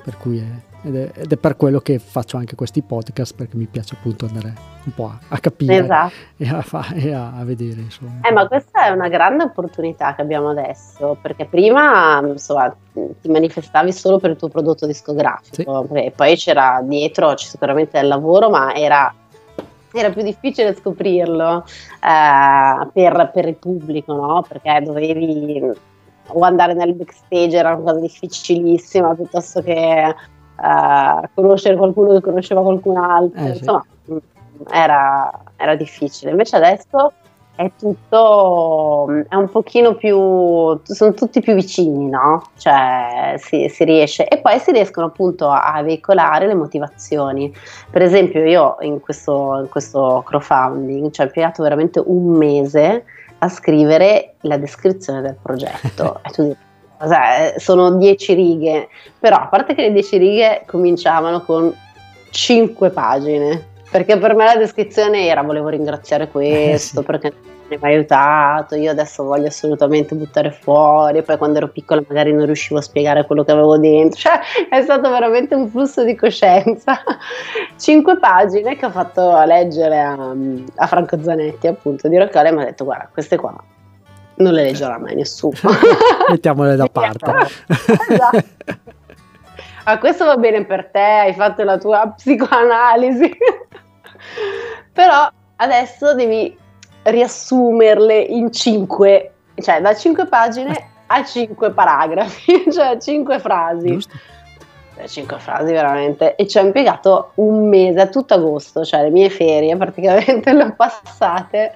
per 0.03 0.17
cui 0.17 0.37
è, 0.37 0.70
ed 0.83 0.95
è, 0.95 1.11
ed 1.13 1.31
è, 1.31 1.37
per 1.37 1.55
quello 1.55 1.79
che 1.79 1.99
faccio 1.99 2.37
anche 2.37 2.55
questi 2.55 2.81
podcast 2.81 3.35
perché 3.35 3.55
mi 3.55 3.65
piace 3.65 3.95
appunto 3.95 4.25
andare 4.25 4.53
un 4.83 4.93
po' 4.93 5.05
a, 5.05 5.19
a 5.27 5.39
capire 5.39 5.77
esatto. 5.77 6.13
e, 6.37 6.49
a, 6.49 6.61
fa, 6.61 6.87
e 6.93 7.13
a, 7.13 7.33
a, 7.37 7.43
vedere 7.43 7.81
insomma. 7.81 8.19
Eh, 8.23 8.31
ma 8.31 8.47
questa 8.47 8.85
è 8.85 8.89
una 8.89 9.07
grande 9.07 9.43
opportunità 9.43 10.15
che 10.15 10.21
abbiamo 10.21 10.49
adesso 10.49 11.17
perché 11.21 11.45
prima 11.45 12.19
insomma, 12.25 12.75
ti 12.93 13.29
manifestavi 13.29 13.91
solo 13.93 14.17
per 14.17 14.31
il 14.31 14.37
tuo 14.37 14.49
prodotto 14.49 14.85
discografico 14.85 15.87
sì. 15.91 15.99
e 15.99 16.11
poi 16.11 16.35
c'era 16.35 16.81
dietro 16.83 17.37
sicuramente 17.37 17.99
del 17.99 18.07
lavoro 18.07 18.49
ma 18.49 18.73
era 18.73 19.13
era 19.93 20.09
più 20.09 20.23
difficile 20.23 20.73
scoprirlo 20.73 21.65
eh, 22.01 22.87
per, 22.93 23.31
per, 23.33 23.47
il 23.47 23.55
pubblico, 23.55 24.13
no? 24.13 24.45
Perché 24.47 24.81
dovevi 24.83 25.61
o 26.33 26.41
andare 26.41 26.73
nel 26.73 26.93
backstage 26.93 27.57
era 27.57 27.75
una 27.75 27.91
cosa 27.91 27.99
difficilissima 27.99 29.13
piuttosto 29.15 29.61
che 29.61 30.15
uh, 30.61 31.27
conoscere 31.33 31.75
qualcuno 31.75 32.13
che 32.13 32.21
conosceva 32.21 32.61
qualcun 32.61 32.97
altro, 32.97 33.41
eh, 33.41 33.49
insomma 33.49 33.85
sì. 34.05 34.21
era, 34.69 35.31
era, 35.57 35.75
difficile. 35.75 36.31
Invece 36.31 36.55
adesso 36.57 37.13
è 37.55 37.71
tutto, 37.77 39.07
è 39.27 39.35
un 39.35 39.49
pochino 39.49 39.95
più, 39.95 40.79
sono 40.83 41.13
tutti 41.13 41.41
più 41.41 41.53
vicini, 41.53 42.07
no? 42.07 42.43
Cioè 42.57 43.35
si, 43.37 43.67
si 43.69 43.83
riesce 43.83 44.27
e 44.27 44.39
poi 44.39 44.59
si 44.59 44.71
riescono 44.71 45.07
appunto 45.07 45.49
a 45.49 45.81
veicolare 45.83 46.47
le 46.47 46.55
motivazioni. 46.55 47.53
Per 47.89 48.01
esempio 48.01 48.43
io 48.43 48.77
in 48.81 48.99
questo, 48.99 49.59
in 49.61 49.69
questo 49.69 50.23
crowdfunding 50.25 51.11
ci 51.11 51.21
ho 51.21 51.25
impiegato 51.25 51.63
veramente 51.63 52.01
un 52.03 52.37
mese 52.37 53.05
a 53.39 53.49
scrivere 53.49 54.35
la 54.41 54.57
descrizione 54.57 55.21
del 55.21 55.35
progetto 55.41 56.19
e 56.23 56.29
tu 56.29 56.43
dici 56.43 56.69
cioè, 57.07 57.55
sono 57.57 57.95
dieci 57.97 58.33
righe, 58.33 58.89
però 59.19 59.37
a 59.37 59.47
parte 59.47 59.73
che 59.73 59.81
le 59.81 59.91
dieci 59.91 60.17
righe 60.17 60.63
cominciavano 60.65 61.41
con 61.43 61.73
cinque 62.29 62.89
pagine, 62.89 63.69
perché 63.89 64.17
per 64.17 64.35
me 64.35 64.45
la 64.45 64.55
descrizione 64.55 65.27
era 65.27 65.41
volevo 65.41 65.69
ringraziare 65.69 66.29
questo, 66.29 66.99
eh, 66.99 67.01
sì. 67.01 67.05
perché 67.05 67.33
mi 67.69 67.77
ha 67.79 67.87
aiutato, 67.87 68.75
io 68.75 68.91
adesso 68.91 69.23
voglio 69.23 69.47
assolutamente 69.47 70.15
buttare 70.15 70.51
fuori, 70.51 71.21
poi 71.23 71.37
quando 71.37 71.57
ero 71.57 71.69
piccola 71.69 72.03
magari 72.07 72.33
non 72.33 72.45
riuscivo 72.45 72.79
a 72.79 72.81
spiegare 72.81 73.25
quello 73.25 73.43
che 73.43 73.51
avevo 73.51 73.77
dentro, 73.77 74.19
cioè 74.19 74.39
è 74.69 74.81
stato 74.81 75.09
veramente 75.09 75.55
un 75.55 75.69
flusso 75.69 76.03
di 76.03 76.15
coscienza. 76.15 77.01
Cinque 77.77 78.17
pagine 78.17 78.75
che 78.75 78.85
ho 78.85 78.91
fatto 78.91 79.41
leggere 79.45 79.99
a, 79.99 80.35
a 80.75 80.87
Franco 80.87 81.21
Zanetti 81.21 81.67
appunto 81.67 82.07
di 82.07 82.17
Roccole 82.17 82.49
e 82.49 82.51
mi 82.51 82.61
ha 82.61 82.65
detto 82.65 82.83
guarda 82.83 83.09
queste 83.11 83.37
qua 83.37 83.55
non 84.41 84.53
le 84.53 84.63
leggerà 84.63 84.97
mai 84.97 85.15
nessuno. 85.15 85.53
Mettiamole 86.29 86.75
da 86.75 86.87
parte. 86.87 87.31
esatto. 88.09 88.43
Ah, 89.83 89.97
questo 89.97 90.25
va 90.25 90.37
bene 90.37 90.63
per 90.65 90.89
te, 90.91 90.99
hai 90.99 91.33
fatto 91.33 91.63
la 91.63 91.77
tua 91.77 92.13
psicoanalisi. 92.15 93.31
Però 94.93 95.29
adesso 95.55 96.13
devi 96.13 96.55
riassumerle 97.03 98.19
in 98.19 98.51
cinque, 98.51 99.33
cioè 99.55 99.81
da 99.81 99.95
cinque 99.95 100.27
pagine 100.27 100.89
a 101.07 101.23
cinque 101.23 101.71
paragrafi, 101.71 102.65
cioè 102.71 102.97
cinque 102.99 103.39
frasi. 103.39 103.87
Giusto. 103.87 104.17
Cinque 105.07 105.39
frasi 105.39 105.71
veramente 105.71 106.35
e 106.35 106.45
ci 106.45 106.59
ho 106.59 106.61
impiegato 106.61 107.31
un 107.35 107.67
mese, 107.67 108.09
tutto 108.09 108.35
agosto, 108.35 108.85
cioè 108.85 109.01
le 109.01 109.09
mie 109.09 109.31
ferie 109.31 109.75
praticamente 109.75 110.53
le 110.53 110.63
ho 110.63 110.73
passate 110.75 111.73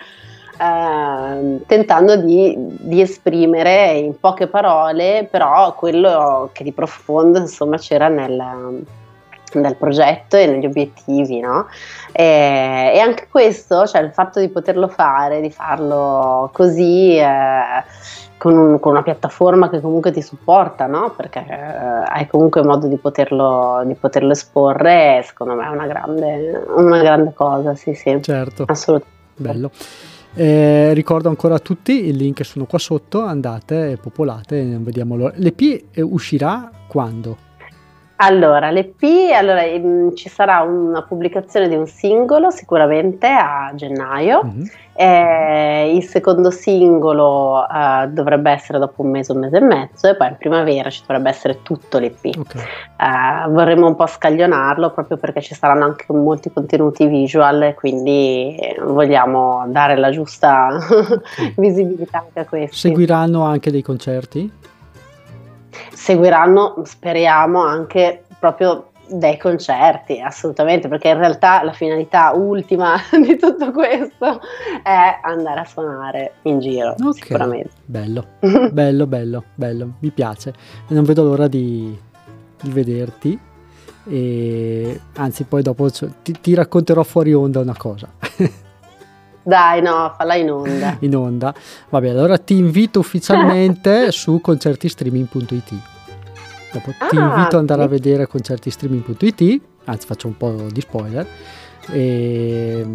eh, 0.58 1.66
tentando 1.66 2.16
di, 2.18 2.56
di, 2.58 3.02
esprimere 3.02 3.94
in 3.94 4.20
poche 4.20 4.48
parole 4.48 5.28
però 5.30 5.74
quello 5.76 6.50
che 6.54 6.64
di 6.64 6.72
profondo 6.72 7.40
insomma 7.40 7.78
c'era 7.78 8.08
nel, 8.08 8.84
nel 9.60 9.76
progetto 9.76 10.38
e 10.38 10.46
negli 10.46 10.66
obiettivi, 10.66 11.40
no? 11.40 11.68
E, 12.12 12.92
e, 12.94 13.00
anche 13.00 13.28
questo, 13.30 13.86
cioè 13.86 14.02
il 14.02 14.12
fatto 14.12 14.40
di 14.40 14.50
poterlo 14.50 14.88
fare, 14.88 15.42
di 15.42 15.52
farlo 15.52 16.50
così, 16.54 17.18
eh, 17.18 17.84
con, 18.38 18.58
un, 18.58 18.80
con, 18.80 18.94
una 18.94 19.04
piattaforma 19.04 19.70
che 19.70 19.82
comunque 19.82 20.12
ti 20.12 20.22
supporta, 20.22 20.86
no? 20.88 21.14
Perché 21.16 21.46
eh, 21.48 22.04
hai 22.06 22.28
comunque 22.28 22.64
modo 22.64 22.88
di 22.88 22.98
poterlo, 22.98 23.82
di 23.86 23.96
poterlo 23.96 24.32
esporre, 24.32 25.24
secondo 25.26 25.56
me 25.56 25.66
è 25.66 25.70
una 25.70 25.88
grande, 25.88 26.64
una 26.76 27.02
grande 27.02 27.34
cosa, 27.34 27.76
sì, 27.76 27.94
sì. 27.94 28.20
Certo. 28.22 28.66
Assolutamente. 28.68 29.14
Bello. 29.38 29.70
Eh, 30.38 30.94
ricordo 30.94 31.30
ancora 31.30 31.56
a 31.56 31.60
tutti, 31.60 32.08
il 32.08 32.18
link 32.18 32.44
sono 32.44 32.66
qua 32.66 32.78
sotto, 32.78 33.22
andate, 33.22 33.98
popolate, 34.02 34.78
vediamo 34.82 35.16
l'ora. 35.16 35.34
L'EP 35.38 35.86
uscirà 36.00 36.70
quando? 36.88 37.45
Allora, 38.18 38.72
l'EP, 38.72 39.04
allora, 39.34 39.62
mh, 39.64 40.16
ci 40.16 40.30
sarà 40.30 40.62
una 40.62 41.02
pubblicazione 41.02 41.68
di 41.68 41.76
un 41.76 41.86
singolo 41.86 42.50
sicuramente 42.50 43.28
a 43.28 43.72
gennaio, 43.76 44.42
mm-hmm. 44.46 44.64
eh, 44.94 45.94
il 45.94 46.04
secondo 46.04 46.50
singolo 46.50 47.68
eh, 47.68 48.08
dovrebbe 48.08 48.52
essere 48.52 48.80
dopo 48.80 49.02
un 49.02 49.10
mese, 49.10 49.34
un 49.34 49.40
mese 49.40 49.58
e 49.58 49.60
mezzo 49.60 50.08
e 50.08 50.16
poi 50.16 50.30
in 50.30 50.38
primavera 50.38 50.90
ci 50.90 51.02
dovrebbe 51.02 51.28
essere 51.30 51.62
tutto 51.62 51.98
l'EP. 51.98 52.38
Okay. 52.38 52.62
Eh, 52.62 53.50
vorremmo 53.50 53.88
un 53.88 53.96
po' 53.96 54.08
scaglionarlo 54.08 54.92
proprio 54.92 55.18
perché 55.18 55.42
ci 55.42 55.54
saranno 55.54 55.84
anche 55.84 56.06
molti 56.14 56.50
contenuti 56.54 57.08
visual, 57.08 57.74
quindi 57.76 58.56
vogliamo 58.82 59.66
dare 59.68 59.98
la 59.98 60.12
giusta 60.12 60.70
okay. 60.80 61.54
visibilità 61.58 62.20
anche 62.20 62.40
a 62.40 62.46
questo. 62.46 62.78
Seguiranno 62.78 63.44
anche 63.44 63.72
dei 63.72 63.82
concerti? 63.82 64.64
Seguiranno, 65.92 66.82
speriamo, 66.84 67.64
anche 67.64 68.24
proprio 68.40 68.90
dei 69.08 69.38
concerti, 69.38 70.20
assolutamente, 70.20 70.88
perché 70.88 71.10
in 71.10 71.18
realtà 71.18 71.64
la 71.64 71.74
finalità 71.74 72.32
ultima 72.32 72.96
di 73.12 73.38
tutto 73.38 73.72
questo 73.72 74.42
è 74.84 75.20
andare 75.22 75.60
a 75.60 75.66
suonare 75.66 76.34
in 76.44 76.60
giro, 76.60 76.92
okay. 76.92 77.14
sicuramente. 77.14 77.72
Bello, 77.86 78.26
bello, 78.72 79.08
bello, 79.08 79.44
bello, 79.54 79.90
mi 80.00 80.10
piace. 80.12 80.54
Non 80.88 81.04
vedo 81.04 81.24
l'ora 81.24 81.48
di, 81.48 81.98
di 82.62 82.70
vederti. 82.72 83.40
E 84.08 85.00
anzi, 85.16 85.46
poi 85.46 85.64
dopo 85.64 85.90
ti, 85.90 86.40
ti 86.40 86.54
racconterò 86.54 87.04
fuori 87.04 87.34
onda 87.34 87.60
una 87.60 87.76
cosa. 87.76 88.08
Dai, 89.46 89.80
no, 89.80 90.12
falla 90.18 90.34
in 90.34 90.50
onda. 90.50 90.98
in 91.02 91.16
onda. 91.16 91.54
Vabbè, 91.90 92.10
allora 92.10 92.40
ti 92.40 92.58
invito 92.58 93.00
ufficialmente 93.00 94.10
su 94.12 94.42
concertistreaming.it. 94.42 95.74
Dopo 96.74 96.94
ah, 96.98 97.08
ti 97.08 97.16
invito 97.16 97.48
ad 97.48 97.54
andare 97.54 97.82
sì. 97.82 97.86
a 97.86 97.90
vedere 97.90 98.28
concertistreaming.it, 98.28 99.62
anzi 99.86 100.08
faccio 100.08 100.28
un 100.28 100.36
po' 100.36 100.66
di 100.72 100.82
spoiler. 100.82 101.28
E, 101.92 102.86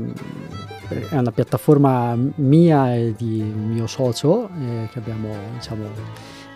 è 0.88 1.16
una 1.16 1.30
piattaforma 1.30 2.16
mia 2.16 2.96
e 2.96 3.14
di 3.16 3.40
mio 3.42 3.86
socio 3.86 4.48
eh, 4.48 4.88
che 4.90 4.98
abbiamo 4.98 5.32
diciamo 5.54 5.84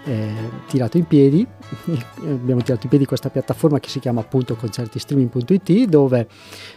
eh, 0.05 0.33
tirato 0.67 0.97
in 0.99 1.07
piedi 1.07 1.47
abbiamo 2.23 2.63
tirato 2.63 2.83
in 2.85 2.89
piedi 2.89 3.07
questa 3.07 3.31
piattaforma 3.31 3.81
che 3.81 3.89
si 3.89 4.01
chiama 4.01 4.21
appunto 4.21 4.55
concertistreaming.it 4.55 5.85
dove 5.87 6.29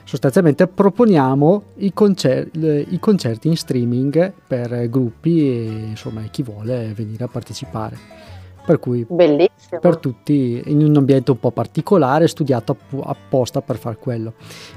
sostanzialmente 0.04 0.68
proponiamo 0.68 1.64
i, 1.78 1.94
concer- 1.94 2.50
i 2.56 2.98
concerti 3.00 3.48
in 3.48 3.58
streaming 3.58 4.34
per 4.48 4.90
gruppi 4.90 5.50
e 5.50 5.64
insomma 5.90 6.22
chi 6.24 6.44
vuole 6.44 6.94
venire 6.96 7.24
a 7.26 7.28
partecipare. 7.28 8.26
Per 8.66 8.80
cui 8.80 9.06
Bellissimo. 9.08 9.80
per 9.80 9.96
tutti 9.96 10.62
in 10.66 10.84
un 10.84 10.98
ambiente 10.98 11.32
un 11.32 11.40
po' 11.40 11.52
particolare 11.52 12.28
studiato 12.28 12.76
apposta 13.04 13.62
per 13.62 13.78
far 13.78 13.98
quello. 13.98 14.34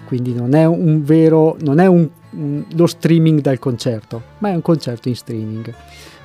Quindi 0.07 0.33
non 0.33 0.55
è 0.55 0.65
un 0.65 1.03
vero 1.03 1.57
non 1.61 1.81
è 1.81 1.87
un, 1.87 2.09
un, 2.31 2.65
lo 2.75 2.87
streaming 2.87 3.41
del 3.41 3.59
concerto 3.59 4.23
ma 4.39 4.51
è 4.51 4.55
un 4.55 4.63
concerto 4.63 5.09
in 5.09 5.17
streaming 5.17 5.75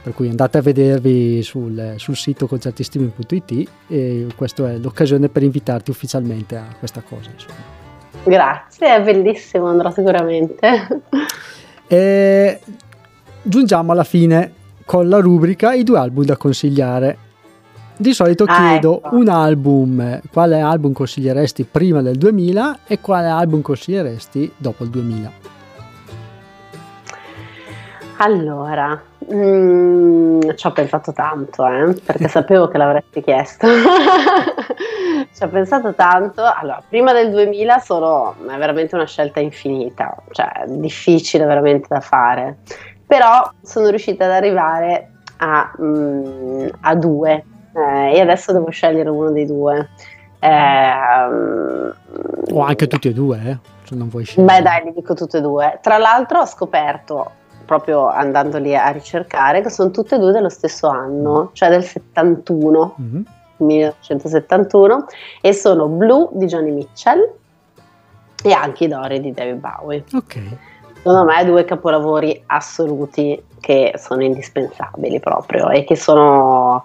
per 0.06 0.14
cui 0.14 0.30
andate 0.30 0.60
a 0.60 0.62
vedervi 0.62 1.42
sul, 1.42 1.96
sul 1.96 2.16
sito 2.16 2.46
concertistreaming.it 2.46 3.70
e 3.88 4.28
questa 4.36 4.70
è 4.70 4.78
l'occasione 4.78 5.30
per 5.30 5.42
invitarti 5.42 5.90
ufficialmente 5.90 6.56
a 6.58 6.68
questa 6.78 7.02
cosa. 7.02 7.32
Insomma. 7.34 7.56
Grazie, 8.24 8.98
è 8.98 9.02
bellissimo, 9.02 9.66
andrò 9.66 9.90
sicuramente. 9.90 11.02
E 11.88 12.60
giungiamo 13.42 13.92
alla 13.92 14.04
fine 14.04 14.54
con 14.86 15.10
la 15.10 15.20
rubrica 15.20 15.74
i 15.74 15.84
due 15.84 15.98
album 15.98 16.24
da 16.24 16.38
consigliare. 16.38 17.18
Di 17.98 18.14
solito 18.14 18.44
ah, 18.44 18.56
chiedo 18.56 18.98
ecco. 18.98 19.16
un 19.16 19.28
album, 19.28 20.22
quale 20.32 20.60
album 20.60 20.94
consiglieresti 20.94 21.64
prima 21.64 22.04
del 22.04 22.18
2000 22.18 22.80
e 22.86 23.00
quale 23.02 23.28
album 23.28 23.62
consiglieresti 23.62 24.52
dopo 24.58 24.84
il 24.84 24.92
2000. 24.92 25.54
Allora, 28.18 29.02
mm, 29.34 30.42
ci 30.56 30.68
ho 30.68 30.72
pensato 30.72 31.14
tanto, 31.14 31.66
eh, 31.66 31.94
perché 32.04 32.28
sapevo 32.30 32.68
che 32.68 32.78
l'avresti 32.78 33.22
chiesto. 33.22 33.68
Ci 35.36 35.44
ho 35.44 35.50
pensato 35.50 35.94
tanto. 35.94 36.44
Allora, 36.44 36.82
prima 36.88 37.12
del 37.12 37.30
2000 37.30 37.80
sono, 37.80 38.36
è 38.48 38.58
veramente 38.58 38.96
una 38.96 39.06
scelta 39.06 39.42
infinita, 39.42 40.16
cioè 40.32 40.64
difficile 40.68 41.46
veramente 41.46 41.88
da 41.90 42.00
fare. 42.00 42.60
Però 43.06 43.52
sono 43.62 43.90
riuscita 43.90 44.26
ad 44.26 44.32
arrivare 44.32 45.12
a, 45.38 45.74
mm, 45.82 46.68
a 46.82 46.96
due 46.96 47.44
eh, 47.76 48.16
e 48.16 48.22
adesso 48.22 48.54
devo 48.54 48.70
scegliere 48.70 49.10
uno 49.10 49.32
dei 49.32 49.46
due. 49.46 49.90
Eh, 50.40 50.94
o 52.52 52.62
anche 52.62 52.88
tutti 52.88 53.10
e 53.10 53.14
due, 53.14 53.42
eh? 53.46 53.58
Se 53.84 53.96
non 53.96 54.08
vuoi 54.08 54.24
scegliere. 54.24 54.58
Beh, 54.58 54.62
dai, 54.62 54.84
li 54.86 54.94
dico 54.94 55.14
tutti 55.14 55.38
e 55.38 55.42
due. 55.42 55.80
Tra 55.82 55.98
l'altro, 55.98 56.40
ho 56.40 56.46
scoperto 56.46 57.32
proprio 57.66 58.08
andando 58.08 58.58
lì 58.58 58.76
a 58.76 58.90
ricercare 58.90 59.62
che 59.62 59.70
sono 59.70 59.92
tutte 59.92 60.16
e 60.16 60.20
due 60.20 60.32
dello 60.32 60.50
stesso 60.50 60.88
anno, 60.88 61.50
cioè 61.54 61.70
del 61.70 61.84
71. 61.84 62.96
Mm-hmm. 63.02 63.22
1971 63.58 65.06
e 65.42 65.54
sono 65.54 65.88
Blue 65.88 66.30
di 66.34 66.46
Johnny 66.46 66.72
Mitchell 66.72 67.34
e 68.44 68.52
anche 68.52 68.86
i 68.86 68.88
Dori 68.88 69.20
di 69.20 69.32
David 69.32 69.60
Bowie. 69.60 70.04
Ok. 70.14 70.40
Secondo 70.96 71.24
me 71.24 71.46
due 71.46 71.66
capolavori 71.66 72.44
assoluti 72.48 73.42
che 73.60 73.94
sono 73.98 74.24
indispensabili 74.24 75.20
proprio 75.20 75.70
e 75.70 75.84
che 75.84 75.96
sono 75.96 76.84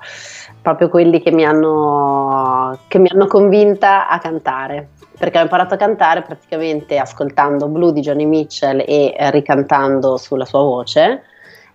proprio 0.60 0.90
quelli 0.90 1.22
che 1.22 1.30
mi 1.30 1.44
hanno, 1.44 2.78
che 2.86 2.98
mi 2.98 3.08
hanno 3.10 3.26
convinta 3.26 4.08
a 4.08 4.18
cantare 4.18 4.88
perché 5.20 5.38
ho 5.38 5.42
imparato 5.42 5.74
a 5.74 5.76
cantare 5.76 6.22
praticamente 6.22 6.96
ascoltando 6.96 7.68
Blue 7.68 7.92
di 7.92 8.00
Johnny 8.00 8.24
Mitchell 8.24 8.82
e 8.86 9.14
ricantando 9.30 10.16
sulla 10.16 10.46
sua 10.46 10.62
voce 10.62 11.24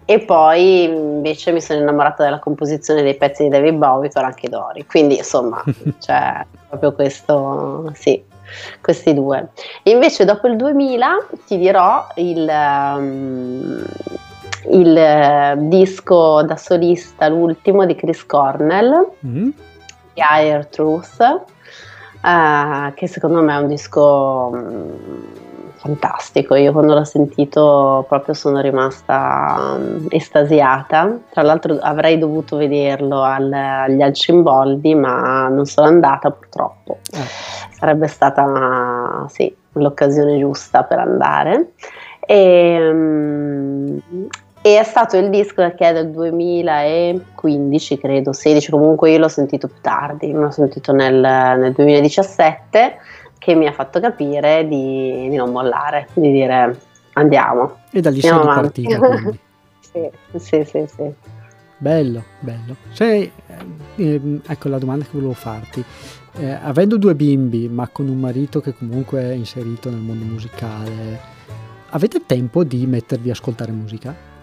e 0.04 0.20
poi 0.22 0.86
invece 0.86 1.52
mi 1.52 1.62
sono 1.62 1.80
innamorata 1.80 2.24
della 2.24 2.40
composizione 2.40 3.04
dei 3.04 3.16
pezzi 3.16 3.44
di 3.44 3.50
David 3.50 3.76
Bowie 3.76 4.10
con 4.10 4.24
anche 4.24 4.50
Dori, 4.50 4.84
quindi 4.88 5.18
insomma 5.18 5.64
c'è 6.02 6.44
proprio 6.68 6.94
questo, 6.94 7.92
sì, 7.94 8.24
questi 8.82 9.14
due. 9.14 9.50
invece 9.84 10.26
dopo 10.26 10.48
il 10.48 10.56
2000 10.56 11.28
ti 11.46 11.60
dirò 11.60 12.08
il, 12.16 12.52
um, 12.52 13.86
il 14.72 15.56
uh, 15.56 15.68
disco 15.68 16.42
da 16.42 16.58
solista, 16.58 17.28
l'ultimo 17.28 17.86
di 17.86 17.94
Chris 17.94 18.26
Cornell, 18.26 19.12
mm-hmm. 19.24 19.50
Higher 20.16 20.66
Truth, 20.66 21.54
uh, 22.26 22.94
che 22.94 23.08
secondo 23.08 23.42
me 23.42 23.54
è 23.54 23.60
un 23.60 23.68
disco... 23.68 24.50
Um, 24.52 25.54
fantastico. 25.86 26.56
Io 26.56 26.72
quando 26.72 26.96
l'ho 26.96 27.04
sentito 27.04 28.06
proprio 28.08 28.34
sono 28.34 28.60
rimasta 28.60 29.76
um, 29.78 30.08
estasiata. 30.10 31.16
Tra 31.30 31.44
l'altro 31.44 31.78
avrei 31.80 32.18
dovuto 32.18 32.58
vederlo 32.58 33.22
al, 33.22 33.54
agli 33.54 34.02
Alcimboldi, 34.02 34.96
ma 34.96 35.48
non 35.48 35.66
sono 35.66 35.88
andata 35.88 36.32
purtroppo. 36.32 36.98
Eh. 37.14 37.28
Sarebbe 37.70 38.08
stata 38.08 39.26
sì, 39.30 39.56
l'occasione 39.74 40.40
giusta 40.40 40.84
per 40.84 40.98
andare. 40.98 41.74
E, 42.26 42.90
um, 42.90 44.02
e 44.66 44.80
è 44.80 44.84
stato 44.84 45.16
il 45.16 45.30
disco 45.30 45.62
che 45.76 45.90
è 45.90 45.94
del 45.94 46.10
2015, 46.10 48.00
credo, 48.00 48.34
16, 48.34 48.72
comunque 48.72 49.12
io 49.12 49.20
l'ho 49.20 49.28
sentito 49.28 49.68
più 49.68 49.80
tardi, 49.80 50.32
l'ho 50.32 50.50
sentito 50.50 50.92
nel, 50.92 51.14
nel 51.14 51.72
2017 51.72 52.98
che 53.38 53.54
mi 53.54 53.68
ha 53.68 53.72
fatto 53.72 54.00
capire 54.00 54.68
di, 54.68 55.28
di 55.30 55.36
non 55.36 55.52
mollare, 55.52 56.08
di 56.16 56.32
dire 56.32 56.80
andiamo. 57.14 57.82
E 57.92 58.02
da 58.02 58.10
lì 58.10 58.22
sei 58.22 58.32
partita 58.32 58.98
sì, 59.82 60.10
sì, 60.36 60.66
sì, 60.66 60.86
sì. 60.88 61.14
Bello, 61.78 62.24
bello. 62.40 62.76
Sei, 62.92 63.32
eh, 63.98 64.42
ecco 64.48 64.68
la 64.68 64.80
domanda 64.80 65.06
che 65.06 65.12
volevo 65.14 65.34
farti. 65.34 65.86
Eh, 66.38 66.58
avendo 66.60 66.98
due 66.98 67.14
bimbi, 67.14 67.70
ma 67.70 67.88
con 67.90 68.08
un 68.08 68.20
marito 68.20 68.62
che 68.62 68.74
comunque 68.74 69.22
è 69.22 69.34
inserito 69.34 69.92
nel 69.92 70.00
mondo 70.00 70.26
musicale, 70.26 71.20
avete 71.90 72.26
tempo 72.26 72.64
di 72.64 72.88
mettervi 72.88 73.30
a 73.30 73.34
ascoltare 73.34 73.72
musica? 73.72 74.34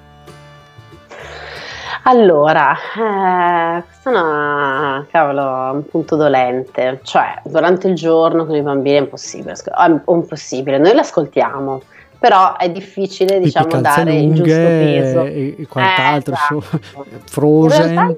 Allora, 2.04 2.74
eh, 2.74 3.82
questo 3.84 4.08
è 4.08 4.12
una, 4.12 5.06
cavolo, 5.08 5.72
un 5.72 5.86
punto 5.86 6.16
dolente, 6.16 6.98
cioè 7.04 7.40
durante 7.44 7.86
il 7.86 7.94
giorno 7.94 8.44
con 8.44 8.56
i 8.56 8.62
bambini 8.62 8.96
è 8.96 9.00
impossibile, 9.00 9.52
è 9.52 10.00
impossibile, 10.06 10.78
noi 10.78 10.94
l'ascoltiamo, 10.94 11.80
però 12.18 12.56
è 12.56 12.68
difficile 12.70 13.38
diciamo 13.38 13.80
dare 13.80 14.14
il 14.14 14.32
giusto 14.34 14.52
peso. 14.52 15.24
E, 15.24 15.54
e 15.58 15.66
quant'altro, 15.68 16.34
eh, 16.34 16.36
esatto. 16.58 17.06
Frozen. 17.30 18.16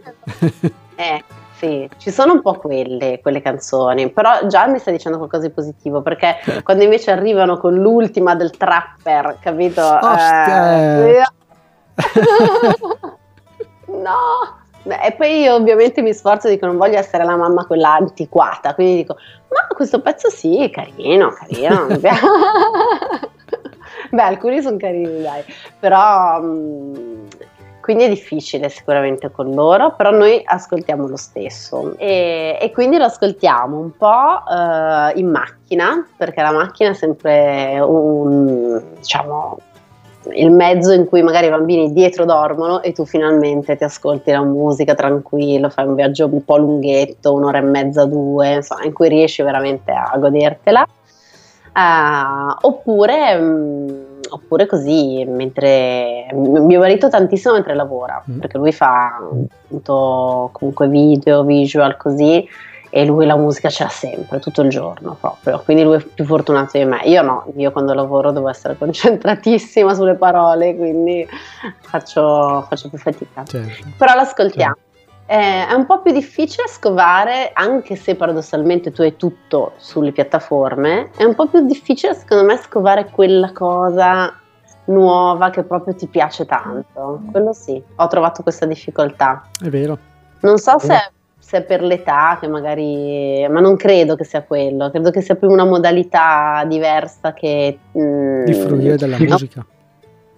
eh, 0.95 1.25
sì, 1.57 1.89
ci 1.99 2.11
sono 2.11 2.33
un 2.33 2.41
po' 2.41 2.55
quelle, 2.55 3.21
quelle 3.21 3.43
canzoni, 3.43 4.09
però 4.11 4.47
già 4.47 4.67
mi 4.67 4.79
stai 4.79 4.95
dicendo 4.95 5.19
qualcosa 5.19 5.47
di 5.47 5.53
positivo, 5.53 6.01
perché 6.01 6.37
quando 6.65 6.85
invece 6.85 7.11
arrivano 7.11 7.59
con 7.59 7.75
l'ultima 7.75 8.35
del 8.35 8.51
trapper, 8.57 9.37
capito? 9.41 10.01
Eh, 10.17 11.23
no! 13.87 14.63
e 15.03 15.13
poi 15.13 15.41
io 15.41 15.55
ovviamente 15.55 16.03
mi 16.03 16.13
sforzo 16.13 16.49
di 16.49 16.59
che 16.59 16.67
non 16.67 16.77
voglio 16.77 16.99
essere 16.99 17.25
la 17.25 17.37
mamma 17.37 17.65
quella 17.65 17.95
antiquata, 17.95 18.75
quindi 18.75 18.97
dico, 18.97 19.17
ma 19.49 19.67
questo 19.75 20.01
pezzo 20.01 20.29
sì, 20.29 20.69
carino, 20.71 21.31
carino. 21.31 21.87
Beh, 24.11 24.23
alcuni 24.23 24.61
sono 24.61 24.77
carini, 24.77 25.23
dai, 25.23 25.43
però 25.81 26.41
mh, 26.41 26.47
mm, 26.47 27.27
quindi 27.81 28.05
è 28.05 28.09
difficile 28.09 28.69
sicuramente 28.69 29.31
con 29.31 29.51
loro, 29.53 29.95
però 29.95 30.11
noi 30.11 30.43
ascoltiamo 30.45 31.07
lo 31.07 31.17
stesso 31.17 31.95
e, 31.99 32.59
e 32.61 32.71
quindi 32.71 32.99
lo 32.99 33.05
ascoltiamo 33.05 33.79
un 33.79 33.97
po' 33.97 34.43
uh, 34.47 35.19
in 35.19 35.31
macchina, 35.31 36.07
perché 36.17 36.43
la 36.43 36.53
macchina 36.53 36.91
è 36.91 36.95
sempre 36.95 37.81
un, 37.81 38.83
diciamo, 38.99 39.59
il 40.33 40.51
mezzo 40.51 40.93
in 40.93 41.07
cui 41.07 41.23
magari 41.23 41.47
i 41.47 41.51
bambini 41.51 41.93
dietro 41.93 42.25
dormono 42.25 42.83
e 42.83 42.93
tu 42.93 43.05
finalmente 43.05 43.77
ti 43.77 43.85
ascolti 43.85 44.31
la 44.31 44.43
musica 44.43 44.95
tranquillo, 44.95 45.69
fai 45.69 45.87
un 45.87 45.95
viaggio 45.95 46.29
un 46.31 46.45
po' 46.45 46.57
lunghetto, 46.57 47.33
un'ora 47.33 47.59
e 47.59 47.63
mezza, 47.63 48.05
due, 48.05 48.55
insomma, 48.55 48.85
in 48.85 48.93
cui 48.93 49.09
riesci 49.09 49.43
veramente 49.43 49.93
a 49.93 50.17
godertela. 50.17 50.87
Uh, 51.77 52.55
oppure, 52.67 53.35
um, 53.35 54.05
oppure 54.29 54.67
così, 54.67 55.25
mentre 55.25 56.29
mio 56.33 56.79
marito 56.79 57.09
tantissimo 57.09 57.55
mentre 57.55 57.75
lavora, 57.75 58.23
mm. 58.31 58.39
perché 58.39 58.59
lui 58.59 58.73
fa 58.73 59.17
appunto 59.17 60.51
comunque 60.53 60.89
video, 60.89 61.43
visual 61.43 61.97
così 61.97 62.49
e 62.97 63.05
lui 63.05 63.27
la 63.27 63.35
musica 63.35 63.71
ce 63.71 63.83
l'ha 63.83 63.91
sempre, 63.91 64.39
tutto 64.39 64.63
il 64.63 64.71
giorno 64.71 65.17
proprio, 65.19 65.61
quindi 65.65 65.83
lui 65.83 65.97
è 65.97 66.01
più 66.01 66.25
fortunato 66.25 66.79
di 66.79 66.85
me. 66.85 67.01
Io 67.07 67.23
no, 67.23 67.45
io 67.57 67.73
quando 67.73 67.93
lavoro 67.93 68.31
devo 68.31 68.49
essere 68.49 68.79
concentratissima 68.79 69.95
sulle 69.95 70.15
parole, 70.15 70.77
quindi 70.77 71.27
faccio, 71.81 72.65
faccio 72.69 72.89
più 72.91 72.99
fatica. 72.99 73.43
Certo. 73.45 73.89
Però 73.99 74.15
l'ascoltiamo. 74.15 74.77
Certo. 74.77 75.23
Eh, 75.27 75.67
è 75.67 75.73
un 75.73 75.87
po' 75.87 76.03
più 76.03 76.13
difficile 76.13 76.69
scovare, 76.69 77.51
anche 77.53 77.97
se 77.97 78.15
paradossalmente 78.15 78.93
tu 78.93 79.03
hai 79.03 79.17
tutto 79.17 79.73
sulle 79.79 80.13
piattaforme, 80.13 81.11
è 81.17 81.25
un 81.25 81.35
po' 81.35 81.49
più 81.49 81.67
difficile 81.67 82.15
secondo 82.15 82.45
me 82.45 82.57
scovare 82.59 83.11
quella 83.11 83.51
cosa 83.51 84.39
nuova 84.85 85.51
che 85.51 85.65
proprio 85.65 85.97
ti 85.97 86.07
piace 86.07 86.47
tanto. 86.47 87.23
Quello 87.33 87.53
sì, 87.53 87.83
ho 87.97 88.07
trovato 88.07 88.45
questa 88.45 88.67
difficoltà. 88.67 89.49
È 89.61 89.69
vero. 89.69 89.99
Non 90.43 90.59
so 90.59 90.79
se 90.79 90.95
se 91.45 91.59
è 91.59 91.63
per 91.63 91.83
l'età 91.83 92.39
che 92.41 92.49
magari, 92.49 93.47
ma 93.51 93.61
non 93.61 93.77
credo 93.77 94.17
che 94.17 94.25
sia 94.25 94.43
quello, 94.43 94.91
credo 94.91 95.11
che 95.11 95.21
sia 95.21 95.35
più 95.35 95.51
una 95.51 95.67
modalità 95.67 96.65
diversa 96.67 97.35
che... 97.35 97.79
Mm, 97.99 98.45
di 98.45 98.55
fruire 98.55 98.97
della 98.97 99.19
no? 99.19 99.25
musica. 99.29 99.67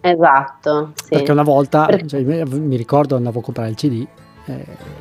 Esatto, 0.00 0.92
sì. 0.94 1.11
Perché 1.11 1.30
una 1.30 1.44
volta, 1.44 1.86
per... 1.86 2.04
cioè, 2.07 2.22
mi 2.22 2.76
ricordo 2.76 3.14
andavo 3.14 3.38
a 3.38 3.42
comprare 3.42 3.68
il 3.70 3.76
CD, 3.76 4.04
eh, 4.46 4.52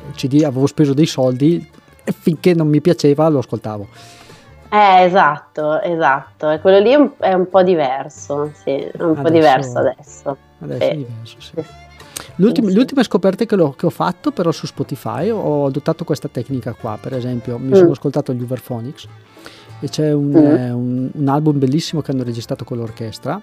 il 0.08 0.14
CD 0.14 0.44
avevo 0.44 0.66
speso 0.66 0.94
dei 0.94 1.06
soldi 1.06 1.68
e 2.04 2.12
finché 2.12 2.54
non 2.54 2.68
mi 2.68 2.80
piaceva 2.80 3.26
lo 3.28 3.40
ascoltavo. 3.40 3.88
Eh, 4.70 5.02
esatto, 5.02 5.80
esatto, 5.80 6.50
e 6.50 6.60
quello 6.60 6.78
lì 6.78 6.92
è 6.92 6.96
un, 6.96 7.10
è 7.18 7.32
un 7.32 7.48
po' 7.48 7.64
diverso, 7.64 8.52
sì, 8.62 8.70
è 8.70 8.92
un 9.02 9.10
adesso, 9.10 9.22
po' 9.22 9.30
diverso 9.30 9.78
adesso. 9.78 10.36
Adesso 10.60 10.84
sì. 10.84 10.88
è 10.88 10.96
diverso, 10.96 11.36
sì. 11.40 11.52
sì. 11.56 11.84
L'ultima, 12.36 12.70
le 12.70 12.78
ultime 12.78 13.02
scoperte 13.02 13.46
che, 13.46 13.56
che, 13.56 13.86
ho 13.86 13.90
fatto 13.90 14.30
però 14.30 14.52
su 14.52 14.66
Spotify 14.66 15.30
ho 15.30 15.66
adottato 15.66 16.04
questa 16.04 16.28
tecnica 16.28 16.74
qua, 16.74 16.98
per 17.00 17.14
esempio 17.14 17.58
mi 17.58 17.68
mm. 17.68 17.74
sono 17.74 17.92
ascoltato 17.92 18.32
gli 18.34 18.42
Uberphonics 18.42 19.06
e 19.80 19.88
c'è 19.88 20.12
un, 20.12 20.28
mm. 20.30 20.36
eh, 20.36 20.70
un, 20.70 21.10
un, 21.12 21.28
album 21.28 21.58
bellissimo 21.58 22.02
che 22.02 22.10
hanno 22.10 22.22
registrato 22.22 22.64
con 22.64 22.76
l'orchestra 22.76 23.40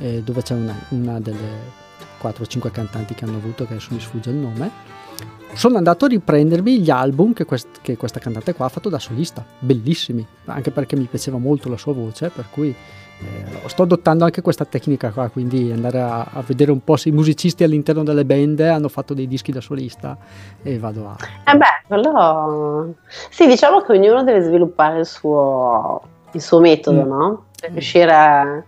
eh, 0.00 0.22
dove 0.24 0.42
c'è 0.42 0.54
una, 0.54 0.74
una 0.90 1.20
delle 1.20 1.84
4-5 2.20 2.70
cantanti 2.70 3.14
che 3.14 3.24
hanno 3.24 3.36
avuto 3.36 3.64
che 3.64 3.74
adesso 3.74 3.94
mi 3.94 4.00
sfugge 4.00 4.30
il 4.30 4.36
nome 4.36 4.70
sono 5.54 5.78
andato 5.78 6.04
a 6.04 6.08
riprendermi 6.08 6.80
gli 6.80 6.90
album 6.90 7.32
che, 7.32 7.44
quest- 7.44 7.80
che, 7.80 7.96
questa 7.96 8.18
cantante 8.18 8.52
qua 8.52 8.66
ha 8.66 8.68
fatto 8.68 8.90
da 8.90 8.98
solista, 8.98 9.44
bellissimi, 9.58 10.26
anche 10.46 10.70
perché 10.70 10.96
mi 10.96 11.06
piaceva 11.06 11.38
molto 11.38 11.70
la 11.70 11.78
sua 11.78 11.94
voce, 11.94 12.28
per 12.28 12.46
cui 12.50 12.74
eh, 13.18 13.68
sto 13.68 13.82
adottando 13.82 14.24
anche 14.24 14.42
questa 14.42 14.64
tecnica 14.64 15.10
qua, 15.10 15.28
quindi 15.28 15.70
andare 15.72 16.00
a, 16.00 16.26
a, 16.32 16.42
vedere 16.46 16.70
un 16.70 16.84
po' 16.84 16.96
se 16.96 17.08
i 17.08 17.12
musicisti 17.12 17.64
all'interno 17.64 18.02
delle 18.02 18.24
band 18.24 18.60
hanno 18.60 18.88
fatto 18.88 19.14
dei 19.14 19.26
dischi 19.26 19.52
da 19.52 19.60
solista 19.60 20.16
e 20.62 20.78
vado 20.78 21.08
a... 21.08 21.16
Eh 21.50 21.56
beh, 21.56 21.86
quello... 21.86 22.94
Sì, 23.30 23.46
diciamo 23.46 23.80
che 23.80 23.92
ognuno 23.92 24.22
deve 24.22 24.42
sviluppare 24.42 24.98
il 25.00 25.06
suo, 25.06 26.02
il 26.32 26.42
suo 26.42 26.60
metodo, 26.60 27.04
mm. 27.04 27.08
no? 27.08 27.44
Per 27.58 27.70
riuscire 27.70 28.12
a 28.12 28.64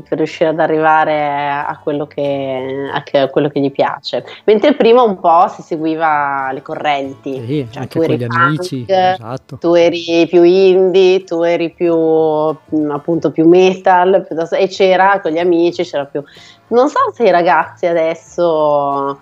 per 0.00 0.18
riuscire 0.18 0.50
ad 0.50 0.58
arrivare 0.58 1.50
a 1.50 1.78
quello, 1.82 2.06
che, 2.06 2.90
a 2.92 3.28
quello 3.28 3.48
che 3.48 3.60
gli 3.60 3.70
piace. 3.70 4.24
Mentre 4.44 4.74
prima 4.74 5.02
un 5.02 5.18
po' 5.20 5.48
si 5.48 5.62
seguiva 5.62 6.50
le 6.52 6.62
correnti, 6.62 7.44
sì, 7.46 7.66
cioè, 7.70 7.82
anche 7.82 7.98
con 7.98 8.14
gli 8.14 8.26
punk, 8.26 8.40
amici, 8.40 8.84
esatto. 8.86 9.58
tu 9.58 9.74
eri 9.74 10.26
più 10.28 10.42
indie, 10.42 11.24
tu 11.24 11.42
eri 11.42 11.70
più 11.70 11.94
appunto 11.94 13.30
più 13.30 13.46
metal, 13.46 14.26
e 14.50 14.68
c'era 14.68 15.20
con 15.20 15.32
gli 15.32 15.38
amici, 15.38 15.82
c'era 15.82 16.04
più... 16.04 16.22
Non 16.68 16.88
so 16.88 16.98
se 17.12 17.24
i 17.24 17.30
ragazzi 17.30 17.86
adesso 17.86 19.20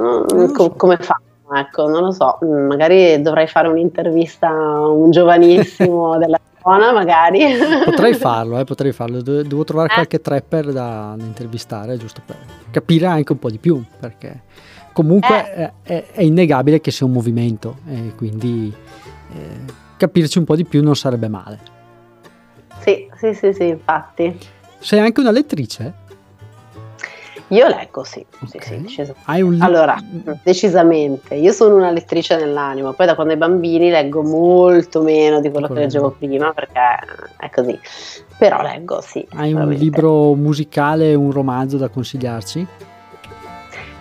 mm, 0.00 0.52
co- 0.52 0.70
come 0.70 0.96
fanno. 0.96 1.26
Ecco, 1.50 1.88
non 1.88 2.02
lo 2.02 2.10
so, 2.10 2.38
magari 2.42 3.22
dovrei 3.22 3.46
fare 3.46 3.68
un'intervista 3.68 4.48
a 4.48 4.86
un 4.86 5.10
giovanissimo 5.10 6.18
della 6.18 6.38
buona 6.62 6.92
magari. 6.92 7.40
Potrei 7.84 8.14
farlo, 8.14 8.58
eh, 8.58 8.64
potrei 8.64 8.92
farlo. 8.92 9.20
Devo 9.22 9.64
trovare 9.64 9.90
eh. 9.90 9.94
qualche 9.94 10.20
trapper 10.20 10.72
da, 10.72 11.14
da, 11.16 11.24
intervistare, 11.24 11.96
giusto 11.96 12.22
per 12.24 12.36
capire 12.70 13.06
anche 13.06 13.32
un 13.32 13.38
po' 13.38 13.50
di 13.50 13.58
più, 13.58 13.82
perché 13.98 14.42
comunque 14.92 15.54
eh. 15.54 15.72
è, 15.82 16.04
è, 16.12 16.22
innegabile 16.22 16.80
che 16.80 16.90
sia 16.90 17.06
un 17.06 17.12
movimento 17.12 17.78
e 17.86 18.12
quindi 18.16 18.72
eh, 19.32 19.60
capirci 19.96 20.38
un 20.38 20.44
po' 20.44 20.56
di 20.56 20.64
più 20.64 20.82
non 20.82 20.96
sarebbe 20.96 21.28
male. 21.28 21.76
Sì, 22.80 23.08
sì, 23.18 23.34
sì, 23.34 23.52
sì, 23.52 23.66
infatti. 23.66 24.38
Sei 24.78 25.00
anche 25.00 25.20
una 25.20 25.30
lettrice? 25.30 26.06
Io 27.48 27.66
leggo, 27.66 28.04
sì, 28.04 28.24
okay. 28.42 28.60
sì, 28.60 28.60
sì 28.60 28.80
decisamente. 28.82 29.64
Allora, 29.64 29.96
decisamente, 30.42 31.34
io 31.34 31.52
sono 31.52 31.76
una 31.76 31.90
lettrice 31.90 32.36
nell'animo, 32.36 32.92
poi 32.92 33.06
da 33.06 33.14
quando 33.14 33.32
ai 33.32 33.38
bambini 33.38 33.88
leggo 33.88 34.22
molto 34.22 35.00
meno 35.00 35.40
di 35.40 35.50
quello 35.50 35.66
che 35.66 35.74
leggevo 35.74 36.10
prima 36.18 36.52
perché 36.52 36.80
è 37.38 37.48
così, 37.48 37.78
però 38.36 38.60
leggo, 38.60 39.00
sì. 39.00 39.26
Hai 39.34 39.54
un 39.54 39.68
libro 39.70 40.34
musicale, 40.34 41.14
un 41.14 41.30
romanzo 41.30 41.78
da 41.78 41.88
consigliarci? 41.88 42.66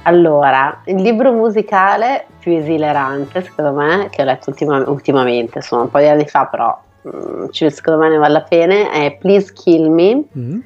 Allora, 0.03 0.81
il 0.85 1.01
libro 1.01 1.31
musicale 1.31 2.25
più 2.39 2.53
esilerante, 2.53 3.43
secondo 3.43 3.71
me, 3.73 4.07
che 4.09 4.23
ho 4.23 4.25
letto 4.25 4.49
ultima, 4.49 4.89
ultimamente, 4.89 5.59
insomma, 5.59 5.83
un 5.83 5.89
po' 5.89 5.99
di 5.99 6.07
anni 6.07 6.25
fa, 6.25 6.45
però 6.47 6.77
mh, 7.01 7.09
mm, 7.09 7.45
secondo 7.49 8.01
me 8.01 8.09
ne 8.09 8.17
vale 8.17 8.33
la 8.33 8.41
pena, 8.41 8.91
è 8.91 9.17
Please 9.17 9.53
Kill 9.53 9.89
Me, 9.89 10.23
mm. 10.37 10.59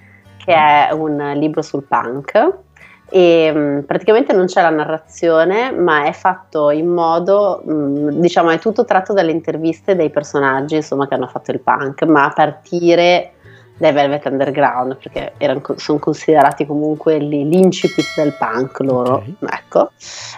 che 0.44 0.54
è 0.54 0.90
un 0.94 1.34
libro 1.36 1.62
sul 1.62 1.84
punk 1.84 2.70
e 3.14 3.52
mm, 3.54 3.80
praticamente 3.80 4.32
non 4.32 4.46
c'è 4.46 4.62
la 4.62 4.70
narrazione, 4.70 5.72
ma 5.72 6.06
è 6.06 6.14
fatto 6.14 6.70
in 6.70 6.88
modo, 6.88 7.62
mm, 7.70 8.08
diciamo, 8.22 8.52
è 8.52 8.58
tutto 8.58 8.86
tratto 8.86 9.12
dalle 9.12 9.32
interviste 9.32 9.98
dei 9.98 10.10
personaggi 10.10 10.76
insomma, 10.76 11.10
che 11.10 11.16
hanno 11.16 11.28
fatto 11.28 11.52
il 11.52 11.60
punk, 11.60 12.04
ma 12.04 12.24
a 12.24 12.30
partire 12.30 13.34
dai 13.78 13.92
Velvet 13.92 14.26
Underground, 14.28 14.96
perché 14.96 15.34
erano, 15.38 15.62
sono 15.76 16.00
considerati 16.00 16.66
comunque 16.66 17.18
l'incipit 17.18 18.12
del 18.14 18.34
punk 18.34 18.80
loro, 18.80 19.16
okay. 19.16 19.36
ecco. 19.42 19.92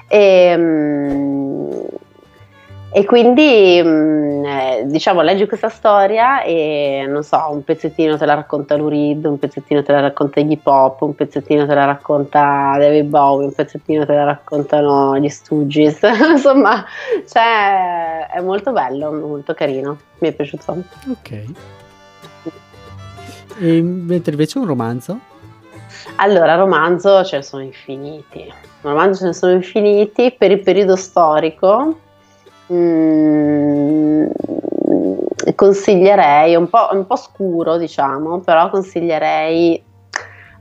E, 0.08 0.56
mm, 0.58 1.72
e 2.94 3.06
quindi 3.06 3.82
mh, 3.82 3.90
mm, 3.90 4.46
eh, 4.46 4.84
diciamo 4.86 5.22
leggi 5.22 5.48
questa 5.48 5.70
storia 5.70 6.44
e 6.44 7.06
non 7.08 7.24
so, 7.24 7.44
un 7.50 7.64
pezzettino 7.64 8.18
te 8.18 8.26
la 8.26 8.36
racconta 8.36 8.76
Lurid, 8.76 9.26
un 9.26 9.40
pezzettino 9.40 9.82
te 9.82 9.92
la 9.92 10.02
racconta 10.02 10.40
Iggy 10.40 10.58
Pop, 10.58 11.02
un 11.02 11.16
pezzettino 11.16 11.66
te 11.66 11.74
la 11.74 11.86
racconta 11.86 12.76
David 12.78 13.06
Bowie, 13.06 13.48
un 13.48 13.54
pezzettino 13.54 14.06
te 14.06 14.14
la 14.14 14.26
raccontano 14.26 15.18
gli 15.18 15.28
Stooges, 15.28 16.02
insomma, 16.32 16.86
cioè 17.28 18.28
è 18.28 18.40
molto 18.42 18.72
bello, 18.72 19.12
molto 19.12 19.56
carino, 19.56 19.98
mi 20.20 20.28
è 20.28 20.32
piaciuto. 20.32 20.84
Ok. 21.10 21.44
E 23.60 23.82
mentre 23.82 24.32
invece 24.32 24.60
un 24.60 24.66
romanzo? 24.66 25.20
Allora, 26.18 26.56
romanzo 26.56 27.24
ce 27.24 27.38
ne 27.38 27.44
sono 27.44 27.64
infiniti. 27.64 28.52
Romanzo 28.82 29.22
ce 29.22 29.26
ne 29.26 29.34
sono 29.34 29.54
infiniti 29.54 30.36
per 30.38 30.52
il 30.52 30.60
periodo 30.60 30.96
storico 30.96 31.98
Mm, 32.72 34.28
consiglierei, 35.56 36.56
un 36.56 36.70
po', 36.70 36.90
un 36.92 37.06
po' 37.06 37.16
scuro 37.18 37.78
diciamo, 37.78 38.40
però 38.40 38.70
consiglierei 38.70 39.84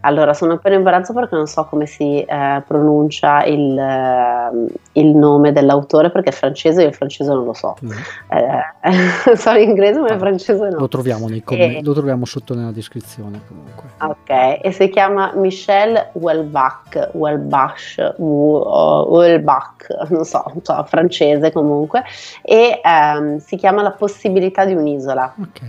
allora, 0.05 0.34
sono 0.34 0.55
un 0.55 0.59
po' 0.59 0.68
in 0.68 0.74
imbarazzo 0.74 1.12
perché 1.12 1.36
non 1.36 1.46
so 1.46 1.64
come 1.64 1.86
si 1.86 2.22
eh, 2.22 2.62
pronuncia 2.66 3.44
il, 3.44 3.78
eh, 3.78 5.00
il, 5.00 5.14
nome 5.14 5.53
dell'autore 5.53 6.11
perché 6.11 6.30
è 6.30 6.32
francese 6.32 6.82
e 6.82 6.86
il 6.86 6.94
francese 6.94 7.32
non 7.32 7.44
lo 7.44 7.53
so. 7.53 7.76
Mm. 7.84 7.90
Eh, 8.28 9.36
so 9.36 9.53
l'inglese 9.53 10.00
ma 10.00 10.12
il 10.12 10.18
francese 10.18 10.68
no. 10.70 10.78
Lo 10.78 10.88
troviamo, 10.88 11.26
commenti, 11.44 11.78
e... 11.78 11.82
lo 11.84 11.92
troviamo, 11.92 12.24
sotto 12.24 12.55
nella 12.55 12.72
descrizione 12.72 13.42
comunque. 13.46 13.90
Ok, 14.00 14.64
e 14.64 14.72
si 14.72 14.88
chiama 14.88 15.32
Michel 15.36 16.09
Houellebach, 16.14 17.11
Houellebach, 17.12 18.14
Houellebach 18.18 19.86
non 20.09 20.24
so, 20.24 20.42
non 20.48 20.64
so, 20.64 20.84
francese 20.88 21.53
comunque, 21.53 22.03
e 22.42 22.80
ehm, 22.82 23.38
si 23.38 23.57
chiama 23.57 23.82
La 23.82 23.92
possibilità 23.92 24.64
di 24.64 24.74
un'isola. 24.74 25.32
Ok. 25.40 25.61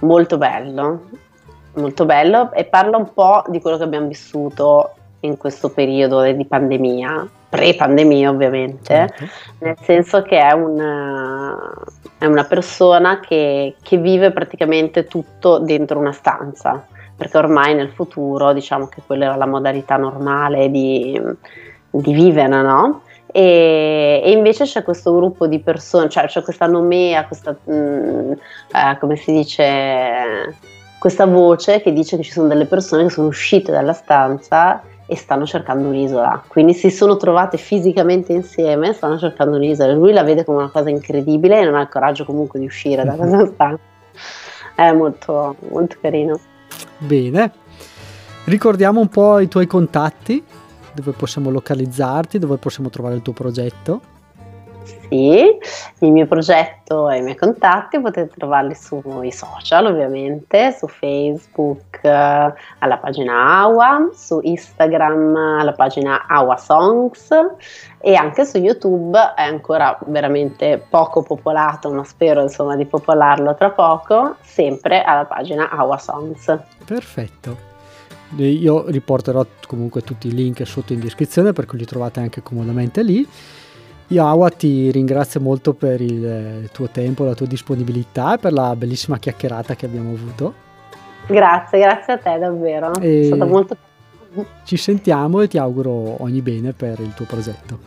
Molto 0.00 0.36
bello 0.36 1.24
molto 1.76 2.04
bello 2.04 2.52
e 2.52 2.64
parla 2.64 2.96
un 2.96 3.12
po' 3.12 3.44
di 3.48 3.60
quello 3.60 3.76
che 3.76 3.84
abbiamo 3.84 4.08
vissuto 4.08 4.90
in 5.20 5.36
questo 5.36 5.70
periodo 5.70 6.22
di 6.32 6.44
pandemia, 6.44 7.28
pre-pandemia 7.48 8.30
ovviamente, 8.30 8.94
certo. 8.94 9.24
nel 9.60 9.76
senso 9.82 10.22
che 10.22 10.38
è 10.38 10.52
una, 10.52 11.72
è 12.18 12.26
una 12.26 12.44
persona 12.44 13.20
che, 13.20 13.76
che, 13.82 13.96
vive 13.96 14.30
praticamente 14.30 15.06
tutto 15.06 15.58
dentro 15.58 15.98
una 15.98 16.12
stanza, 16.12 16.84
perché 17.16 17.38
ormai 17.38 17.74
nel 17.74 17.90
futuro 17.90 18.52
diciamo 18.52 18.86
che 18.86 19.02
quella 19.04 19.26
era 19.26 19.36
la 19.36 19.46
modalità 19.46 19.96
normale 19.96 20.70
di, 20.70 21.20
di 21.90 22.12
vivere, 22.12 22.62
no? 22.62 23.02
E, 23.32 24.22
e, 24.24 24.30
invece 24.30 24.64
c'è 24.64 24.82
questo 24.82 25.14
gruppo 25.14 25.46
di 25.46 25.58
persone, 25.58 26.08
cioè 26.08 26.26
c'è 26.26 26.42
questa 26.42 26.66
nomea, 26.66 27.26
questa, 27.26 27.54
mh, 27.64 27.74
mm, 27.74 28.32
eh, 28.32 28.98
come 28.98 29.16
si 29.16 29.32
dice 29.32 30.54
questa 30.98 31.26
voce 31.26 31.80
che 31.80 31.92
dice 31.92 32.16
che 32.16 32.22
ci 32.22 32.32
sono 32.32 32.48
delle 32.48 32.66
persone 32.66 33.04
che 33.04 33.10
sono 33.10 33.28
uscite 33.28 33.72
dalla 33.72 33.92
stanza 33.92 34.82
e 35.06 35.16
stanno 35.16 35.46
cercando 35.46 35.88
un'isola. 35.88 36.42
Quindi 36.48 36.74
si 36.74 36.90
sono 36.90 37.16
trovate 37.16 37.56
fisicamente 37.58 38.32
insieme, 38.32 38.92
stanno 38.92 39.18
cercando 39.18 39.56
un'isola. 39.56 39.92
Lui 39.92 40.12
la 40.12 40.24
vede 40.24 40.44
come 40.44 40.58
una 40.58 40.70
cosa 40.70 40.90
incredibile 40.90 41.60
e 41.60 41.64
non 41.64 41.76
ha 41.76 41.82
il 41.82 41.88
coraggio 41.88 42.24
comunque 42.24 42.58
di 42.58 42.66
uscire 42.66 43.04
da 43.04 43.14
questa 43.14 43.46
stanza. 43.52 43.82
È 44.74 44.92
molto, 44.92 45.56
molto 45.70 45.96
carino. 46.00 46.38
Bene. 46.98 47.52
Ricordiamo 48.44 49.00
un 49.00 49.08
po' 49.08 49.38
i 49.38 49.48
tuoi 49.48 49.66
contatti, 49.66 50.42
dove 50.92 51.12
possiamo 51.12 51.50
localizzarti, 51.50 52.38
dove 52.38 52.56
possiamo 52.56 52.90
trovare 52.90 53.14
il 53.14 53.22
tuo 53.22 53.32
progetto. 53.32 54.14
Sì, 55.08 55.58
il 56.00 56.10
mio 56.12 56.26
progetto 56.26 57.08
e 57.10 57.18
i 57.18 57.22
miei 57.22 57.36
contatti 57.36 58.00
potete 58.00 58.32
trovarli 58.36 58.74
sui 58.74 59.30
social 59.30 59.86
ovviamente, 59.86 60.72
su 60.72 60.86
Facebook 60.88 62.00
eh, 62.02 62.52
alla 62.78 62.96
pagina 62.98 63.60
Awa, 63.60 64.10
su 64.14 64.40
Instagram 64.42 65.36
alla 65.36 65.72
pagina 65.72 66.26
Awa 66.26 66.56
Songs 66.56 67.28
e 68.00 68.14
anche 68.14 68.44
su 68.44 68.58
YouTube 68.58 69.18
è 69.36 69.42
ancora 69.42 69.98
veramente 70.06 70.84
poco 70.88 71.22
popolato, 71.22 71.90
ma 71.92 72.04
spero 72.04 72.42
insomma 72.42 72.76
di 72.76 72.84
popolarlo 72.84 73.54
tra 73.54 73.70
poco, 73.70 74.36
sempre 74.42 75.02
alla 75.02 75.24
pagina 75.24 75.70
Awa 75.70 75.98
Songs. 75.98 76.58
Perfetto. 76.84 77.74
Io 78.36 78.88
riporterò 78.88 79.46
comunque 79.66 80.02
tutti 80.02 80.26
i 80.26 80.34
link 80.34 80.66
sotto 80.66 80.92
in 80.92 81.00
descrizione 81.00 81.52
perché 81.52 81.76
li 81.76 81.84
trovate 81.84 82.20
anche 82.20 82.42
comodamente 82.42 83.02
lì. 83.02 83.26
Io 84.08 84.24
Awa 84.24 84.50
ti 84.50 84.90
ringrazio 84.90 85.40
molto 85.40 85.72
per 85.72 86.00
il 86.00 86.68
tuo 86.72 86.88
tempo, 86.88 87.24
la 87.24 87.34
tua 87.34 87.46
disponibilità 87.46 88.34
e 88.34 88.38
per 88.38 88.52
la 88.52 88.76
bellissima 88.76 89.18
chiacchierata 89.18 89.74
che 89.74 89.86
abbiamo 89.86 90.12
avuto. 90.12 90.54
Grazie, 91.26 91.80
grazie 91.80 92.12
a 92.12 92.18
te 92.18 92.38
davvero. 92.38 92.94
E 93.00 93.22
È 93.22 93.24
stato 93.24 93.46
molto 93.46 93.76
Ci 94.64 94.76
sentiamo 94.76 95.40
e 95.40 95.48
ti 95.48 95.58
auguro 95.58 96.22
ogni 96.22 96.40
bene 96.40 96.72
per 96.72 97.00
il 97.00 97.14
tuo 97.14 97.24
progetto. 97.24 97.78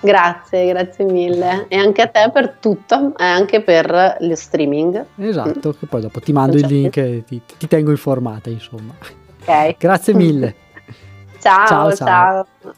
Grazie, 0.00 0.68
grazie 0.68 1.04
mille. 1.04 1.64
E 1.66 1.76
anche 1.76 2.02
a 2.02 2.06
te 2.06 2.30
per 2.32 2.58
tutto, 2.60 3.14
e 3.16 3.24
anche 3.24 3.62
per 3.62 4.16
lo 4.20 4.34
streaming. 4.36 5.04
Esatto, 5.16 5.72
che 5.72 5.86
poi 5.86 6.02
dopo 6.02 6.20
ti 6.20 6.32
mando 6.32 6.56
il 6.56 6.66
link 6.66 6.96
e 6.98 7.24
ti, 7.26 7.40
ti 7.58 7.66
tengo 7.66 7.90
informata, 7.90 8.48
insomma. 8.48 8.94
Ok. 9.44 9.76
Grazie 9.78 10.14
mille. 10.14 10.54
ciao. 11.40 11.66
ciao. 11.66 11.96
ciao. 11.96 12.46
ciao. 12.62 12.74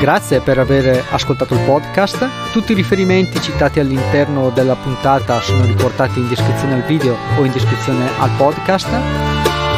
Grazie 0.00 0.40
per 0.40 0.58
aver 0.58 1.04
ascoltato 1.10 1.54
il 1.54 1.60
podcast. 1.60 2.28
Tutti 2.52 2.72
i 2.72 2.74
riferimenti 2.74 3.40
citati 3.40 3.80
all'interno 3.80 4.50
della 4.50 4.76
puntata 4.76 5.40
sono 5.40 5.64
riportati 5.64 6.20
in 6.20 6.28
descrizione 6.28 6.74
al 6.74 6.84
video 6.84 7.16
o 7.36 7.44
in 7.44 7.52
descrizione 7.52 8.08
al 8.18 8.30
podcast. 8.36 8.88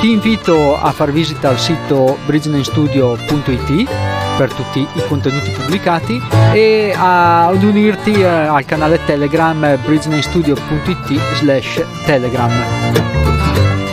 Ti 0.00 0.10
invito 0.10 0.78
a 0.78 0.92
far 0.92 1.10
visita 1.10 1.48
al 1.48 1.58
sito 1.58 2.18
bridgenamestudio.it 2.26 3.88
per 4.36 4.52
tutti 4.52 4.80
i 4.80 5.06
contenuti 5.06 5.50
pubblicati 5.50 6.20
e 6.52 6.94
ad 6.96 7.62
unirti 7.62 8.12
eh, 8.12 8.24
al 8.24 8.64
canale 8.64 9.04
Telegram 9.04 9.78
bridgenamestudio.it 9.84 11.34
slash 11.34 11.84
telegram. 12.06 12.50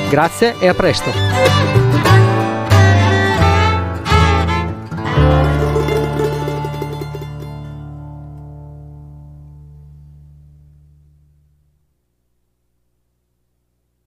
Grazie 0.09 0.55
e 0.59 0.67
a 0.67 0.73
presto! 0.73 1.56